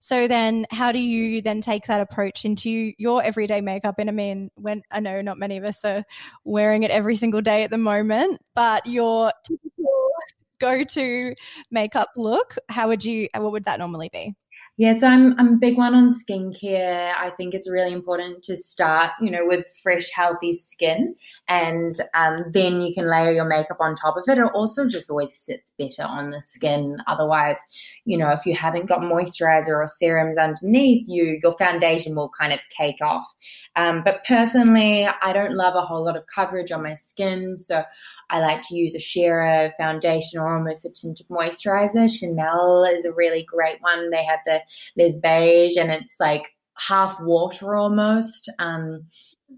So 0.00 0.28
then, 0.28 0.66
how 0.70 0.92
do 0.92 0.98
you 0.98 1.40
then 1.40 1.62
take 1.62 1.86
that 1.86 2.02
approach 2.02 2.44
into 2.44 2.92
your 2.98 3.22
everyday 3.22 3.62
makeup? 3.62 3.94
And 3.98 4.10
I 4.10 4.12
mean, 4.12 4.50
when 4.56 4.82
I 4.90 5.00
know 5.00 5.22
not 5.22 5.38
many 5.38 5.56
of 5.56 5.64
us 5.64 5.82
are 5.82 6.04
wearing 6.44 6.82
it 6.82 6.90
every 6.90 7.16
single 7.16 7.40
day 7.40 7.64
at 7.64 7.70
the 7.70 7.78
moment, 7.78 8.42
but 8.54 8.84
your 8.84 9.32
typical 9.46 10.10
go-to 10.58 11.34
makeup 11.70 12.10
look, 12.16 12.56
how 12.68 12.88
would 12.88 13.02
you? 13.02 13.28
What 13.34 13.52
would 13.52 13.64
that 13.64 13.78
normally 13.78 14.10
be? 14.12 14.34
Yeah, 14.76 14.98
so 14.98 15.06
I'm 15.06 15.38
I'm 15.38 15.54
a 15.54 15.56
big 15.56 15.76
one 15.76 15.94
on 15.94 16.12
skincare. 16.12 17.12
I 17.16 17.30
think 17.30 17.54
it's 17.54 17.70
really 17.70 17.92
important 17.92 18.42
to 18.44 18.56
start, 18.56 19.12
you 19.20 19.30
know, 19.30 19.46
with 19.46 19.66
fresh, 19.84 20.10
healthy 20.10 20.52
skin, 20.52 21.14
and 21.46 21.94
um, 22.12 22.38
then 22.52 22.80
you 22.80 22.92
can 22.92 23.08
layer 23.08 23.30
your 23.30 23.44
makeup 23.44 23.76
on 23.78 23.94
top 23.94 24.16
of 24.16 24.24
it. 24.26 24.36
It 24.36 24.50
also 24.52 24.88
just 24.88 25.10
always 25.10 25.32
sits 25.38 25.72
better 25.78 26.02
on 26.02 26.32
the 26.32 26.42
skin. 26.42 26.96
Otherwise, 27.06 27.58
you 28.04 28.18
know, 28.18 28.30
if 28.30 28.44
you 28.46 28.54
haven't 28.56 28.86
got 28.86 29.02
moisturizer 29.02 29.68
or 29.76 29.86
serums 29.86 30.38
underneath 30.38 31.06
you, 31.08 31.38
your 31.40 31.56
foundation 31.56 32.16
will 32.16 32.30
kind 32.36 32.52
of 32.52 32.58
cake 32.76 32.98
off. 33.00 33.32
Um, 33.76 34.02
but 34.04 34.24
personally, 34.24 35.06
I 35.06 35.32
don't 35.32 35.54
love 35.54 35.76
a 35.76 35.82
whole 35.82 36.04
lot 36.04 36.16
of 36.16 36.24
coverage 36.34 36.72
on 36.72 36.82
my 36.82 36.96
skin, 36.96 37.56
so 37.56 37.84
I 38.30 38.40
like 38.40 38.62
to 38.62 38.74
use 38.76 38.96
a 38.96 38.98
sheer 38.98 39.72
foundation 39.78 40.40
or 40.40 40.56
almost 40.56 40.84
a 40.84 40.90
tinted 40.90 41.28
moisturizer. 41.28 42.10
Chanel 42.10 42.84
is 42.84 43.04
a 43.04 43.12
really 43.12 43.44
great 43.44 43.80
one. 43.80 44.10
They 44.10 44.24
have 44.24 44.40
the 44.46 44.63
Les 44.96 45.16
Beige 45.16 45.76
and 45.76 45.90
it's 45.90 46.16
like 46.20 46.50
half 46.76 47.20
water 47.20 47.74
almost. 47.74 48.50
Um, 48.58 49.06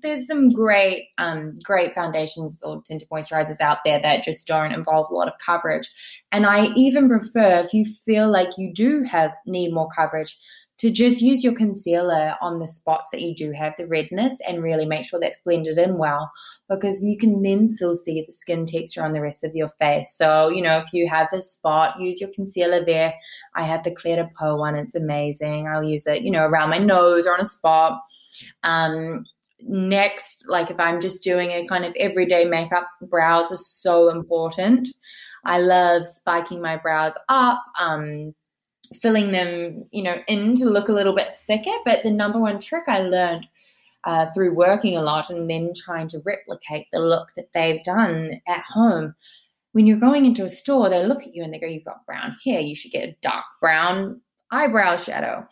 there's 0.02 0.26
some 0.26 0.50
great, 0.50 1.08
um, 1.18 1.54
great 1.62 1.94
foundations 1.94 2.62
or 2.62 2.82
tinted 2.82 3.08
moisturizers 3.08 3.60
out 3.60 3.78
there 3.84 4.00
that 4.00 4.24
just 4.24 4.46
don't 4.46 4.72
involve 4.72 5.10
a 5.10 5.14
lot 5.14 5.28
of 5.28 5.34
coverage. 5.44 5.88
And 6.32 6.44
I 6.44 6.66
even 6.76 7.08
prefer 7.08 7.62
if 7.64 7.72
you 7.72 7.84
feel 7.84 8.30
like 8.30 8.58
you 8.58 8.72
do 8.74 9.02
have 9.04 9.32
need 9.46 9.72
more 9.72 9.88
coverage 9.88 10.36
to 10.78 10.90
just 10.90 11.20
use 11.20 11.42
your 11.42 11.54
concealer 11.54 12.34
on 12.40 12.58
the 12.58 12.68
spots 12.68 13.08
that 13.10 13.22
you 13.22 13.34
do 13.34 13.50
have 13.52 13.72
the 13.78 13.86
redness 13.86 14.38
and 14.46 14.62
really 14.62 14.84
make 14.84 15.06
sure 15.06 15.18
that's 15.18 15.38
blended 15.44 15.78
in 15.78 15.96
well 15.96 16.30
because 16.68 17.02
you 17.04 17.16
can 17.16 17.42
then 17.42 17.66
still 17.66 17.96
see 17.96 18.22
the 18.26 18.32
skin 18.32 18.66
texture 18.66 19.02
on 19.02 19.12
the 19.12 19.20
rest 19.20 19.42
of 19.42 19.54
your 19.54 19.70
face. 19.78 20.14
So, 20.14 20.48
you 20.48 20.62
know, 20.62 20.78
if 20.78 20.92
you 20.92 21.08
have 21.08 21.28
a 21.32 21.42
spot, 21.42 22.00
use 22.00 22.20
your 22.20 22.30
concealer 22.34 22.84
there. 22.84 23.14
I 23.54 23.62
have 23.62 23.84
the 23.84 23.90
Clé 23.90 24.16
de 24.16 24.28
Peau 24.38 24.56
one, 24.56 24.76
it's 24.76 24.94
amazing. 24.94 25.66
I'll 25.66 25.84
use 25.84 26.06
it, 26.06 26.22
you 26.22 26.30
know, 26.30 26.44
around 26.44 26.70
my 26.70 26.78
nose 26.78 27.26
or 27.26 27.34
on 27.34 27.40
a 27.40 27.46
spot. 27.46 28.00
Um, 28.62 29.24
next, 29.60 30.44
like 30.46 30.70
if 30.70 30.78
I'm 30.78 31.00
just 31.00 31.24
doing 31.24 31.50
a 31.50 31.66
kind 31.66 31.84
of 31.84 31.94
everyday 31.96 32.44
makeup, 32.44 32.86
brows 33.02 33.50
are 33.50 33.56
so 33.56 34.10
important. 34.10 34.88
I 35.44 35.58
love 35.58 36.06
spiking 36.06 36.60
my 36.60 36.76
brows 36.76 37.14
up. 37.28 37.62
Um, 37.78 38.34
filling 39.00 39.32
them, 39.32 39.84
you 39.90 40.02
know, 40.02 40.16
in 40.28 40.56
to 40.56 40.64
look 40.66 40.88
a 40.88 40.92
little 40.92 41.14
bit 41.14 41.38
thicker. 41.46 41.72
But 41.84 42.02
the 42.02 42.10
number 42.10 42.38
one 42.38 42.60
trick 42.60 42.84
I 42.86 43.00
learned 43.00 43.46
uh, 44.04 44.26
through 44.32 44.54
working 44.54 44.96
a 44.96 45.02
lot 45.02 45.30
and 45.30 45.50
then 45.50 45.72
trying 45.76 46.08
to 46.08 46.22
replicate 46.24 46.86
the 46.92 47.00
look 47.00 47.28
that 47.36 47.52
they've 47.52 47.82
done 47.82 48.40
at 48.46 48.62
home. 48.62 49.14
When 49.72 49.86
you're 49.86 49.98
going 49.98 50.24
into 50.24 50.44
a 50.44 50.48
store, 50.48 50.88
they 50.88 51.04
look 51.04 51.22
at 51.22 51.34
you 51.34 51.42
and 51.42 51.52
they 51.52 51.58
go, 51.58 51.66
You've 51.66 51.84
got 51.84 52.06
brown 52.06 52.36
hair, 52.44 52.60
you 52.60 52.74
should 52.74 52.92
get 52.92 53.08
a 53.08 53.16
dark 53.20 53.44
brown 53.60 54.20
eyebrow 54.50 54.96
shadow. 54.96 55.46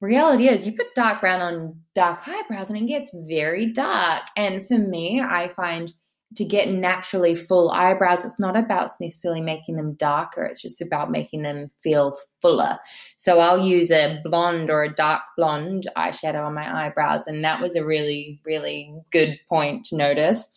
Reality 0.00 0.48
is, 0.48 0.66
you 0.66 0.72
put 0.72 0.94
dark 0.94 1.20
brown 1.20 1.40
on 1.40 1.80
dark 1.94 2.26
eyebrows 2.26 2.68
and 2.68 2.78
it 2.78 2.88
gets 2.88 3.12
very 3.26 3.72
dark. 3.72 4.22
And 4.36 4.66
for 4.66 4.78
me, 4.78 5.20
I 5.20 5.52
find 5.54 5.92
to 6.36 6.44
get 6.44 6.68
naturally 6.68 7.34
full 7.34 7.70
eyebrows, 7.70 8.24
it's 8.24 8.38
not 8.38 8.56
about 8.56 8.90
necessarily 9.00 9.40
making 9.40 9.76
them 9.76 9.94
darker. 9.94 10.44
It's 10.44 10.62
just 10.62 10.80
about 10.80 11.10
making 11.10 11.42
them 11.42 11.70
feel 11.82 12.14
fuller. 12.42 12.78
So 13.16 13.40
I'll 13.40 13.64
use 13.64 13.90
a 13.90 14.20
blonde 14.24 14.70
or 14.70 14.84
a 14.84 14.94
dark 14.94 15.22
blonde 15.36 15.88
eyeshadow 15.96 16.46
on 16.46 16.54
my 16.54 16.86
eyebrows. 16.86 17.26
And 17.26 17.44
that 17.44 17.60
was 17.60 17.76
a 17.76 17.84
really, 17.84 18.40
really 18.44 18.92
good 19.10 19.38
point 19.48 19.86
to 19.86 19.96
notice. 19.96 20.48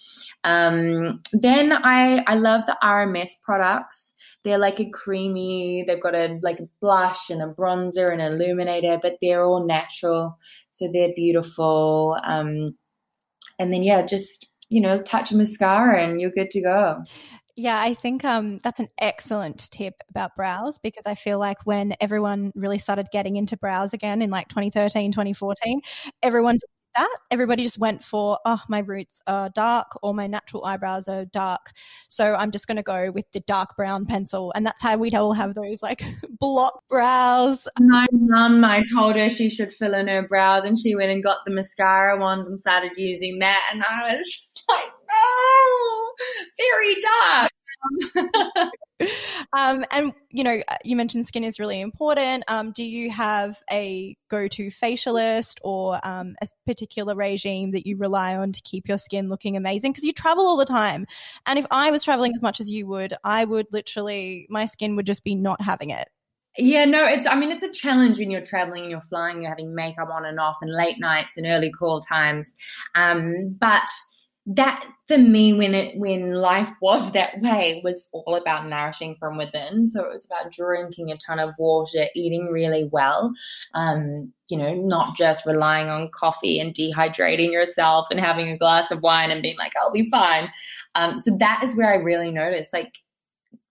Um, 0.43 1.21
then 1.31 1.71
I, 1.71 2.23
I 2.27 2.35
love 2.35 2.61
the 2.67 2.77
RMS 2.83 3.29
products. 3.43 4.15
They're 4.43 4.57
like 4.57 4.79
a 4.79 4.89
creamy, 4.89 5.83
they've 5.85 6.01
got 6.01 6.15
a 6.15 6.39
like 6.41 6.59
a 6.59 6.69
blush 6.79 7.29
and 7.29 7.41
a 7.41 7.53
bronzer 7.53 8.11
and 8.11 8.21
an 8.21 8.33
illuminator, 8.33 8.97
but 9.01 9.17
they're 9.21 9.43
all 9.43 9.65
natural. 9.65 10.37
So 10.71 10.89
they're 10.91 11.13
beautiful. 11.15 12.17
Um, 12.23 12.77
and 13.59 13.73
then 13.73 13.83
yeah, 13.83 14.05
just 14.05 14.47
you 14.69 14.81
know, 14.81 15.01
touch 15.01 15.31
mascara 15.31 16.03
and 16.03 16.19
you're 16.19 16.31
good 16.31 16.51
to 16.51 16.61
go. 16.61 17.03
Yeah, 17.59 17.81
I 17.81 17.95
think 17.95 18.23
um, 18.23 18.59
that's 18.59 18.79
an 18.79 18.89
excellent 19.01 19.71
tip 19.71 19.95
about 20.11 20.35
brows 20.35 20.77
because 20.77 21.07
I 21.07 21.15
feel 21.15 21.39
like 21.39 21.57
when 21.65 21.95
everyone 21.99 22.51
really 22.53 22.77
started 22.77 23.07
getting 23.11 23.35
into 23.35 23.57
brows 23.57 23.93
again 23.93 24.21
in 24.21 24.29
like 24.29 24.47
2013, 24.49 25.11
2014, 25.11 25.81
everyone 26.21 26.59
that. 26.97 27.17
Everybody 27.31 27.63
just 27.63 27.77
went 27.77 28.03
for, 28.03 28.39
oh, 28.45 28.61
my 28.69 28.79
roots 28.79 29.21
are 29.27 29.49
dark 29.49 29.87
or 30.01 30.13
my 30.13 30.27
natural 30.27 30.65
eyebrows 30.65 31.07
are 31.07 31.25
dark. 31.25 31.71
So 32.09 32.35
I'm 32.35 32.51
just 32.51 32.67
going 32.67 32.77
to 32.77 32.83
go 32.83 33.11
with 33.11 33.25
the 33.31 33.39
dark 33.41 33.75
brown 33.75 34.05
pencil. 34.05 34.51
And 34.55 34.65
that's 34.65 34.81
how 34.81 34.97
we'd 34.97 35.15
all 35.15 35.33
have 35.33 35.55
those 35.55 35.81
like 35.81 36.03
block 36.39 36.83
brows. 36.89 37.67
My 37.79 38.07
mum, 38.11 38.63
I 38.63 38.83
told 38.93 39.15
her 39.15 39.29
she 39.29 39.49
should 39.49 39.73
fill 39.73 39.93
in 39.93 40.07
her 40.07 40.27
brows 40.27 40.65
and 40.65 40.77
she 40.77 40.95
went 40.95 41.11
and 41.11 41.23
got 41.23 41.39
the 41.45 41.51
mascara 41.51 42.19
ones 42.19 42.49
and 42.49 42.59
started 42.59 42.91
using 42.97 43.39
that. 43.39 43.69
And 43.71 43.83
I 43.83 44.15
was 44.15 44.27
just 44.27 44.63
like, 44.67 44.85
no, 45.09 46.11
very 46.57 46.95
dark. 46.95 47.51
um, 49.57 49.85
and 49.91 50.13
you 50.29 50.43
know, 50.43 50.61
you 50.83 50.95
mentioned 50.95 51.25
skin 51.25 51.43
is 51.43 51.59
really 51.59 51.79
important. 51.79 52.43
Um, 52.47 52.71
do 52.71 52.83
you 52.83 53.11
have 53.11 53.57
a 53.71 54.15
go-to 54.29 54.67
facialist 54.67 55.57
or 55.63 55.99
um, 56.03 56.35
a 56.41 56.47
particular 56.65 57.15
regime 57.15 57.71
that 57.71 57.85
you 57.85 57.97
rely 57.97 58.35
on 58.35 58.51
to 58.51 58.61
keep 58.63 58.87
your 58.87 58.97
skin 58.97 59.29
looking 59.29 59.55
amazing? 59.55 59.91
Because 59.91 60.03
you 60.03 60.13
travel 60.13 60.45
all 60.45 60.57
the 60.57 60.65
time, 60.65 61.05
and 61.45 61.59
if 61.59 61.65
I 61.71 61.91
was 61.91 62.03
traveling 62.03 62.33
as 62.33 62.41
much 62.41 62.59
as 62.59 62.71
you 62.71 62.87
would, 62.87 63.13
I 63.23 63.45
would 63.45 63.67
literally 63.71 64.47
my 64.49 64.65
skin 64.65 64.95
would 64.95 65.05
just 65.05 65.23
be 65.23 65.35
not 65.35 65.61
having 65.61 65.91
it. 65.91 66.09
Yeah, 66.57 66.85
no, 66.85 67.05
it's 67.05 67.27
I 67.27 67.35
mean 67.35 67.51
it's 67.51 67.63
a 67.63 67.71
challenge 67.71 68.17
when 68.17 68.31
you're 68.31 68.41
traveling 68.41 68.83
and 68.83 68.91
you're 68.91 69.01
flying, 69.01 69.41
you're 69.41 69.51
having 69.51 69.75
makeup 69.75 70.09
on 70.11 70.25
and 70.25 70.39
off 70.39 70.57
and 70.61 70.73
late 70.73 70.99
nights 70.99 71.37
and 71.37 71.45
early 71.45 71.71
call 71.71 72.01
times. 72.01 72.53
Um, 72.95 73.55
but 73.59 73.87
that 74.49 74.85
for 75.09 75.17
me 75.17 75.51
when 75.51 75.73
it 75.73 75.97
when 75.97 76.33
life 76.33 76.71
was 76.81 77.11
that 77.11 77.41
way 77.41 77.81
was 77.83 78.07
all 78.13 78.35
about 78.35 78.69
nourishing 78.69 79.17
from 79.19 79.37
within. 79.37 79.87
So 79.87 80.05
it 80.05 80.09
was 80.09 80.25
about 80.25 80.53
drinking 80.53 81.11
a 81.11 81.17
ton 81.17 81.39
of 81.39 81.53
water 81.59 82.05
eating 82.15 82.47
really 82.47 82.89
well 82.91 83.33
um, 83.73 84.31
you 84.47 84.57
know 84.57 84.73
not 84.73 85.17
just 85.17 85.45
relying 85.45 85.89
on 85.89 86.09
coffee 86.17 86.61
and 86.61 86.73
dehydrating 86.73 87.51
yourself 87.51 88.07
and 88.09 88.21
having 88.21 88.47
a 88.47 88.57
glass 88.57 88.89
of 88.89 89.01
wine 89.01 89.31
and 89.31 89.41
being 89.41 89.57
like 89.57 89.73
i'll 89.81 89.91
be 89.91 90.09
fine. 90.09 90.49
Um, 90.95 91.19
so 91.19 91.35
that 91.37 91.61
is 91.63 91.75
where 91.75 91.91
i 91.91 91.97
really 91.97 92.31
noticed 92.31 92.71
like 92.71 92.93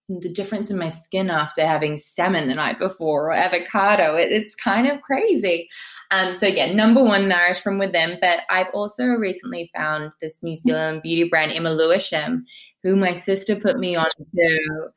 the 0.08 0.28
difference 0.28 0.70
in 0.70 0.78
my 0.78 0.88
skin 0.88 1.30
after 1.30 1.66
having 1.66 1.96
salmon 1.96 2.46
the 2.46 2.54
night 2.54 2.78
before 2.78 3.26
or 3.26 3.32
avocado. 3.32 4.14
It, 4.14 4.30
it's 4.30 4.54
kind 4.54 4.86
of 4.86 5.00
crazy 5.00 5.68
um, 6.10 6.34
so 6.34 6.46
again, 6.46 6.76
number 6.76 7.02
one, 7.02 7.28
nourish 7.28 7.60
from 7.60 7.78
within. 7.78 8.18
But 8.20 8.40
I've 8.50 8.72
also 8.72 9.06
recently 9.06 9.70
found 9.74 10.12
this 10.20 10.42
New 10.42 10.56
Zealand 10.56 11.02
beauty 11.02 11.28
brand, 11.28 11.52
Emma 11.52 11.70
Lewisham, 11.70 12.44
who 12.82 12.96
my 12.96 13.14
sister 13.14 13.56
put 13.56 13.78
me 13.78 13.96
on 13.96 14.04
to. 14.04 14.88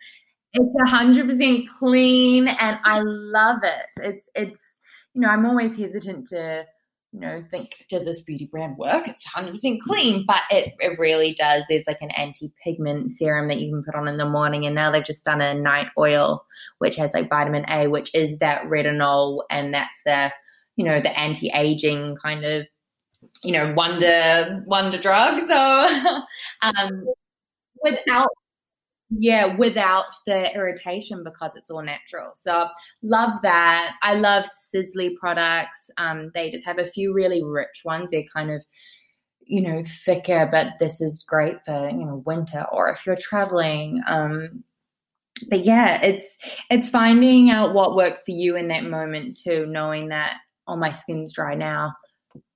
It's 0.53 0.89
hundred 0.89 1.29
percent 1.29 1.67
clean, 1.67 2.47
and 2.47 2.79
I 2.83 3.01
love 3.01 3.59
it. 3.63 4.03
It's 4.03 4.29
it's 4.35 4.77
you 5.13 5.21
know 5.21 5.29
I'm 5.29 5.45
always 5.45 5.77
hesitant 5.77 6.27
to 6.29 6.65
you 7.11 7.19
know 7.19 7.41
think 7.49 7.85
does 7.89 8.05
this 8.05 8.21
beauty 8.21 8.45
brand 8.51 8.77
work? 8.77 9.07
It's 9.07 9.25
hundred 9.25 9.51
percent 9.51 9.81
clean, 9.81 10.25
but 10.27 10.41
it 10.49 10.73
it 10.79 10.97
really 10.99 11.35
does. 11.35 11.63
There's 11.69 11.87
like 11.87 12.01
an 12.01 12.11
anti 12.11 12.51
pigment 12.63 13.11
serum 13.11 13.47
that 13.47 13.59
you 13.59 13.71
can 13.71 13.83
put 13.83 13.95
on 13.95 14.07
in 14.07 14.17
the 14.17 14.29
morning, 14.29 14.65
and 14.65 14.75
now 14.75 14.91
they've 14.91 15.03
just 15.03 15.25
done 15.25 15.41
a 15.41 15.53
night 15.53 15.87
oil 15.97 16.45
which 16.79 16.95
has 16.95 17.13
like 17.13 17.29
vitamin 17.29 17.65
A, 17.69 17.87
which 17.87 18.09
is 18.13 18.37
that 18.39 18.63
retinol, 18.63 19.43
and 19.49 19.73
that's 19.73 20.01
the 20.05 20.31
you 20.79 20.85
know 20.85 21.01
the 21.01 21.19
anti-aging 21.19 22.15
kind 22.23 22.45
of 22.45 22.65
you 23.43 23.51
know 23.51 23.73
wonder 23.75 24.63
wonder 24.65 24.97
drug 24.97 25.37
so 25.39 26.21
um 26.61 27.05
without 27.83 28.29
yeah 29.09 29.57
without 29.57 30.05
the 30.25 30.55
irritation 30.55 31.23
because 31.23 31.55
it's 31.55 31.69
all 31.69 31.81
natural. 31.81 32.31
So 32.35 32.69
love 33.01 33.41
that. 33.41 33.95
I 34.03 34.13
love 34.13 34.45
sisley 34.45 35.17
products. 35.19 35.89
Um 35.97 36.31
they 36.33 36.49
just 36.49 36.65
have 36.65 36.79
a 36.79 36.87
few 36.87 37.13
really 37.13 37.43
rich 37.43 37.81
ones. 37.83 38.11
They're 38.11 38.23
kind 38.33 38.49
of 38.49 38.63
you 39.41 39.61
know 39.61 39.83
thicker 40.05 40.47
but 40.49 40.73
this 40.79 41.01
is 41.01 41.25
great 41.27 41.57
for 41.65 41.89
you 41.89 42.05
know 42.05 42.23
winter 42.25 42.65
or 42.71 42.89
if 42.89 43.05
you're 43.05 43.17
traveling. 43.17 44.01
Um 44.07 44.63
but 45.49 45.65
yeah 45.65 46.01
it's 46.01 46.37
it's 46.69 46.89
finding 46.89 47.49
out 47.49 47.73
what 47.73 47.97
works 47.97 48.21
for 48.25 48.31
you 48.31 48.55
in 48.55 48.69
that 48.69 48.83
moment 48.83 49.37
too 49.37 49.65
knowing 49.67 50.09
that 50.09 50.37
oh, 50.69 50.75
my 50.75 50.93
skin's 50.93 51.33
dry 51.33 51.55
now, 51.55 51.93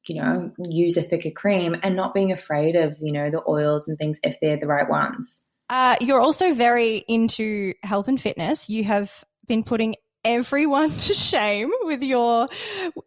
you 0.08 0.22
know, 0.22 0.52
use 0.60 0.98
a 0.98 1.02
thicker 1.02 1.32
cream 1.32 1.76
and 1.82 1.96
not 1.96 2.14
being 2.14 2.32
afraid 2.32 2.76
of, 2.76 2.96
you 3.02 3.12
know, 3.12 3.30
the 3.30 3.44
oils 3.48 3.88
and 3.88 3.98
things 3.98 4.20
if 4.24 4.38
they're 4.42 4.58
the 4.58 4.68
right 4.68 4.90
ones. 4.90 5.48
Uh, 5.70 5.96
you're 6.02 6.22
also 6.22 6.54
very 6.54 6.98
into 7.08 7.74
health 7.84 8.08
and 8.08 8.22
fitness. 8.22 8.70
You 8.70 8.84
have 8.84 9.24
been 9.48 9.64
putting 9.64 9.96
everyone 10.26 10.90
to 10.98 11.14
shame 11.14 11.72
with 11.82 12.02
your 12.04 12.48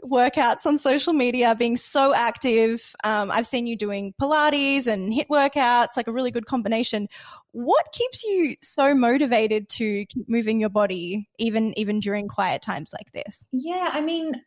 workouts 0.05 0.67
on 0.67 0.79
social 0.79 1.13
media, 1.13 1.55
being 1.55 1.77
so 1.77 2.15
active. 2.15 2.95
Um, 3.05 3.31
I've 3.31 3.47
seen 3.47 3.67
you 3.67 3.77
doing 3.77 4.15
Pilates 4.21 4.87
and 4.87 5.13
HIIT 5.13 5.29
workouts, 5.29 5.97
like 5.97 6.09
a 6.09 6.13
really 6.13 6.31
good 6.31 6.47
combination. 6.47 7.09
What 7.53 7.93
keeps 7.93 8.25
you 8.25 8.57
so 8.63 8.95
motivated 8.95 9.69
to 9.71 10.05
keep 10.07 10.29
moving 10.29 10.61
your 10.61 10.71
body, 10.71 11.29
even 11.39 11.79
even 11.79 12.01
during 12.01 12.29
quiet 12.29 12.63
times 12.63 12.93
like 12.93 13.13
this? 13.13 13.47
Yeah, 13.53 13.91
I 13.93 14.01
mean, 14.03 14.43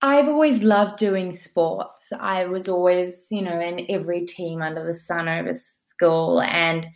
I've 0.00 0.28
always 0.28 0.62
loved 0.62 0.98
doing 0.98 1.32
sports. 1.32 2.12
I 2.18 2.44
was 2.46 2.68
always, 2.68 3.26
you 3.30 3.42
know, 3.42 3.60
in 3.60 3.86
every 3.88 4.24
team 4.26 4.62
under 4.62 4.84
the 4.86 4.94
sun 4.94 5.28
over 5.28 5.52
school 5.52 6.40
and 6.42 6.86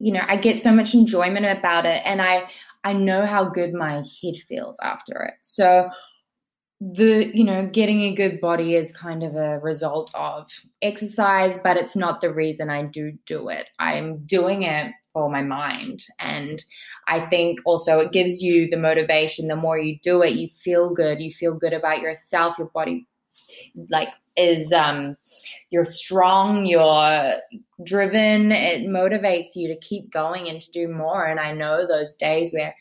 you 0.00 0.12
know, 0.12 0.22
I 0.26 0.36
get 0.36 0.60
so 0.60 0.72
much 0.72 0.92
enjoyment 0.92 1.46
about 1.46 1.86
it 1.86 2.02
and 2.04 2.20
I 2.20 2.48
I 2.84 2.92
know 2.92 3.24
how 3.24 3.44
good 3.44 3.72
my 3.72 4.02
head 4.22 4.36
feels 4.46 4.76
after 4.82 5.22
it. 5.22 5.34
So 5.40 5.88
the 6.80 7.30
you 7.32 7.44
know 7.44 7.66
getting 7.72 8.02
a 8.02 8.14
good 8.14 8.40
body 8.40 8.74
is 8.74 8.92
kind 8.92 9.22
of 9.22 9.36
a 9.36 9.58
result 9.60 10.10
of 10.14 10.50
exercise 10.82 11.58
but 11.62 11.76
it's 11.76 11.96
not 11.96 12.20
the 12.20 12.32
reason 12.32 12.68
i 12.68 12.82
do 12.82 13.12
do 13.26 13.48
it 13.48 13.68
i'm 13.78 14.18
doing 14.26 14.64
it 14.64 14.92
for 15.14 15.30
my 15.30 15.40
mind. 15.40 16.04
And 16.18 16.62
I 17.08 17.24
think 17.26 17.60
also 17.64 18.00
it 18.00 18.12
gives 18.12 18.42
you 18.42 18.68
the 18.68 18.76
motivation. 18.76 19.48
The 19.48 19.56
more 19.56 19.78
you 19.78 19.98
do 20.02 20.20
it, 20.20 20.34
you 20.34 20.48
feel 20.48 20.92
good. 20.92 21.22
You 21.22 21.32
feel 21.32 21.54
good 21.54 21.72
about 21.72 22.02
yourself. 22.02 22.58
Your 22.58 22.68
body 22.74 23.06
like 23.90 24.12
is 24.36 24.72
um 24.72 25.16
you're 25.70 25.84
strong 25.84 26.64
you're 26.64 27.32
driven 27.84 28.52
it 28.52 28.86
motivates 28.88 29.54
you 29.54 29.68
to 29.68 29.76
keep 29.80 30.10
going 30.10 30.48
and 30.48 30.62
to 30.62 30.70
do 30.70 30.88
more 30.88 31.26
and 31.26 31.40
i 31.40 31.52
know 31.52 31.86
those 31.86 32.14
days 32.14 32.54
where 32.54 32.74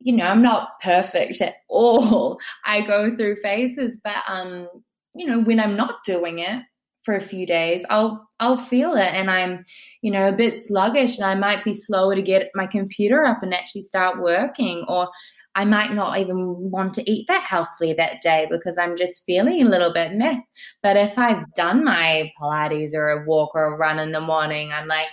you 0.00 0.14
know 0.14 0.24
i'm 0.24 0.42
not 0.42 0.80
perfect 0.80 1.40
at 1.40 1.56
all 1.68 2.38
i 2.64 2.80
go 2.80 3.14
through 3.16 3.36
phases 3.36 4.00
but 4.02 4.22
um 4.28 4.68
you 5.14 5.26
know 5.26 5.40
when 5.40 5.60
i'm 5.60 5.76
not 5.76 6.02
doing 6.04 6.38
it 6.38 6.62
for 7.04 7.14
a 7.14 7.20
few 7.20 7.46
days 7.46 7.84
i'll 7.90 8.28
i'll 8.40 8.56
feel 8.56 8.94
it 8.94 9.12
and 9.14 9.30
i'm 9.30 9.64
you 10.02 10.10
know 10.10 10.28
a 10.28 10.36
bit 10.36 10.56
sluggish 10.56 11.16
and 11.16 11.26
i 11.26 11.34
might 11.34 11.64
be 11.64 11.74
slower 11.74 12.14
to 12.14 12.22
get 12.22 12.50
my 12.54 12.66
computer 12.66 13.24
up 13.24 13.42
and 13.42 13.54
actually 13.54 13.80
start 13.80 14.20
working 14.20 14.84
or 14.88 15.08
i 15.54 15.64
might 15.64 15.92
not 15.92 16.18
even 16.18 16.70
want 16.70 16.94
to 16.94 17.10
eat 17.10 17.26
that 17.28 17.44
healthily 17.44 17.92
that 17.92 18.22
day 18.22 18.46
because 18.50 18.78
i'm 18.78 18.96
just 18.96 19.24
feeling 19.26 19.62
a 19.62 19.68
little 19.68 19.92
bit 19.92 20.12
meh. 20.12 20.38
But 20.82 20.96
if 20.96 21.18
i've 21.18 21.52
done 21.54 21.84
my 21.84 22.32
pilates 22.40 22.94
or 22.94 23.10
a 23.10 23.24
walk 23.26 23.50
or 23.54 23.66
a 23.66 23.76
run 23.76 23.98
in 23.98 24.12
the 24.12 24.20
morning 24.20 24.72
i'm 24.72 24.86
like 24.86 25.08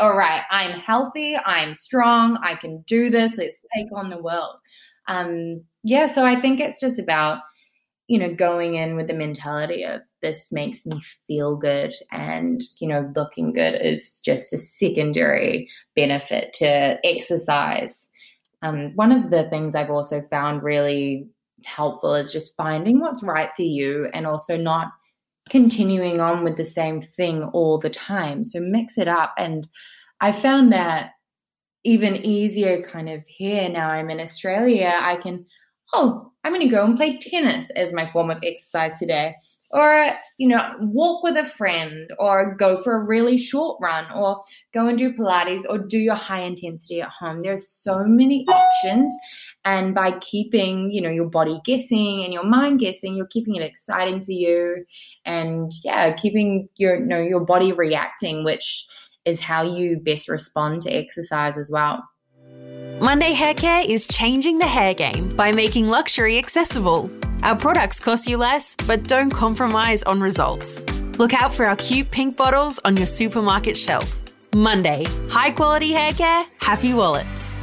all 0.00 0.16
right 0.16 0.42
i'm 0.50 0.78
healthy 0.80 1.36
i'm 1.36 1.74
strong 1.74 2.36
i 2.42 2.54
can 2.54 2.82
do 2.86 3.10
this 3.10 3.36
let's 3.36 3.64
take 3.74 3.86
on 3.94 4.10
the 4.10 4.22
world. 4.22 4.56
Um 5.06 5.64
yeah 5.84 6.06
so 6.06 6.24
i 6.24 6.40
think 6.40 6.60
it's 6.60 6.80
just 6.80 6.98
about 6.98 7.40
you 8.08 8.18
know 8.18 8.34
going 8.34 8.74
in 8.74 8.96
with 8.96 9.06
the 9.06 9.14
mentality 9.14 9.84
of 9.84 10.00
this 10.22 10.50
makes 10.52 10.84
me 10.84 11.00
feel 11.26 11.56
good 11.56 11.94
and 12.12 12.60
you 12.80 12.88
know 12.88 13.10
looking 13.14 13.52
good 13.52 13.74
is 13.80 14.20
just 14.24 14.52
a 14.52 14.58
secondary 14.58 15.68
benefit 15.94 16.52
to 16.52 16.98
exercise 17.04 18.08
um, 18.62 18.92
one 18.94 19.12
of 19.12 19.30
the 19.30 19.48
things 19.50 19.74
i've 19.74 19.90
also 19.90 20.22
found 20.30 20.62
really 20.62 21.28
helpful 21.64 22.14
is 22.14 22.32
just 22.32 22.56
finding 22.56 23.00
what's 23.00 23.22
right 23.22 23.50
for 23.56 23.62
you 23.62 24.08
and 24.12 24.26
also 24.26 24.56
not 24.56 24.88
continuing 25.48 26.20
on 26.20 26.44
with 26.44 26.56
the 26.56 26.64
same 26.64 27.00
thing 27.00 27.42
all 27.52 27.78
the 27.78 27.90
time. 27.90 28.44
So 28.44 28.60
mix 28.60 28.98
it 28.98 29.08
up. 29.08 29.34
And 29.38 29.66
I 30.20 30.32
found 30.32 30.72
that 30.72 31.12
even 31.84 32.16
easier 32.16 32.82
kind 32.82 33.08
of 33.08 33.26
here 33.26 33.68
now 33.68 33.88
I'm 33.88 34.10
in 34.10 34.20
Australia, 34.20 34.94
I 35.00 35.16
can, 35.16 35.46
oh, 35.94 36.32
I'm 36.44 36.52
going 36.52 36.66
to 36.66 36.74
go 36.74 36.84
and 36.84 36.96
play 36.96 37.18
tennis 37.18 37.70
as 37.76 37.92
my 37.92 38.06
form 38.06 38.30
of 38.30 38.40
exercise 38.42 38.98
today. 38.98 39.34
Or, 39.70 40.14
you 40.38 40.48
know, 40.48 40.76
walk 40.80 41.22
with 41.22 41.36
a 41.36 41.44
friend 41.44 42.10
or 42.18 42.54
go 42.54 42.82
for 42.82 42.94
a 42.94 43.04
really 43.04 43.36
short 43.36 43.78
run 43.82 44.06
or 44.14 44.42
go 44.72 44.86
and 44.86 44.96
do 44.96 45.12
Pilates 45.12 45.64
or 45.68 45.76
do 45.78 45.98
your 45.98 46.14
high 46.14 46.42
intensity 46.42 47.02
at 47.02 47.10
home. 47.10 47.40
There's 47.42 47.68
so 47.68 48.02
many 48.04 48.46
options. 48.48 49.12
And 49.66 49.94
by 49.94 50.18
keeping, 50.20 50.90
you 50.90 51.02
know, 51.02 51.10
your 51.10 51.28
body 51.28 51.60
guessing 51.66 52.22
and 52.24 52.32
your 52.32 52.44
mind 52.44 52.80
guessing, 52.80 53.14
you're 53.14 53.26
keeping 53.26 53.56
it 53.56 53.62
exciting 53.62 54.24
for 54.24 54.32
you. 54.32 54.86
And 55.26 55.70
yeah, 55.84 56.14
keeping 56.14 56.70
your, 56.76 56.98
you 56.98 57.06
know, 57.06 57.20
your 57.20 57.44
body 57.44 57.72
reacting, 57.72 58.44
which 58.44 58.86
is 59.26 59.40
how 59.40 59.62
you 59.62 60.00
best 60.00 60.28
respond 60.28 60.80
to 60.82 60.90
exercise 60.90 61.58
as 61.58 61.70
well. 61.70 62.02
Monday 63.00 63.32
Hair 63.32 63.54
Care 63.54 63.84
is 63.88 64.06
changing 64.06 64.58
the 64.58 64.66
hair 64.66 64.92
game 64.94 65.28
by 65.30 65.52
making 65.52 65.88
luxury 65.88 66.38
accessible. 66.38 67.10
Our 67.42 67.56
products 67.56 68.00
cost 68.00 68.28
you 68.28 68.36
less, 68.36 68.74
but 68.86 69.04
don't 69.04 69.30
compromise 69.30 70.02
on 70.02 70.20
results. 70.20 70.82
Look 71.18 71.32
out 71.32 71.54
for 71.54 71.66
our 71.66 71.76
cute 71.76 72.10
pink 72.10 72.36
bottles 72.36 72.80
on 72.84 72.96
your 72.96 73.06
supermarket 73.06 73.76
shelf. 73.76 74.20
Monday, 74.54 75.04
high 75.30 75.52
quality 75.52 75.92
hair 75.92 76.12
care, 76.12 76.44
happy 76.58 76.92
wallets. 76.92 77.58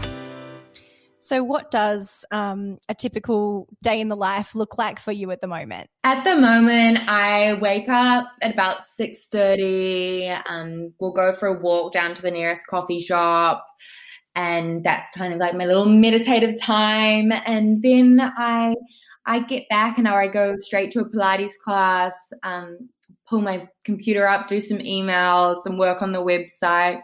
So, 1.20 1.43
what 1.43 1.72
does 1.72 2.24
um, 2.30 2.78
a 2.88 2.93
typical 2.93 3.68
day 3.82 4.00
in 4.00 4.10
the 4.10 4.16
life 4.16 4.54
look 4.54 4.78
like 4.78 5.00
for 5.00 5.12
you 5.12 5.32
at 5.32 5.41
the 5.41 5.48
moment? 5.48 5.89
At 6.04 6.24
the 6.24 6.36
moment, 6.36 7.10
I 7.10 7.56
wake 7.56 7.89
up 7.89 8.28
at 8.43 8.54
about 8.54 8.88
six 8.88 9.26
thirty. 9.32 10.30
Um, 10.30 10.93
we'll 11.00 11.14
go 11.14 11.34
for 11.34 11.48
a 11.48 11.60
walk 11.60 11.93
down 11.93 12.14
to 12.14 12.22
the 12.22 12.30
nearest 12.30 12.68
coffee 12.68 13.02
shop, 13.02 13.66
and 14.36 14.84
that's 14.84 15.10
kind 15.12 15.34
of 15.34 15.40
like 15.40 15.56
my 15.56 15.66
little 15.66 15.86
meditative 15.86 16.60
time. 16.60 17.32
And 17.46 17.82
then 17.82 18.20
I 18.38 18.76
I 19.26 19.40
get 19.40 19.68
back 19.70 19.98
and 19.98 20.08
I 20.08 20.28
go 20.28 20.58
straight 20.60 20.92
to 20.92 21.00
a 21.00 21.10
Pilates 21.10 21.58
class. 21.64 22.14
Um, 22.44 22.90
pull 23.28 23.42
my 23.42 23.68
computer 23.84 24.28
up, 24.28 24.48
do 24.48 24.62
some 24.62 24.78
emails, 24.78 25.64
some 25.64 25.78
work 25.80 26.04
on 26.04 26.12
the 26.12 26.20
website 26.20 27.02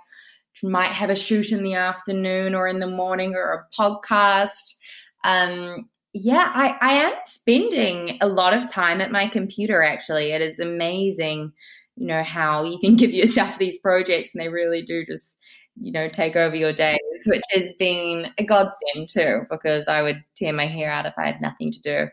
might 0.63 0.91
have 0.91 1.09
a 1.09 1.15
shoot 1.15 1.51
in 1.51 1.63
the 1.63 1.73
afternoon 1.73 2.55
or 2.55 2.67
in 2.67 2.79
the 2.79 2.87
morning 2.87 3.35
or 3.35 3.53
a 3.53 3.75
podcast. 3.75 4.75
Um, 5.23 5.89
yeah, 6.13 6.51
I, 6.53 6.75
I 6.81 6.93
am 7.05 7.13
spending 7.25 8.17
a 8.21 8.27
lot 8.27 8.53
of 8.53 8.71
time 8.71 9.01
at 9.01 9.11
my 9.11 9.27
computer 9.27 9.81
actually. 9.81 10.31
It 10.31 10.41
is 10.41 10.59
amazing, 10.59 11.51
you 11.95 12.07
know, 12.07 12.23
how 12.23 12.63
you 12.63 12.77
can 12.79 12.95
give 12.97 13.11
yourself 13.11 13.57
these 13.57 13.77
projects 13.77 14.31
and 14.33 14.41
they 14.41 14.49
really 14.49 14.83
do 14.83 15.05
just, 15.05 15.37
you 15.79 15.91
know, 15.91 16.09
take 16.09 16.35
over 16.35 16.55
your 16.55 16.73
days, 16.73 16.99
which 17.25 17.43
has 17.51 17.73
been 17.79 18.27
a 18.37 18.45
godsend 18.45 19.09
too, 19.09 19.41
because 19.49 19.87
I 19.87 20.01
would 20.01 20.23
tear 20.35 20.53
my 20.53 20.67
hair 20.67 20.91
out 20.91 21.05
if 21.05 21.13
I 21.17 21.25
had 21.25 21.41
nothing 21.41 21.71
to 21.71 21.81
do 21.81 22.07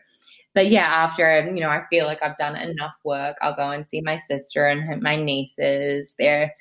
but 0.55 0.71
yeah, 0.71 0.85
after 0.85 1.47
you 1.53 1.61
know, 1.61 1.69
I 1.69 1.83
feel 1.89 2.05
like 2.05 2.23
I've 2.23 2.37
done 2.37 2.55
enough 2.55 2.95
work. 3.03 3.37
I'll 3.41 3.55
go 3.55 3.69
and 3.69 3.87
see 3.87 4.01
my 4.01 4.17
sister 4.17 4.65
and 4.65 5.01
my 5.01 5.15
nieces. 5.15 6.15
They're 6.17 6.53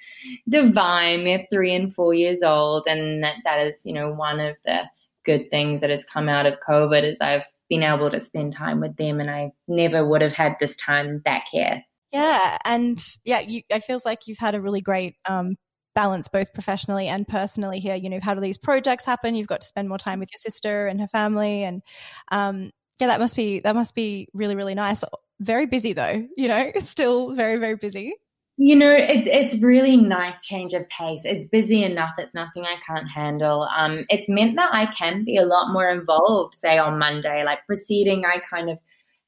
divine. 0.49 1.24
They're 1.24 1.46
three 1.51 1.74
and 1.74 1.94
four 1.94 2.12
years 2.14 2.42
old, 2.42 2.86
and 2.86 3.22
that, 3.24 3.36
that 3.44 3.66
is 3.66 3.80
you 3.84 3.94
know 3.94 4.12
one 4.12 4.40
of 4.40 4.57
the 4.64 4.88
good 5.24 5.49
things 5.51 5.80
that 5.80 5.90
has 5.90 6.05
come 6.05 6.28
out 6.28 6.46
of 6.46 6.61
COVID 6.66 7.03
is 7.03 7.18
I've 7.20 7.46
been 7.68 7.82
able 7.82 8.11
to 8.11 8.20
spend 8.20 8.53
time 8.53 8.80
with 8.80 8.96
them, 8.96 9.20
and 9.20 9.30
I 9.30 9.53
never 9.66 10.07
would 10.07 10.22
have 10.22 10.36
had 10.36 10.57
this 10.61 10.76
time 10.76 11.18
back 11.18 11.46
here. 11.51 11.82
Yeah, 12.12 12.59
and 12.64 13.03
yeah, 13.24 13.40
you, 13.40 13.62
it 13.70 13.84
feels 13.84 14.05
like 14.05 14.26
you've 14.26 14.38
had 14.38 14.55
a 14.55 14.61
really 14.61 14.80
great 14.80 15.16
um, 15.28 15.57
balance 15.99 16.28
both 16.28 16.55
professionally 16.55 17.09
and 17.09 17.26
personally 17.26 17.80
here. 17.80 17.96
You 17.96 18.09
know, 18.09 18.20
had 18.22 18.36
all 18.36 18.42
these 18.42 18.57
projects 18.57 19.05
happen. 19.05 19.34
You've 19.34 19.49
got 19.49 19.62
to 19.62 19.66
spend 19.66 19.88
more 19.88 19.99
time 19.99 20.20
with 20.20 20.30
your 20.32 20.38
sister 20.38 20.86
and 20.86 21.01
her 21.01 21.09
family, 21.09 21.64
and 21.64 21.82
um, 22.30 22.70
yeah, 23.01 23.09
that 23.09 23.18
must 23.18 23.34
be 23.34 23.59
that 23.61 23.74
must 23.74 23.96
be 23.96 24.28
really 24.32 24.55
really 24.55 24.76
nice. 24.76 25.03
Very 25.40 25.66
busy 25.66 25.92
though, 25.92 26.24
you 26.36 26.46
know, 26.46 26.70
still 26.78 27.34
very 27.34 27.57
very 27.57 27.74
busy. 27.74 28.14
You 28.61 28.74
know, 28.76 28.90
it, 28.90 29.28
it's 29.28 29.57
really 29.62 29.96
nice 29.96 30.44
change 30.44 30.72
of 30.72 30.88
pace. 30.88 31.22
It's 31.24 31.46
busy 31.46 31.84
enough. 31.84 32.14
It's 32.18 32.34
nothing 32.34 32.64
I 32.64 32.76
can't 32.84 33.09
handle. 33.09 33.68
Um, 33.76 34.05
it's 34.09 34.28
meant 34.28 34.57
that 34.57 34.70
I 34.72 34.86
can 34.86 35.24
be 35.24 35.36
a 35.36 35.44
lot 35.44 35.72
more 35.72 35.88
involved. 35.90 36.57
Say 36.57 36.76
on 36.76 36.99
Monday, 36.99 37.44
like 37.44 37.64
preceding, 37.66 38.24
I 38.24 38.38
kind 38.38 38.68
of 38.68 38.78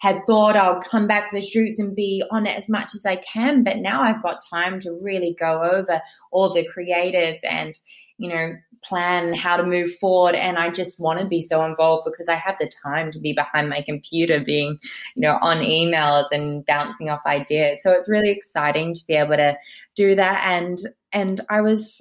had 0.01 0.23
thought 0.27 0.57
I'll 0.57 0.81
come 0.81 1.07
back 1.07 1.29
to 1.29 1.37
the 1.37 1.47
shoots 1.47 1.79
and 1.79 1.95
be 1.95 2.25
on 2.31 2.47
it 2.47 2.57
as 2.57 2.69
much 2.69 2.95
as 2.95 3.07
I 3.07 3.17
can. 3.17 3.63
But 3.63 3.79
now 3.79 4.03
I've 4.03 4.23
got 4.23 4.45
time 4.51 4.81
to 4.81 4.93
really 4.93 5.37
go 5.39 5.63
over 5.63 6.01
all 6.33 6.53
the 6.53 6.67
creatives 6.67 7.41
and, 7.49 7.79
you 8.19 8.29
know, 8.31 8.55
plan 8.83 9.35
how 9.35 9.57
to 9.57 9.63
move 9.63 9.95
forward 9.97 10.35
and 10.35 10.57
i 10.57 10.71
just 10.71 10.99
want 10.99 11.21
to 11.21 11.27
be 11.27 11.43
so 11.43 11.65
involved 11.65 12.09
because 12.11 12.29
i 12.29 12.35
have 12.35 12.57
the 12.59 12.71
time 12.83 13.13
to 13.13 13.19
be 13.19 13.35
behind 13.35 13.69
my 13.69 13.83
computer 13.83 14.41
being 14.41 14.79
you 15.15 15.21
know 15.21 15.39
on 15.43 15.59
emails 15.59 16.25
and 16.31 16.65
bouncing 16.65 17.11
off 17.11 17.21
ideas 17.27 17.81
so 17.83 17.93
it's 17.93 18.09
really 18.09 18.31
exciting 18.31 18.95
to 18.95 19.03
be 19.07 19.15
able 19.15 19.37
to 19.37 19.55
do 19.97 20.15
that 20.15 20.43
and 20.47 20.79
and 21.13 21.43
i 21.51 21.61
was 21.61 22.01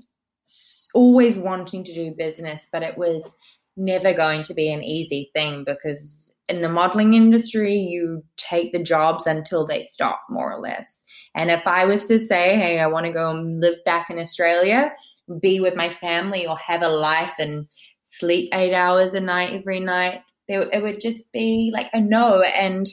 always 0.94 1.38
wanting 1.38 1.84
to 1.84 1.94
do 1.94 2.16
business 2.18 2.68
but 2.72 2.82
it 2.82 2.98
was 2.98 3.36
never 3.76 4.14
going 4.14 4.44
to 4.44 4.54
be 4.54 4.72
an 4.72 4.84
easy 4.84 5.30
thing 5.34 5.64
because 5.66 6.29
in 6.50 6.62
the 6.62 6.70
modeling 6.70 7.14
industry 7.14 7.76
you 7.76 8.24
take 8.38 8.72
the 8.74 8.84
jobs 8.84 9.28
until 9.28 9.66
they 9.66 9.84
stop 9.84 10.22
more 10.30 10.52
or 10.52 10.60
less 10.60 11.04
and 11.36 11.52
if 11.52 11.62
i 11.66 11.86
was 11.86 12.06
to 12.06 12.20
say 12.20 12.56
hey 12.56 12.80
i 12.80 12.88
want 12.88 13.06
to 13.06 13.12
go 13.12 13.32
live 13.32 13.78
back 13.86 14.10
in 14.10 14.20
australia 14.20 14.92
be 15.40 15.60
with 15.60 15.76
my 15.76 15.90
family 15.90 16.48
or 16.48 16.58
have 16.58 16.82
a 16.82 16.90
life 16.90 17.34
and 17.38 17.68
sleep 18.10 18.50
eight 18.54 18.74
hours 18.74 19.14
a 19.14 19.20
night 19.20 19.54
every 19.54 19.80
night. 19.80 20.22
It, 20.48 20.82
would 20.82 21.00
just 21.00 21.32
be 21.32 21.70
like 21.72 21.90
a 21.94 22.02
no. 22.02 22.42
And 22.42 22.90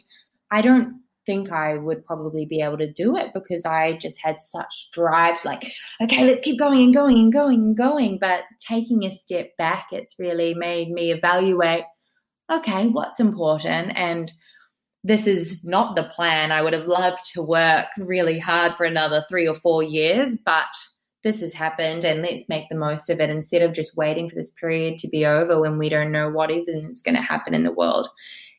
I 0.51 0.61
don't 0.61 1.01
think 1.25 1.51
I 1.51 1.77
would 1.77 2.05
probably 2.05 2.45
be 2.45 2.61
able 2.61 2.77
to 2.79 2.93
do 2.93 3.17
it 3.17 3.33
because 3.33 3.65
I 3.65 3.95
just 3.95 4.21
had 4.23 4.43
such 4.43 4.91
drive, 4.93 5.43
like, 5.45 5.73
okay, 6.03 6.25
let's 6.25 6.43
keep 6.43 6.59
going 6.59 6.83
and 6.83 6.95
going 6.95 7.19
and 7.19 7.33
going 7.33 7.61
and 7.61 7.77
going. 7.77 8.19
But 8.21 8.45
taking 8.61 9.05
a 9.05 9.17
step 9.17 9.57
back, 9.57 9.87
it's 9.91 10.19
really 10.19 10.53
made 10.53 10.91
me 10.91 11.13
evaluate 11.13 11.85
okay, 12.51 12.89
what's 12.89 13.21
important? 13.21 13.93
And 13.97 14.33
this 15.05 15.27
is 15.27 15.61
not 15.63 15.95
the 15.95 16.11
plan. 16.15 16.51
I 16.51 16.63
would 16.63 16.73
have 16.73 16.87
loved 16.87 17.33
to 17.33 17.43
work 17.43 17.87
really 17.99 18.39
hard 18.39 18.75
for 18.75 18.85
another 18.85 19.25
three 19.29 19.47
or 19.47 19.55
four 19.55 19.83
years, 19.83 20.37
but 20.45 20.67
this 21.23 21.41
has 21.41 21.53
happened 21.53 22.05
and 22.05 22.23
let's 22.23 22.49
make 22.49 22.69
the 22.69 22.77
most 22.77 23.11
of 23.11 23.21
it 23.21 23.31
instead 23.31 23.63
of 23.63 23.73
just 23.73 23.97
waiting 23.97 24.29
for 24.29 24.35
this 24.35 24.51
period 24.51 24.99
to 24.99 25.09
be 25.09 25.27
over 25.27 25.61
when 25.61 25.79
we 25.79 25.89
don't 25.89 26.13
know 26.13 26.31
what 26.31 26.51
even 26.51 26.89
is 26.91 27.03
going 27.03 27.15
to 27.15 27.23
happen 27.23 27.55
in 27.55 27.63
the 27.63 27.73
world. 27.73 28.09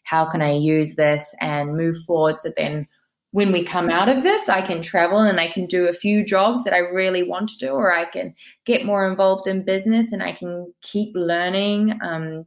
How 0.03 0.25
can 0.25 0.41
I 0.41 0.53
use 0.53 0.95
this 0.95 1.33
and 1.41 1.75
move 1.75 1.97
forward 2.05 2.39
so 2.39 2.51
then 2.55 2.87
when 3.31 3.51
we 3.51 3.63
come 3.63 3.89
out 3.89 4.09
of 4.09 4.23
this, 4.23 4.49
I 4.49 4.61
can 4.61 4.81
travel 4.81 5.19
and 5.19 5.39
I 5.39 5.49
can 5.49 5.65
do 5.65 5.87
a 5.87 5.93
few 5.93 6.23
jobs 6.23 6.63
that 6.63 6.73
I 6.73 6.79
really 6.79 7.23
want 7.23 7.49
to 7.49 7.57
do, 7.57 7.69
or 7.69 7.93
I 7.93 8.05
can 8.05 8.33
get 8.65 8.85
more 8.85 9.07
involved 9.07 9.47
in 9.47 9.65
business 9.65 10.11
and 10.11 10.23
I 10.23 10.31
can 10.31 10.73
keep 10.81 11.13
learning. 11.13 11.99
Um, 12.01 12.45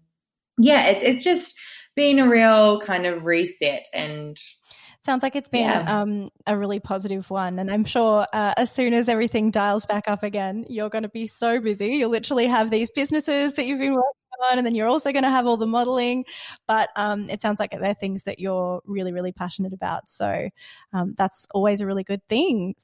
yeah, 0.62 0.86
it's 0.86 1.04
it's 1.04 1.24
just 1.24 1.54
been 1.96 2.18
a 2.18 2.28
real 2.28 2.80
kind 2.80 3.06
of 3.06 3.24
reset 3.24 3.84
and 3.92 4.38
Sounds 5.02 5.22
like 5.22 5.34
it's 5.34 5.48
been 5.48 5.62
yeah. 5.62 6.02
um, 6.02 6.28
a 6.46 6.56
really 6.58 6.78
positive 6.78 7.30
one. 7.30 7.58
And 7.58 7.70
I'm 7.70 7.86
sure 7.86 8.26
uh, 8.34 8.52
as 8.58 8.70
soon 8.70 8.92
as 8.92 9.08
everything 9.08 9.50
dials 9.50 9.86
back 9.86 10.04
up 10.08 10.22
again, 10.22 10.66
you're 10.68 10.90
going 10.90 11.04
to 11.04 11.08
be 11.08 11.26
so 11.26 11.58
busy. 11.58 11.86
You'll 11.96 12.10
literally 12.10 12.46
have 12.46 12.70
these 12.70 12.90
businesses 12.90 13.54
that 13.54 13.64
you've 13.64 13.78
been 13.78 13.94
working 13.94 14.50
on, 14.50 14.58
and 14.58 14.66
then 14.66 14.74
you're 14.74 14.88
also 14.88 15.10
going 15.10 15.24
to 15.24 15.30
have 15.30 15.46
all 15.46 15.56
the 15.56 15.66
modeling. 15.66 16.26
But 16.68 16.90
um, 16.96 17.30
it 17.30 17.40
sounds 17.40 17.58
like 17.58 17.70
they're 17.70 17.94
things 17.94 18.24
that 18.24 18.38
you're 18.38 18.82
really, 18.84 19.14
really 19.14 19.32
passionate 19.32 19.72
about. 19.72 20.10
So 20.10 20.50
um, 20.92 21.14
that's 21.16 21.46
always 21.54 21.80
a 21.80 21.86
really 21.86 22.04
good 22.04 22.26
thing. 22.28 22.74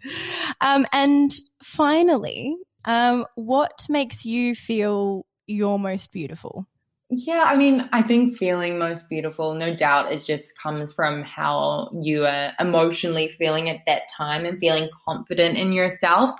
Um, 0.63 0.87
and 0.95 1.31
finally, 1.63 2.57
um, 2.87 3.27
what 3.35 3.85
makes 3.91 4.25
you 4.25 4.55
feel 4.55 5.27
you're 5.47 5.79
most 5.79 6.13
beautiful? 6.13 6.67
Yeah, 7.09 7.45
I 7.47 7.57
mean, 7.57 7.89
I 7.93 8.03
think 8.03 8.37
feeling 8.37 8.79
most 8.79 9.09
beautiful, 9.09 9.55
no 9.55 9.75
doubt, 9.75 10.11
it 10.11 10.25
just 10.27 10.59
comes 10.59 10.93
from 10.93 11.23
how 11.23 11.89
you 12.03 12.27
are 12.27 12.53
emotionally 12.59 13.29
feeling 13.39 13.69
at 13.71 13.81
that 13.87 14.03
time 14.17 14.45
and 14.45 14.59
feeling 14.59 14.91
confident 15.07 15.57
in 15.57 15.73
yourself. 15.73 16.31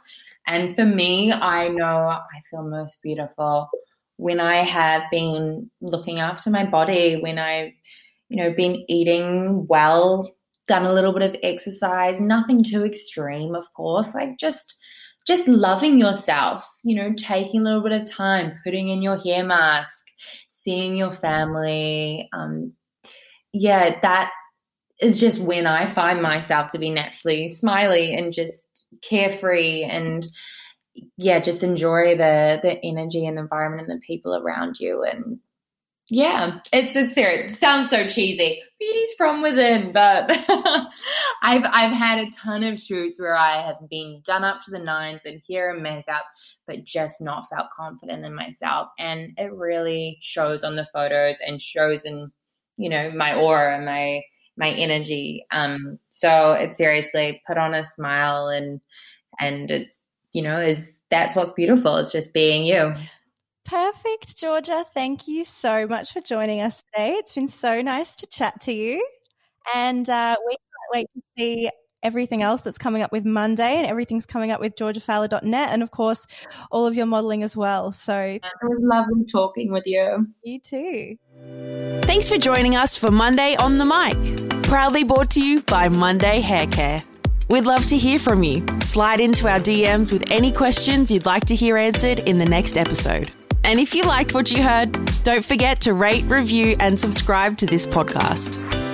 And 0.49 0.75
for 0.75 0.85
me, 0.85 1.33
I 1.33 1.69
know 1.69 2.09
I 2.09 2.41
feel 2.51 2.69
most 2.69 3.01
beautiful 3.03 3.69
when 4.17 4.41
I 4.41 4.65
have 4.65 5.03
been 5.13 5.71
looking 5.81 6.19
after 6.19 6.51
my 6.51 6.65
body, 6.65 7.21
when 7.21 7.39
I've, 7.39 7.73
you 8.29 8.37
know, 8.37 8.53
been 8.53 8.85
eating 8.89 9.67
well, 9.69 10.33
done 10.67 10.85
a 10.85 10.93
little 10.93 11.13
bit 11.13 11.23
of 11.23 11.37
exercise, 11.45 12.21
nothing 12.21 12.65
too 12.65 12.85
extreme, 12.85 13.55
of 13.55 13.73
course, 13.75 14.15
like 14.15 14.37
just 14.39 14.77
just 15.27 15.49
loving 15.49 15.99
yourself, 16.01 16.67
you 16.85 16.97
know, 16.97 17.13
taking 17.17 17.61
a 17.61 17.65
little 17.65 17.83
bit 17.83 17.93
of 17.93 18.11
time, 18.11 18.59
putting 18.65 18.89
in 18.89 19.03
your 19.03 19.19
hair 19.23 19.45
mask, 19.45 20.06
seeing 20.67 20.97
your 20.97 21.13
family. 21.13 22.29
Um, 22.33 22.73
yeah, 23.53 24.01
that 24.03 24.33
is 25.01 25.21
just 25.21 25.39
when 25.39 25.67
I 25.67 25.87
find 25.87 26.21
myself 26.21 26.71
to 26.71 26.79
be 26.79 26.91
naturally 26.91 27.49
smiley 27.49 28.15
and 28.15 28.33
just 28.33 28.87
carefree 29.01 29.85
and 29.85 30.27
yeah, 31.17 31.39
just 31.39 31.63
enjoy 31.63 32.17
the 32.17 32.59
the 32.63 32.83
energy 32.83 33.27
and 33.27 33.37
the 33.37 33.43
environment 33.43 33.89
and 33.89 34.01
the 34.01 34.07
people 34.07 34.35
around 34.35 34.81
you 34.81 35.05
and 35.05 35.39
yeah, 36.09 36.61
it's 36.73 36.95
it's 36.95 37.15
serious. 37.15 37.53
It 37.53 37.57
sounds 37.57 37.91
so 37.91 38.07
cheesy. 38.07 38.63
Beauty's 38.79 39.15
from 39.15 39.43
within, 39.43 39.91
but 39.93 40.31
I've 41.43 41.65
I've 41.65 41.93
had 41.93 42.21
a 42.21 42.31
ton 42.31 42.63
of 42.63 42.79
shoots 42.79 43.19
where 43.19 43.37
I 43.37 43.61
have 43.61 43.89
been 43.91 44.21
done 44.25 44.45
up 44.45 44.61
to 44.63 44.71
the 44.71 44.79
nines 44.79 45.23
and 45.25 45.43
hair 45.51 45.73
and 45.73 45.83
makeup, 45.83 46.25
but 46.67 46.85
just 46.85 47.21
not 47.21 47.49
felt 47.49 47.71
confident 47.77 48.25
in 48.25 48.37
myself, 48.37 48.89
and 49.01 49.33
it 49.37 49.53
really 49.53 50.19
shows 50.21 50.63
on 50.63 50.77
the 50.77 50.87
photos 50.93 51.39
and 51.45 51.61
shows 51.61 52.05
in 52.05 52.31
you 52.77 52.89
know 52.89 53.11
my 53.11 53.35
aura 53.35 53.75
and 53.75 53.85
my 53.85 54.23
my 54.57 54.71
energy. 54.71 55.45
Um, 55.51 55.99
so 56.09 56.53
it 56.53 56.77
seriously 56.77 57.43
put 57.49 57.59
on 57.59 57.75
a 57.75 57.85
smile 57.85 58.47
and 58.47 58.81
and 59.41 59.73
it, 59.73 59.89
you 60.33 60.43
know 60.43 60.61
is 60.61 61.03
that's 61.11 61.35
what's 61.35 61.51
beautiful. 61.51 61.97
It's 61.97 62.13
just 62.13 62.33
being 62.33 62.65
you. 62.65 62.93
Perfect, 63.67 64.37
Georgia. 64.39 64.85
Thank 64.95 65.27
you 65.27 65.45
so 65.45 65.89
much 65.89 66.13
for 66.13 66.21
joining 66.21 66.61
us 66.61 66.83
today. 66.83 67.15
It's 67.15 67.33
been 67.33 67.49
so 67.49 67.83
nice 67.83 68.15
to 68.17 68.27
chat 68.27 68.61
to 68.63 68.73
you. 68.73 69.05
And 69.75 70.09
uh, 70.09 70.37
we 70.47 70.53
can't 70.53 70.95
wait 70.95 71.07
to 71.15 71.23
see 71.37 71.71
everything 72.03 72.43
else 72.43 72.63
that's 72.63 72.79
coming 72.79 73.03
up 73.03 73.11
with 73.11 73.25
Monday 73.25 73.79
and 73.79 73.87
everything's 73.87 74.25
coming 74.25 74.53
up 74.53 74.61
with 74.61 74.77
georgiafowler.net 74.77 75.71
and 75.71 75.83
of 75.83 75.91
course 75.91 76.25
all 76.71 76.87
of 76.87 76.95
your 76.95 77.07
modeling 77.07 77.43
as 77.43 77.57
well. 77.57 77.91
So 77.91 78.17
it 78.17 78.43
was 78.63 78.79
lovely 78.81 79.25
talking 79.25 79.73
with 79.73 79.85
you. 79.87 80.29
You 80.45 80.61
too. 80.61 81.17
Thanks 82.03 82.29
for 82.29 82.39
joining 82.39 82.77
us 82.77 82.97
for 82.97 83.11
Monday 83.11 83.57
on 83.59 83.79
the 83.79 83.85
Mic. 83.85 84.63
Proudly 84.63 85.03
brought 85.03 85.31
to 85.31 85.43
you 85.43 85.63
by 85.63 85.89
Monday 85.89 86.41
Hair 86.41 86.69
Care. 86.69 87.03
We'd 87.49 87.67
love 87.67 87.85
to 87.87 87.97
hear 87.97 88.21
from 88.21 88.45
you. 88.45 88.65
Slide 88.81 89.21
into 89.21 89.49
our 89.49 89.59
DMs 89.59 90.13
with 90.13 90.31
any 90.31 90.53
questions 90.53 91.11
you'd 91.11 91.27
like 91.27 91.45
to 91.47 91.57
hear 91.57 91.77
answered 91.77 92.21
in 92.21 92.39
the 92.39 92.45
next 92.45 92.77
episode. 92.77 93.31
And 93.67 93.81
if 93.81 93.97
you 93.97 94.05
liked 94.05 94.33
what 94.33 94.53
you 94.53 94.63
heard, 94.63 94.93
don't 95.25 95.45
forget 95.45 95.81
to 95.81 95.93
rate, 95.93 96.23
review, 96.27 96.77
and 96.79 96.99
subscribe 97.01 97.57
to 97.57 97.67
this 97.67 97.85
podcast. 97.85 98.86